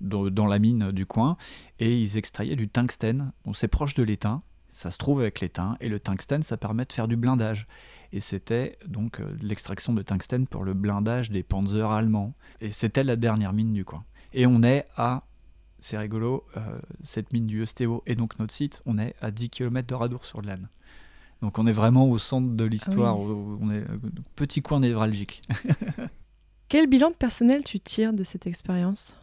dans, 0.00 0.46
la 0.46 0.58
mine 0.58 0.90
du 0.90 1.06
coin 1.06 1.36
et 1.78 1.96
ils 1.96 2.16
extrayaient 2.16 2.56
du 2.56 2.68
tungstène. 2.68 3.32
C'est 3.54 3.68
proche 3.68 3.94
de 3.94 4.02
l'étain. 4.02 4.42
Ça 4.72 4.90
se 4.90 4.98
trouve 4.98 5.20
avec 5.20 5.40
l'étain, 5.40 5.76
et 5.80 5.88
le 5.88 5.98
tungstène, 5.98 6.44
ça 6.44 6.56
permet 6.56 6.84
de 6.84 6.92
faire 6.92 7.08
du 7.08 7.16
blindage. 7.16 7.66
Et 8.12 8.20
c'était 8.20 8.78
donc 8.86 9.20
l'extraction 9.42 9.92
de 9.92 10.02
tungstène 10.02 10.46
pour 10.46 10.62
le 10.62 10.72
blindage 10.72 11.30
des 11.30 11.42
panzers 11.42 11.90
allemands. 11.90 12.34
Et 12.60 12.70
c'était 12.70 13.02
la 13.02 13.16
dernière 13.16 13.52
mine 13.52 13.72
du 13.72 13.84
coin. 13.84 14.04
Et 14.32 14.46
on 14.46 14.62
est 14.62 14.86
à, 14.96 15.24
c'est 15.80 15.98
rigolo, 15.98 16.46
cette 17.02 17.32
mine 17.32 17.48
du 17.48 17.62
Ostéo 17.62 18.04
et 18.06 18.14
donc 18.14 18.38
notre 18.38 18.54
site, 18.54 18.80
on 18.86 18.98
est 18.98 19.16
à 19.20 19.32
10 19.32 19.50
km 19.50 19.88
de 19.88 19.94
Radour-sur-Glane. 19.94 20.68
Donc 21.42 21.58
on 21.58 21.66
est 21.66 21.72
vraiment 21.72 22.08
au 22.08 22.18
centre 22.18 22.48
de 22.54 22.64
l'histoire, 22.64 23.18
oui. 23.20 23.56
on 23.60 23.70
est 23.70 23.78
euh, 23.88 23.98
petit 24.36 24.60
coin 24.62 24.80
névralgique. 24.80 25.42
Quel 26.68 26.86
bilan 26.86 27.12
personnel 27.12 27.64
tu 27.64 27.80
tires 27.80 28.12
de 28.12 28.24
cette 28.24 28.46
expérience? 28.46 29.16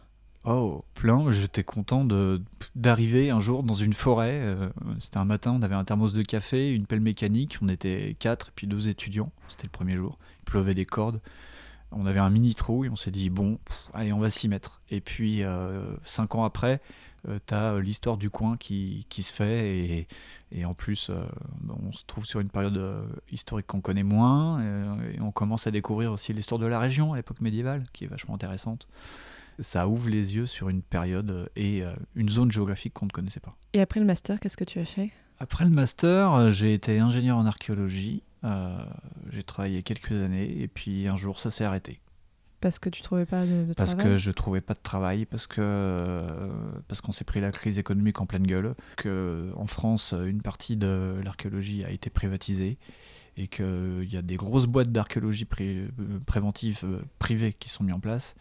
Oh, 0.44 0.84
plein. 0.94 1.30
J'étais 1.32 1.64
content 1.64 2.04
de 2.04 2.40
d'arriver 2.74 3.30
un 3.30 3.40
jour 3.40 3.62
dans 3.62 3.74
une 3.74 3.92
forêt. 3.92 4.32
euh, 4.42 4.68
C'était 5.00 5.18
un 5.18 5.24
matin, 5.24 5.52
on 5.58 5.62
avait 5.62 5.74
un 5.74 5.84
thermos 5.84 6.12
de 6.12 6.22
café, 6.22 6.72
une 6.72 6.86
pelle 6.86 7.00
mécanique. 7.00 7.58
On 7.62 7.68
était 7.68 8.16
quatre, 8.18 8.52
puis 8.54 8.66
deux 8.66 8.88
étudiants. 8.88 9.32
C'était 9.48 9.64
le 9.64 9.70
premier 9.70 9.96
jour. 9.96 10.18
Il 10.40 10.44
pleuvait 10.44 10.74
des 10.74 10.84
cordes. 10.86 11.20
On 11.92 12.06
avait 12.06 12.18
un 12.20 12.30
mini 12.30 12.54
trou 12.54 12.84
et 12.84 12.88
on 12.88 12.96
s'est 12.96 13.10
dit 13.12 13.30
bon, 13.30 13.58
pff, 13.64 13.84
allez, 13.94 14.12
on 14.12 14.18
va 14.20 14.30
s'y 14.30 14.48
mettre. 14.48 14.80
Et 14.90 15.00
puis 15.00 15.42
euh, 15.42 15.82
cinq 16.04 16.34
ans 16.34 16.44
après, 16.44 16.80
euh, 17.28 17.38
t'as 17.44 17.74
euh, 17.74 17.80
l'histoire 17.80 18.16
du 18.16 18.30
coin 18.30 18.56
qui, 18.56 19.06
qui 19.08 19.22
se 19.22 19.32
fait 19.32 19.78
et, 19.78 20.08
et 20.52 20.64
en 20.64 20.74
plus, 20.74 21.10
euh, 21.10 21.24
bon, 21.60 21.76
on 21.88 21.92
se 21.92 22.04
trouve 22.06 22.24
sur 22.24 22.40
une 22.40 22.48
période 22.48 22.80
historique 23.30 23.66
qu'on 23.66 23.80
connaît 23.80 24.02
moins 24.02 24.62
et 25.12 25.20
on 25.20 25.32
commence 25.32 25.66
à 25.66 25.70
découvrir 25.70 26.12
aussi 26.12 26.32
l'histoire 26.32 26.58
de 26.58 26.66
la 26.66 26.78
région 26.78 27.12
à 27.12 27.16
l'époque 27.16 27.40
médiévale, 27.40 27.84
qui 27.92 28.04
est 28.04 28.08
vachement 28.08 28.34
intéressante 28.34 28.86
ça 29.58 29.88
ouvre 29.88 30.10
les 30.10 30.36
yeux 30.36 30.44
sur 30.44 30.68
une 30.68 30.82
période 30.82 31.48
et 31.56 31.82
une 32.14 32.28
zone 32.28 32.52
géographique 32.52 32.92
qu'on 32.92 33.06
ne 33.06 33.10
connaissait 33.10 33.40
pas. 33.40 33.56
Et 33.72 33.80
après 33.80 34.00
le 34.00 34.04
master, 34.04 34.38
qu'est-ce 34.38 34.56
que 34.58 34.64
tu 34.64 34.78
as 34.78 34.84
fait? 34.84 35.10
Après 35.38 35.64
le 35.64 35.70
master, 35.70 36.50
j'ai 36.50 36.74
été 36.74 36.98
ingénieur 36.98 37.38
en 37.38 37.46
archéologie. 37.46 38.22
euh, 38.44 38.76
j'ai 39.30 39.42
travaillé 39.42 39.82
quelques 39.82 40.12
années 40.12 40.60
et 40.60 40.68
puis 40.68 41.08
un 41.08 41.16
jour 41.16 41.40
ça 41.40 41.50
s'est 41.50 41.64
arrêté 41.64 42.00
Parce 42.60 42.78
que 42.78 42.88
tu 42.88 43.02
trouvais 43.02 43.26
pas 43.26 43.44
de, 43.44 43.66
de 43.66 43.74
parce 43.74 43.94
travail 43.94 44.12
que 44.12 44.16
je 44.16 44.30
trouvais 44.30 44.60
pas 44.62 44.74
de 44.74 44.80
travail 44.82 45.26
parce 45.26 45.46
que 45.46 45.60
euh, 45.60 46.48
parce 46.88 47.00
qu'on 47.00 47.12
s'est 47.12 47.24
pris 47.24 47.40
la 47.40 47.52
crise 47.52 47.78
économique 47.78 48.20
en 48.20 48.26
pleine 48.26 48.46
gueule 48.46 48.74
que 48.96 49.52
en 49.56 49.66
France 49.66 50.14
une 50.26 50.40
partie 50.42 50.76
de 50.76 51.20
l'archéologie 51.22 51.84
a 51.84 51.90
été 51.90 52.08
privatisée 52.10 52.78
et 53.36 53.48
qu'il 53.48 54.08
y 54.10 54.16
a 54.16 54.22
des 54.22 54.36
grosses 54.36 54.66
boîtes 54.66 54.90
d'archéologie 54.90 55.44
pré- 55.44 55.86
euh, 56.00 56.18
préventive 56.26 56.80
euh, 56.84 57.02
privées 57.18 57.52
qui 57.52 57.68
sont 57.68 57.84
mises 57.84 57.94
en 57.94 58.00
place 58.00 58.34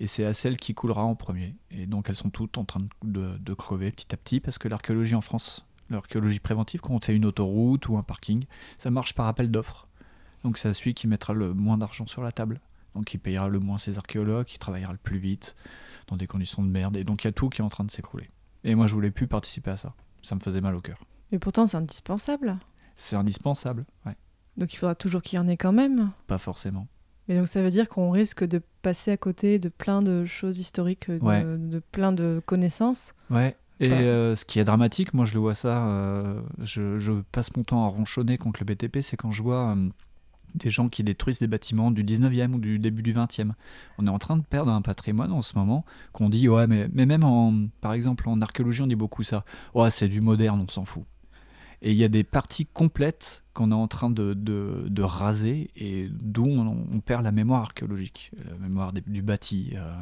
et 0.00 0.06
c'est 0.06 0.24
à 0.24 0.32
celle 0.32 0.56
qui 0.56 0.74
coulera 0.74 1.02
en 1.04 1.14
premier. 1.14 1.54
Et 1.70 1.86
donc 1.86 2.08
elles 2.08 2.16
sont 2.16 2.30
toutes 2.30 2.56
en 2.56 2.64
train 2.64 2.80
de 3.02 3.54
crever 3.54 3.90
petit 3.92 4.14
à 4.14 4.16
petit 4.16 4.40
parce 4.40 4.56
que 4.58 4.68
l'archéologie 4.68 5.14
en 5.14 5.20
France 5.20 5.66
l'archéologie 5.90 6.40
préventive 6.40 6.80
quand 6.80 6.94
on 6.94 7.00
fait 7.00 7.14
une 7.14 7.26
autoroute 7.26 7.88
ou 7.88 7.98
un 7.98 8.02
parking 8.02 8.44
ça 8.78 8.90
marche 8.90 9.14
par 9.14 9.26
appel 9.28 9.50
d'offres. 9.50 9.86
Donc 10.42 10.56
c'est 10.56 10.68
à 10.68 10.72
celui 10.72 10.94
qui 10.94 11.06
mettra 11.06 11.34
le 11.34 11.52
moins 11.52 11.76
d'argent 11.76 12.06
sur 12.06 12.22
la 12.22 12.32
table 12.32 12.60
donc 12.94 13.12
il 13.14 13.18
payera 13.18 13.48
le 13.48 13.58
moins 13.58 13.78
ses 13.78 13.98
archéologues, 13.98 14.46
il 14.52 14.58
travaillera 14.58 14.92
le 14.92 14.98
plus 14.98 15.18
vite, 15.18 15.54
dans 16.06 16.16
des 16.16 16.26
conditions 16.26 16.62
de 16.62 16.68
merde. 16.68 16.96
Et 16.96 17.04
donc 17.04 17.24
il 17.24 17.26
y 17.26 17.30
a 17.30 17.32
tout 17.32 17.48
qui 17.48 17.60
est 17.60 17.64
en 17.64 17.68
train 17.68 17.84
de 17.84 17.90
s'écrouler. 17.90 18.28
Et 18.64 18.74
moi 18.74 18.86
je 18.86 18.94
voulais 18.94 19.10
plus 19.10 19.26
participer 19.26 19.70
à 19.70 19.76
ça. 19.76 19.94
Ça 20.22 20.34
me 20.34 20.40
faisait 20.40 20.60
mal 20.60 20.74
au 20.74 20.80
cœur. 20.80 20.98
Mais 21.30 21.38
pourtant, 21.38 21.66
c'est 21.66 21.76
indispensable. 21.76 22.58
C'est 22.96 23.16
indispensable, 23.16 23.84
ouais. 24.06 24.14
Donc 24.56 24.72
il 24.74 24.76
faudra 24.78 24.94
toujours 24.94 25.22
qu'il 25.22 25.36
y 25.36 25.40
en 25.40 25.46
ait 25.46 25.56
quand 25.56 25.72
même. 25.72 26.10
Pas 26.26 26.38
forcément. 26.38 26.88
Mais 27.28 27.36
donc 27.36 27.46
ça 27.46 27.62
veut 27.62 27.70
dire 27.70 27.88
qu'on 27.88 28.10
risque 28.10 28.42
de 28.44 28.60
passer 28.82 29.10
à 29.12 29.16
côté 29.16 29.58
de 29.58 29.68
plein 29.68 30.00
de 30.02 30.24
choses 30.24 30.58
historiques, 30.58 31.10
de, 31.10 31.18
Ouais. 31.22 31.44
de 31.44 31.78
plein 31.92 32.10
de 32.12 32.40
connaissances. 32.46 33.12
Ouais. 33.30 33.56
Et 33.80 33.92
euh, 33.92 34.34
ce 34.34 34.44
qui 34.44 34.58
est 34.58 34.64
dramatique, 34.64 35.14
moi 35.14 35.24
je 35.24 35.34
le 35.34 35.40
vois 35.40 35.54
ça, 35.54 35.86
euh, 35.86 36.40
je, 36.62 36.98
je 36.98 37.12
passe 37.30 37.54
mon 37.56 37.62
temps 37.62 37.84
à 37.84 37.88
ronchonner 37.88 38.36
contre 38.36 38.60
le 38.60 38.74
BTP, 38.74 39.00
c'est 39.02 39.16
quand 39.16 39.30
je 39.30 39.40
vois 39.42 39.76
euh, 39.76 39.88
des 40.54 40.70
gens 40.70 40.88
qui 40.88 41.04
détruisent 41.04 41.38
des 41.38 41.46
bâtiments 41.46 41.90
du 41.90 42.04
19e 42.04 42.54
ou 42.54 42.58
du 42.58 42.78
début 42.78 43.02
du 43.02 43.12
20e. 43.12 43.52
On 43.98 44.06
est 44.06 44.10
en 44.10 44.18
train 44.18 44.36
de 44.36 44.42
perdre 44.42 44.72
un 44.72 44.82
patrimoine 44.82 45.32
en 45.32 45.42
ce 45.42 45.56
moment 45.58 45.84
qu'on 46.12 46.28
dit, 46.28 46.48
ouais, 46.48 46.66
mais, 46.66 46.88
même 46.88 47.24
en, 47.24 47.68
par 47.80 47.92
exemple 47.92 48.28
en 48.28 48.40
archéologie, 48.40 48.82
on 48.82 48.86
dit 48.86 48.96
beaucoup 48.96 49.22
ça. 49.22 49.44
Ouais, 49.74 49.90
c'est 49.90 50.08
du 50.08 50.20
moderne, 50.20 50.64
on 50.66 50.70
s'en 50.70 50.84
fout. 50.84 51.04
Et 51.82 51.92
il 51.92 51.96
y 51.96 52.02
a 52.04 52.08
des 52.08 52.24
parties 52.24 52.66
complètes 52.66 53.44
qu'on 53.54 53.70
est 53.70 53.74
en 53.74 53.86
train 53.88 54.10
de, 54.10 54.34
de- 54.34 54.86
de 54.88 55.02
raser 55.02 55.70
et 55.76 56.08
d'où 56.10 56.44
on, 56.44 56.66
on 56.92 57.00
perd 57.00 57.22
la 57.22 57.30
mémoire 57.32 57.60
archéologique, 57.62 58.32
la 58.44 58.56
mémoire 58.58 58.92
des- 58.92 59.00
du 59.02 59.22
bâti. 59.22 59.72
euh, 59.74 59.94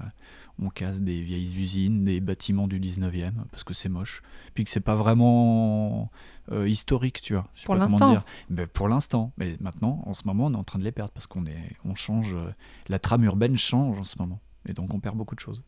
on 0.58 0.70
casse 0.70 1.02
des 1.02 1.20
vieilles 1.20 1.54
usines, 1.60 2.02
des 2.04 2.18
bâtiments 2.20 2.66
du 2.66 2.80
19e, 2.80 3.32
parce 3.50 3.62
que 3.62 3.74
c'est 3.74 3.90
moche. 3.90 4.22
Puis 4.54 4.64
que 4.64 4.70
c'est 4.70 4.80
pas 4.80 4.94
vraiment 4.96 6.10
euh, 6.50 6.66
historique, 6.66 7.20
tu 7.20 7.34
vois. 7.34 7.46
Je 7.54 7.60
sais 7.60 7.66
Pour 7.66 7.74
l'instant. 7.74 8.24
Mais 8.48 8.66
pour 8.66 8.88
l'instant. 8.88 9.32
Mais 9.36 9.56
maintenant, 9.60 10.02
en 10.06 10.14
ce 10.14 10.22
moment, 10.26 10.46
on 10.46 10.54
est 10.54 10.56
en 10.56 10.64
train 10.64 10.78
de 10.78 10.84
les 10.84 10.92
perdre 10.92 11.12
parce 11.12 11.26
qu'on 11.26 11.44
est, 11.44 11.72
on 11.84 11.94
change. 11.94 12.34
euh, 12.34 12.50
la 12.88 12.98
trame 12.98 13.24
urbaine 13.24 13.56
change 13.58 14.00
en 14.00 14.04
ce 14.04 14.16
moment. 14.18 14.40
Et 14.66 14.72
donc 14.72 14.94
on 14.94 14.98
perd 15.00 15.14
beaucoup 15.16 15.34
de 15.34 15.40
choses. 15.40 15.62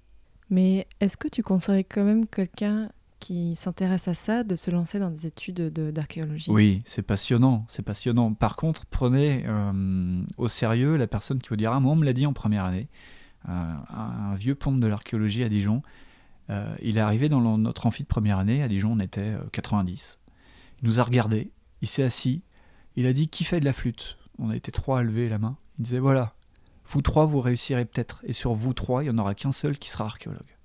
Mais 0.49 0.87
est-ce 1.01 1.19
que 1.19 1.29
tu 1.29 1.43
conseillerais 1.43 1.85
quand 1.85 2.05
même 2.05 2.27
quelqu'un 2.27 2.89
qui 3.19 3.57
s'intéresse 3.57 4.09
à 4.09 4.15
ça 4.15 4.45
de 4.45 4.57
se 4.57 4.71
lancer 4.71 4.99
dans 4.99 5.11
des 5.11 5.27
études 5.27 5.57
de- 5.57 5.91
d'archéologie 5.91 6.51
Oui, 6.51 6.83
c'est 6.85 7.03
passionnant, 7.03 7.65
c'est 7.69 7.83
passionnant. 7.83 8.33
Par 8.35 8.57
contre, 8.57 8.87
prenez 8.87 9.45
euh, 9.47 10.23
au 10.37 10.49
sérieux 10.49 10.97
la 10.97 11.07
personne 11.07 11.39
qui 11.41 11.49
vous 11.49 11.57
dira, 11.57 11.79
moi 11.81 11.93
on 11.93 11.97
me 11.97 12.05
l'a 12.05 12.13
dit 12.13 12.27
en 12.27 12.33
première 12.33 12.65
année, 12.65 12.89
euh, 13.49 13.75
un, 13.91 14.35
vieux 14.35 14.55
ponte 14.55 14.81
de 14.81 14.87
l'archéologie 14.87 15.45
à 15.45 15.49
Dijon, 15.49 15.83
euh, 16.51 16.75
il 16.83 16.97
est 16.97 17.01
arrivé 17.01 17.29
dans 17.29 17.59
notre 17.59 17.87
amphi 17.87 18.03
de 18.03 18.09
première 18.09 18.39
année, 18.39 18.63
à 18.63 18.69
Dijon 18.69 18.93
on 18.93 19.01
était 19.01 19.21
euh, 19.21 19.39
90. 19.53 20.19
Il 20.83 20.89
nous 20.89 21.01
a 21.01 21.05
regardé, 21.05 21.51
il 21.83 21.89
s'est 21.89 22.03
assis, 22.05 22.43
il 22.97 23.07
a 23.07 23.13
dit 23.13 23.29
qui 23.29 23.45
fait 23.45 23.61
de 23.61 23.65
la 23.65 23.73
flûte? 23.73 24.17
On 24.39 24.51
a 24.51 24.57
été 24.57 24.71
trois 24.71 25.01
à 25.01 25.03
lever 25.03 25.29
la 25.29 25.39
main. 25.39 25.57
Il 25.79 25.83
disait 25.85 25.99
voilà, 25.99 26.35
vous 26.87 27.03
trois 27.03 27.27
vous 27.27 27.41
réussirez 27.41 27.85
peut-être, 27.85 28.23
et 28.25 28.33
sur 28.33 28.55
vous 28.55 28.73
trois, 28.75 29.03
il 29.03 29.07
n'y 29.07 29.11
en 29.11 29.19
aura 29.19 29.35
qu'un 29.35 29.53
seul 29.53 29.79
qui 29.79 29.91
sera 29.91 30.05
archéologue. 30.05 30.57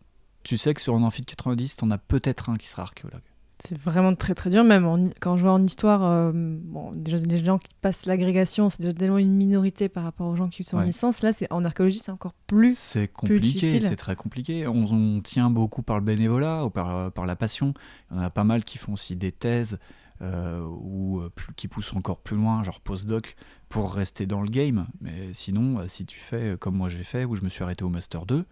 Tu 0.43 0.57
sais 0.57 0.73
que 0.73 0.81
sur 0.81 0.95
un 0.95 1.03
amphi 1.03 1.21
de 1.21 1.25
90, 1.25 1.77
t'en 1.77 1.91
as 1.91 1.97
peut-être 1.97 2.49
un 2.49 2.55
qui 2.57 2.67
sera 2.67 2.83
archéologue. 2.83 3.21
C'est 3.65 3.77
vraiment 3.79 4.13
très 4.13 4.35
très 4.35 4.49
dur, 4.49 4.63
même 4.65 4.85
en- 4.85 5.09
quand 5.21 5.37
je 5.37 5.43
vois 5.43 5.53
en 5.53 5.63
histoire, 5.63 6.03
euh, 6.03 6.31
bon, 6.33 6.91
déjà 6.91 7.15
les 7.17 7.37
gens 7.45 7.59
qui 7.59 7.69
passent 7.81 8.05
l'agrégation, 8.05 8.69
c'est 8.69 8.81
déjà 8.81 8.93
tellement 8.93 9.19
une 9.19 9.33
minorité 9.33 9.87
par 9.87 10.03
rapport 10.03 10.27
aux 10.27 10.35
gens 10.35 10.49
qui 10.49 10.65
sont 10.65 10.75
en 10.77 10.81
licence. 10.87 11.21
Là, 11.21 11.31
c'est 11.31 11.49
en 11.49 11.63
archéologie, 11.63 11.99
c'est 11.99 12.11
encore 12.11 12.33
plus. 12.47 12.77
C'est 12.77 13.07
compliqué, 13.07 13.59
c'est 13.87 13.95
très 13.95 14.15
compliqué. 14.17 14.67
On, 14.67 14.83
on 14.91 15.21
tient 15.21 15.49
beaucoup 15.49 15.81
par 15.81 15.97
le 15.97 16.03
bénévolat 16.03 16.65
ou 16.65 16.71
par, 16.71 17.09
par 17.13 17.25
la 17.25 17.37
passion. 17.37 17.73
Il 18.11 18.17
y 18.17 18.19
en 18.19 18.23
a 18.23 18.29
pas 18.29 18.43
mal 18.43 18.65
qui 18.65 18.77
font 18.77 18.93
aussi 18.93 19.15
des 19.15 19.31
thèses 19.31 19.79
euh, 20.21 20.61
ou 20.81 21.21
euh, 21.21 21.29
plus- 21.29 21.53
qui 21.55 21.67
poussent 21.69 21.93
encore 21.93 22.17
plus 22.17 22.35
loin, 22.35 22.63
genre 22.63 22.81
postdoc, 22.81 23.35
pour 23.69 23.93
rester 23.93 24.25
dans 24.25 24.41
le 24.41 24.49
game. 24.49 24.87
Mais 24.99 25.29
sinon, 25.33 25.79
euh, 25.79 25.87
si 25.87 26.05
tu 26.05 26.17
fais 26.19 26.51
euh, 26.53 26.57
comme 26.57 26.75
moi 26.75 26.89
j'ai 26.89 27.03
fait, 27.03 27.23
où 27.23 27.35
je 27.35 27.43
me 27.43 27.49
suis 27.49 27.63
arrêté 27.63 27.83
au 27.85 27.89
Master 27.89 28.25
2, 28.25 28.45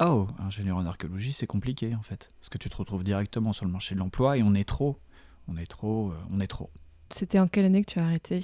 oh, 0.00 0.26
ingénieur 0.38 0.76
en 0.76 0.86
archéologie, 0.86 1.32
c'est 1.32 1.46
compliqué 1.46 1.94
en 1.94 2.02
fait. 2.02 2.30
Parce 2.40 2.48
que 2.48 2.58
tu 2.58 2.68
te 2.68 2.76
retrouves 2.76 3.04
directement 3.04 3.52
sur 3.52 3.64
le 3.66 3.70
marché 3.72 3.94
de 3.94 4.00
l'emploi 4.00 4.36
et 4.38 4.42
on 4.42 4.54
est 4.54 4.64
trop. 4.64 4.98
On 5.48 5.56
est 5.56 5.66
trop, 5.66 6.10
euh, 6.10 6.16
on 6.32 6.40
est 6.40 6.46
trop. 6.46 6.70
C'était 7.10 7.38
en 7.38 7.48
quelle 7.48 7.66
année 7.66 7.84
que 7.84 7.92
tu 7.92 7.98
as 7.98 8.04
arrêté? 8.04 8.40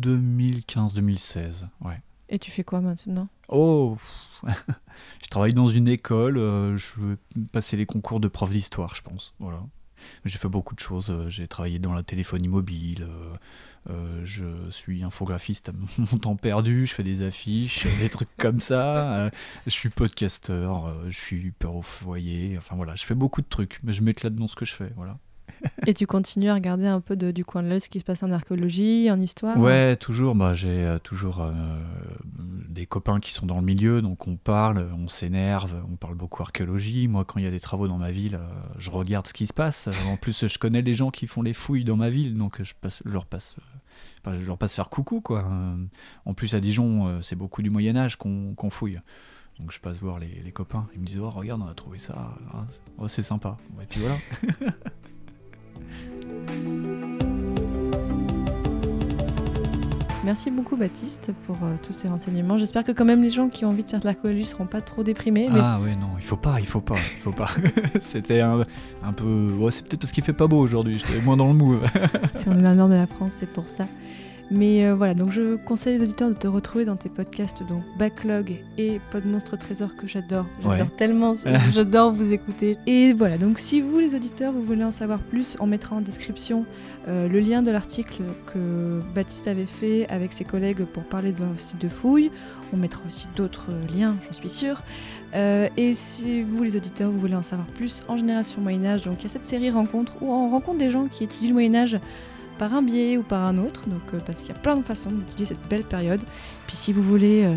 2015-2016, 0.00 1.66
ouais. 1.82 2.00
Et 2.28 2.38
tu 2.38 2.50
fais 2.50 2.64
quoi 2.64 2.80
maintenant? 2.80 3.28
Oh, 3.48 3.96
je 5.22 5.28
travaille 5.28 5.52
dans 5.54 5.68
une 5.68 5.88
école, 5.88 6.38
euh, 6.38 6.76
je 6.76 6.94
vais 7.00 7.16
passer 7.52 7.76
les 7.76 7.86
concours 7.86 8.18
de 8.20 8.28
prof 8.28 8.50
d'histoire, 8.50 8.94
je 8.94 9.02
pense. 9.02 9.34
Voilà. 9.38 9.60
J'ai 10.24 10.38
fait 10.38 10.48
beaucoup 10.48 10.74
de 10.74 10.80
choses. 10.80 11.10
euh, 11.10 11.28
J'ai 11.28 11.46
travaillé 11.46 11.78
dans 11.78 11.92
la 11.92 12.02
téléphonie 12.02 12.48
mobile. 12.48 13.02
euh, 13.08 13.34
euh, 13.90 14.20
je 14.24 14.44
suis 14.70 15.02
infographiste 15.04 15.68
à 15.68 15.72
mon 15.98 16.18
temps 16.18 16.36
perdu. 16.36 16.86
Je 16.86 16.94
fais 16.94 17.02
des 17.02 17.22
affiches, 17.22 17.86
des 18.00 18.08
trucs 18.08 18.34
comme 18.38 18.60
ça. 18.60 19.14
euh, 19.14 19.30
je 19.66 19.70
suis 19.72 19.90
podcasteur. 19.90 20.86
euh, 20.86 21.04
je 21.08 21.18
suis 21.20 21.50
père 21.50 21.74
au 21.74 21.82
foyer. 21.82 22.56
Enfin 22.58 22.76
voilà, 22.76 22.94
je 22.94 23.04
fais 23.04 23.14
beaucoup 23.14 23.42
de 23.42 23.48
trucs. 23.48 23.80
Mais 23.82 23.92
je 23.92 24.02
m'éclate 24.02 24.34
dans 24.34 24.48
ce 24.48 24.56
que 24.56 24.64
je 24.64 24.74
fais. 24.74 24.90
Voilà. 24.96 25.18
Et 25.86 25.94
tu 25.94 26.06
continues 26.06 26.48
à 26.50 26.54
regarder 26.54 26.86
un 26.86 27.00
peu 27.00 27.16
de- 27.16 27.30
du 27.30 27.42
coin 27.44 27.62
de 27.62 27.68
l'œil 27.68 27.80
ce 27.80 27.88
qui 27.88 27.98
se 27.98 28.04
passe 28.04 28.22
en 28.22 28.30
archéologie, 28.30 29.10
en 29.10 29.18
histoire 29.20 29.56
Ouais, 29.58 29.96
toujours. 29.96 30.34
Bah, 30.34 30.52
j'ai 30.52 30.96
toujours 31.02 31.40
euh, 31.40 31.52
des 32.68 32.84
copains 32.86 33.18
qui 33.20 33.32
sont 33.32 33.46
dans 33.46 33.58
le 33.58 33.64
milieu, 33.64 34.02
donc 34.02 34.26
on 34.26 34.36
parle, 34.36 34.88
on 34.98 35.08
s'énerve, 35.08 35.74
on 35.90 35.96
parle 35.96 36.16
beaucoup 36.16 36.42
archéologie. 36.42 37.08
Moi, 37.08 37.24
quand 37.24 37.38
il 37.38 37.44
y 37.44 37.48
a 37.48 37.50
des 37.50 37.60
travaux 37.60 37.88
dans 37.88 37.96
ma 37.98 38.10
ville, 38.10 38.34
euh, 38.34 38.46
je 38.78 38.90
regarde 38.90 39.26
ce 39.26 39.32
qui 39.32 39.46
se 39.46 39.52
passe. 39.54 39.88
En 40.06 40.16
plus, 40.16 40.46
je 40.48 40.58
connais 40.58 40.82
les 40.82 40.94
gens 40.94 41.10
qui 41.10 41.26
font 41.26 41.40
les 41.42 41.52
fouilles 41.54 41.84
dans 41.84 41.96
ma 41.96 42.10
ville, 42.10 42.36
donc 42.36 42.62
je, 42.62 42.74
passe, 42.78 43.02
je 43.04 43.10
leur 43.12 43.24
passe. 43.26 43.54
Enfin, 44.24 44.38
je 44.40 44.46
leur 44.46 44.58
passe 44.58 44.74
faire 44.74 44.88
coucou 44.90 45.20
quoi. 45.20 45.44
Euh, 45.44 45.76
En 46.24 46.34
plus 46.34 46.54
à 46.54 46.60
Dijon, 46.60 47.06
euh, 47.08 47.22
c'est 47.22 47.36
beaucoup 47.36 47.62
du 47.62 47.70
Moyen 47.70 47.96
Âge 47.96 48.16
qu'on 48.16 48.70
fouille. 48.70 49.00
Donc 49.60 49.70
je 49.72 49.78
passe 49.78 50.00
voir 50.00 50.18
les, 50.18 50.40
les 50.44 50.52
copains. 50.52 50.88
Ils 50.94 51.00
me 51.00 51.06
disent 51.06 51.20
oh 51.20 51.30
regarde 51.30 51.62
on 51.62 51.68
a 51.68 51.74
trouvé 51.74 51.98
ça, 51.98 52.34
c'est- 52.70 52.80
oh, 52.98 53.08
c'est 53.08 53.22
sympa. 53.22 53.56
Et 53.82 53.86
puis 53.86 54.00
voilà. 54.00 54.16
Merci 60.24 60.50
beaucoup 60.50 60.76
Baptiste 60.76 61.32
pour 61.46 61.56
euh, 61.62 61.74
tous 61.82 61.92
ces 61.92 62.08
renseignements. 62.08 62.56
J'espère 62.56 62.82
que 62.82 62.92
quand 62.92 63.04
même 63.04 63.22
les 63.22 63.28
gens 63.28 63.50
qui 63.50 63.66
ont 63.66 63.68
envie 63.68 63.82
de 63.82 63.90
faire 63.90 64.00
de 64.00 64.06
l'archéologie 64.06 64.46
seront 64.46 64.64
pas 64.64 64.80
trop 64.80 65.02
déprimés. 65.02 65.50
Mais... 65.52 65.60
Ah 65.60 65.78
ouais 65.82 65.94
non, 65.96 66.08
il 66.18 66.24
faut 66.24 66.36
pas, 66.36 66.60
il 66.60 66.66
faut 66.66 66.80
pas, 66.80 66.96
il 66.96 67.20
faut 67.20 67.32
pas. 67.32 67.50
C'était 68.00 68.40
un, 68.40 68.64
un 69.04 69.12
peu, 69.12 69.50
ouais, 69.58 69.70
c'est 69.70 69.82
peut-être 69.82 70.00
parce 70.00 70.12
qu'il 70.12 70.24
fait 70.24 70.32
pas 70.32 70.46
beau 70.46 70.58
aujourd'hui. 70.58 70.98
J'étais 70.98 71.20
moins 71.20 71.36
dans 71.36 71.48
le 71.48 71.52
move. 71.52 71.86
si 72.36 72.48
on 72.48 72.58
est 72.58 72.62
dans 72.62 72.70
le 72.70 72.76
nord 72.76 72.88
de 72.88 72.94
la 72.94 73.06
France, 73.06 73.32
c'est 73.34 73.50
pour 73.50 73.68
ça. 73.68 73.86
Mais 74.50 74.84
euh, 74.84 74.94
voilà, 74.94 75.14
donc 75.14 75.30
je 75.32 75.56
conseille 75.56 75.96
les 75.96 76.02
auditeurs 76.02 76.28
de 76.28 76.34
te 76.34 76.46
retrouver 76.46 76.84
dans 76.84 76.96
tes 76.96 77.08
podcasts, 77.08 77.62
donc 77.66 77.82
Backlog 77.98 78.56
et 78.78 79.00
Pod 79.10 79.24
Monstre 79.24 79.56
Trésor 79.56 79.96
que 79.96 80.06
j'adore. 80.06 80.46
J'adore 80.62 80.86
Ouais. 80.86 80.92
tellement, 80.96 81.32
j'adore 81.72 82.12
vous 82.12 82.32
écouter. 82.32 82.76
Et 82.86 83.12
voilà, 83.12 83.38
donc 83.38 83.58
si 83.58 83.80
vous 83.80 83.98
les 83.98 84.14
auditeurs, 84.14 84.52
vous 84.52 84.62
voulez 84.62 84.84
en 84.84 84.90
savoir 84.90 85.18
plus, 85.20 85.56
on 85.60 85.66
mettra 85.66 85.96
en 85.96 86.00
description 86.00 86.66
euh, 87.08 87.28
le 87.28 87.40
lien 87.40 87.62
de 87.62 87.70
l'article 87.70 88.22
que 88.52 89.00
Baptiste 89.14 89.48
avait 89.48 89.66
fait 89.66 90.06
avec 90.08 90.32
ses 90.32 90.44
collègues 90.44 90.84
pour 90.84 91.04
parler 91.04 91.32
de 91.32 91.42
site 91.58 91.80
de 91.80 91.88
fouille. 91.88 92.30
On 92.72 92.76
mettra 92.76 93.00
aussi 93.06 93.26
d'autres 93.36 93.66
euh, 93.70 93.98
liens, 93.98 94.14
j'en 94.26 94.32
suis 94.32 94.48
sûre. 94.48 94.82
Euh, 95.34 95.68
et 95.76 95.94
si 95.94 96.42
vous, 96.42 96.62
les 96.62 96.76
auditeurs, 96.76 97.10
vous 97.10 97.18
voulez 97.18 97.34
en 97.34 97.42
savoir 97.42 97.66
plus 97.68 98.02
en 98.08 98.16
génération 98.16 98.60
Moyen-Âge, 98.60 99.02
donc 99.02 99.16
il 99.20 99.22
y 99.24 99.26
a 99.26 99.28
cette 99.30 99.46
série 99.46 99.70
rencontre 99.70 100.12
où 100.20 100.32
on 100.32 100.50
rencontre 100.50 100.78
des 100.78 100.90
gens 100.90 101.06
qui 101.06 101.24
étudient 101.24 101.48
le 101.48 101.54
Moyen-Âge 101.54 101.98
par 102.58 102.74
un 102.74 102.82
biais 102.82 103.16
ou 103.16 103.22
par 103.22 103.44
un 103.44 103.58
autre, 103.58 103.82
donc 103.86 104.02
euh, 104.12 104.18
parce 104.24 104.40
qu'il 104.40 104.48
y 104.48 104.56
a 104.56 104.58
plein 104.58 104.76
de 104.76 104.82
façons 104.82 105.10
d'étudier 105.10 105.46
cette 105.46 105.68
belle 105.68 105.84
période. 105.84 106.22
Puis 106.66 106.76
si 106.76 106.92
vous 106.92 107.02
voulez 107.02 107.44
euh, 107.44 107.54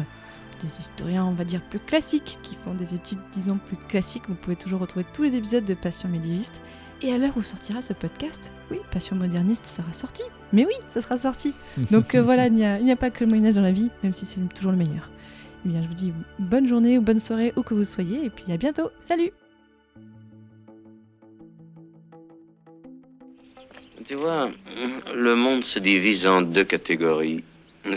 des 0.61 0.79
historiens, 0.79 1.25
on 1.25 1.31
va 1.31 1.43
dire 1.43 1.61
plus 1.61 1.79
classiques, 1.79 2.37
qui 2.43 2.55
font 2.55 2.73
des 2.73 2.95
études, 2.95 3.19
disons 3.33 3.57
plus 3.57 3.77
classiques, 3.77 4.23
vous 4.27 4.35
pouvez 4.35 4.55
toujours 4.55 4.79
retrouver 4.79 5.05
tous 5.13 5.23
les 5.23 5.35
épisodes 5.35 5.65
de 5.65 5.73
Passion 5.73 6.09
médiéviste. 6.09 6.59
Et 7.03 7.13
à 7.13 7.17
l'heure 7.19 7.37
où 7.37 7.43
sortira 7.43 7.83
ce 7.83 7.93
podcast, 7.93 8.51
oui, 8.71 8.77
Passion 8.91 9.15
moderniste 9.15 9.67
sera 9.67 9.93
sorti. 9.93 10.23
Mais 10.51 10.65
oui, 10.65 10.73
ça 10.89 11.01
sera 11.01 11.17
sorti. 11.17 11.53
Donc 11.91 12.15
euh, 12.15 12.23
voilà, 12.23 12.47
il 12.47 12.53
n'y 12.53 12.65
a, 12.65 12.79
il 12.79 12.85
n'y 12.85 12.91
a 12.91 12.95
pas 12.95 13.11
que 13.11 13.23
le 13.23 13.29
Moyen 13.29 13.45
Âge 13.45 13.55
dans 13.55 13.61
la 13.61 13.71
vie, 13.71 13.89
même 14.03 14.13
si 14.13 14.25
c'est 14.25 14.39
toujours 14.53 14.71
le 14.71 14.77
meilleur. 14.77 15.09
Eh 15.65 15.69
bien, 15.69 15.83
je 15.83 15.87
vous 15.87 15.93
dis 15.93 16.13
bonne 16.39 16.67
journée 16.67 16.97
ou 16.97 17.01
bonne 17.01 17.19
soirée 17.19 17.53
où 17.55 17.61
que 17.61 17.73
vous 17.73 17.85
soyez, 17.85 18.25
et 18.25 18.29
puis 18.29 18.51
à 18.51 18.57
bientôt. 18.57 18.89
Salut 19.01 19.31
Tu 24.07 24.15
vois, 24.15 24.49
le 25.13 25.35
monde 25.35 25.65
se 25.65 25.79
divise 25.79 26.25
en 26.25 26.41
deux 26.41 26.63
catégories. 26.63 27.43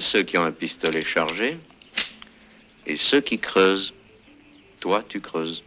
Ceux 0.01 0.25
qui 0.25 0.37
ont 0.38 0.44
un 0.44 0.51
pistolet 0.51 1.03
chargé 1.03 1.57
et 2.85 2.96
ceux 2.96 3.20
qui 3.20 3.38
creusent. 3.38 3.94
Toi, 4.81 5.05
tu 5.09 5.20
creuses. 5.20 5.62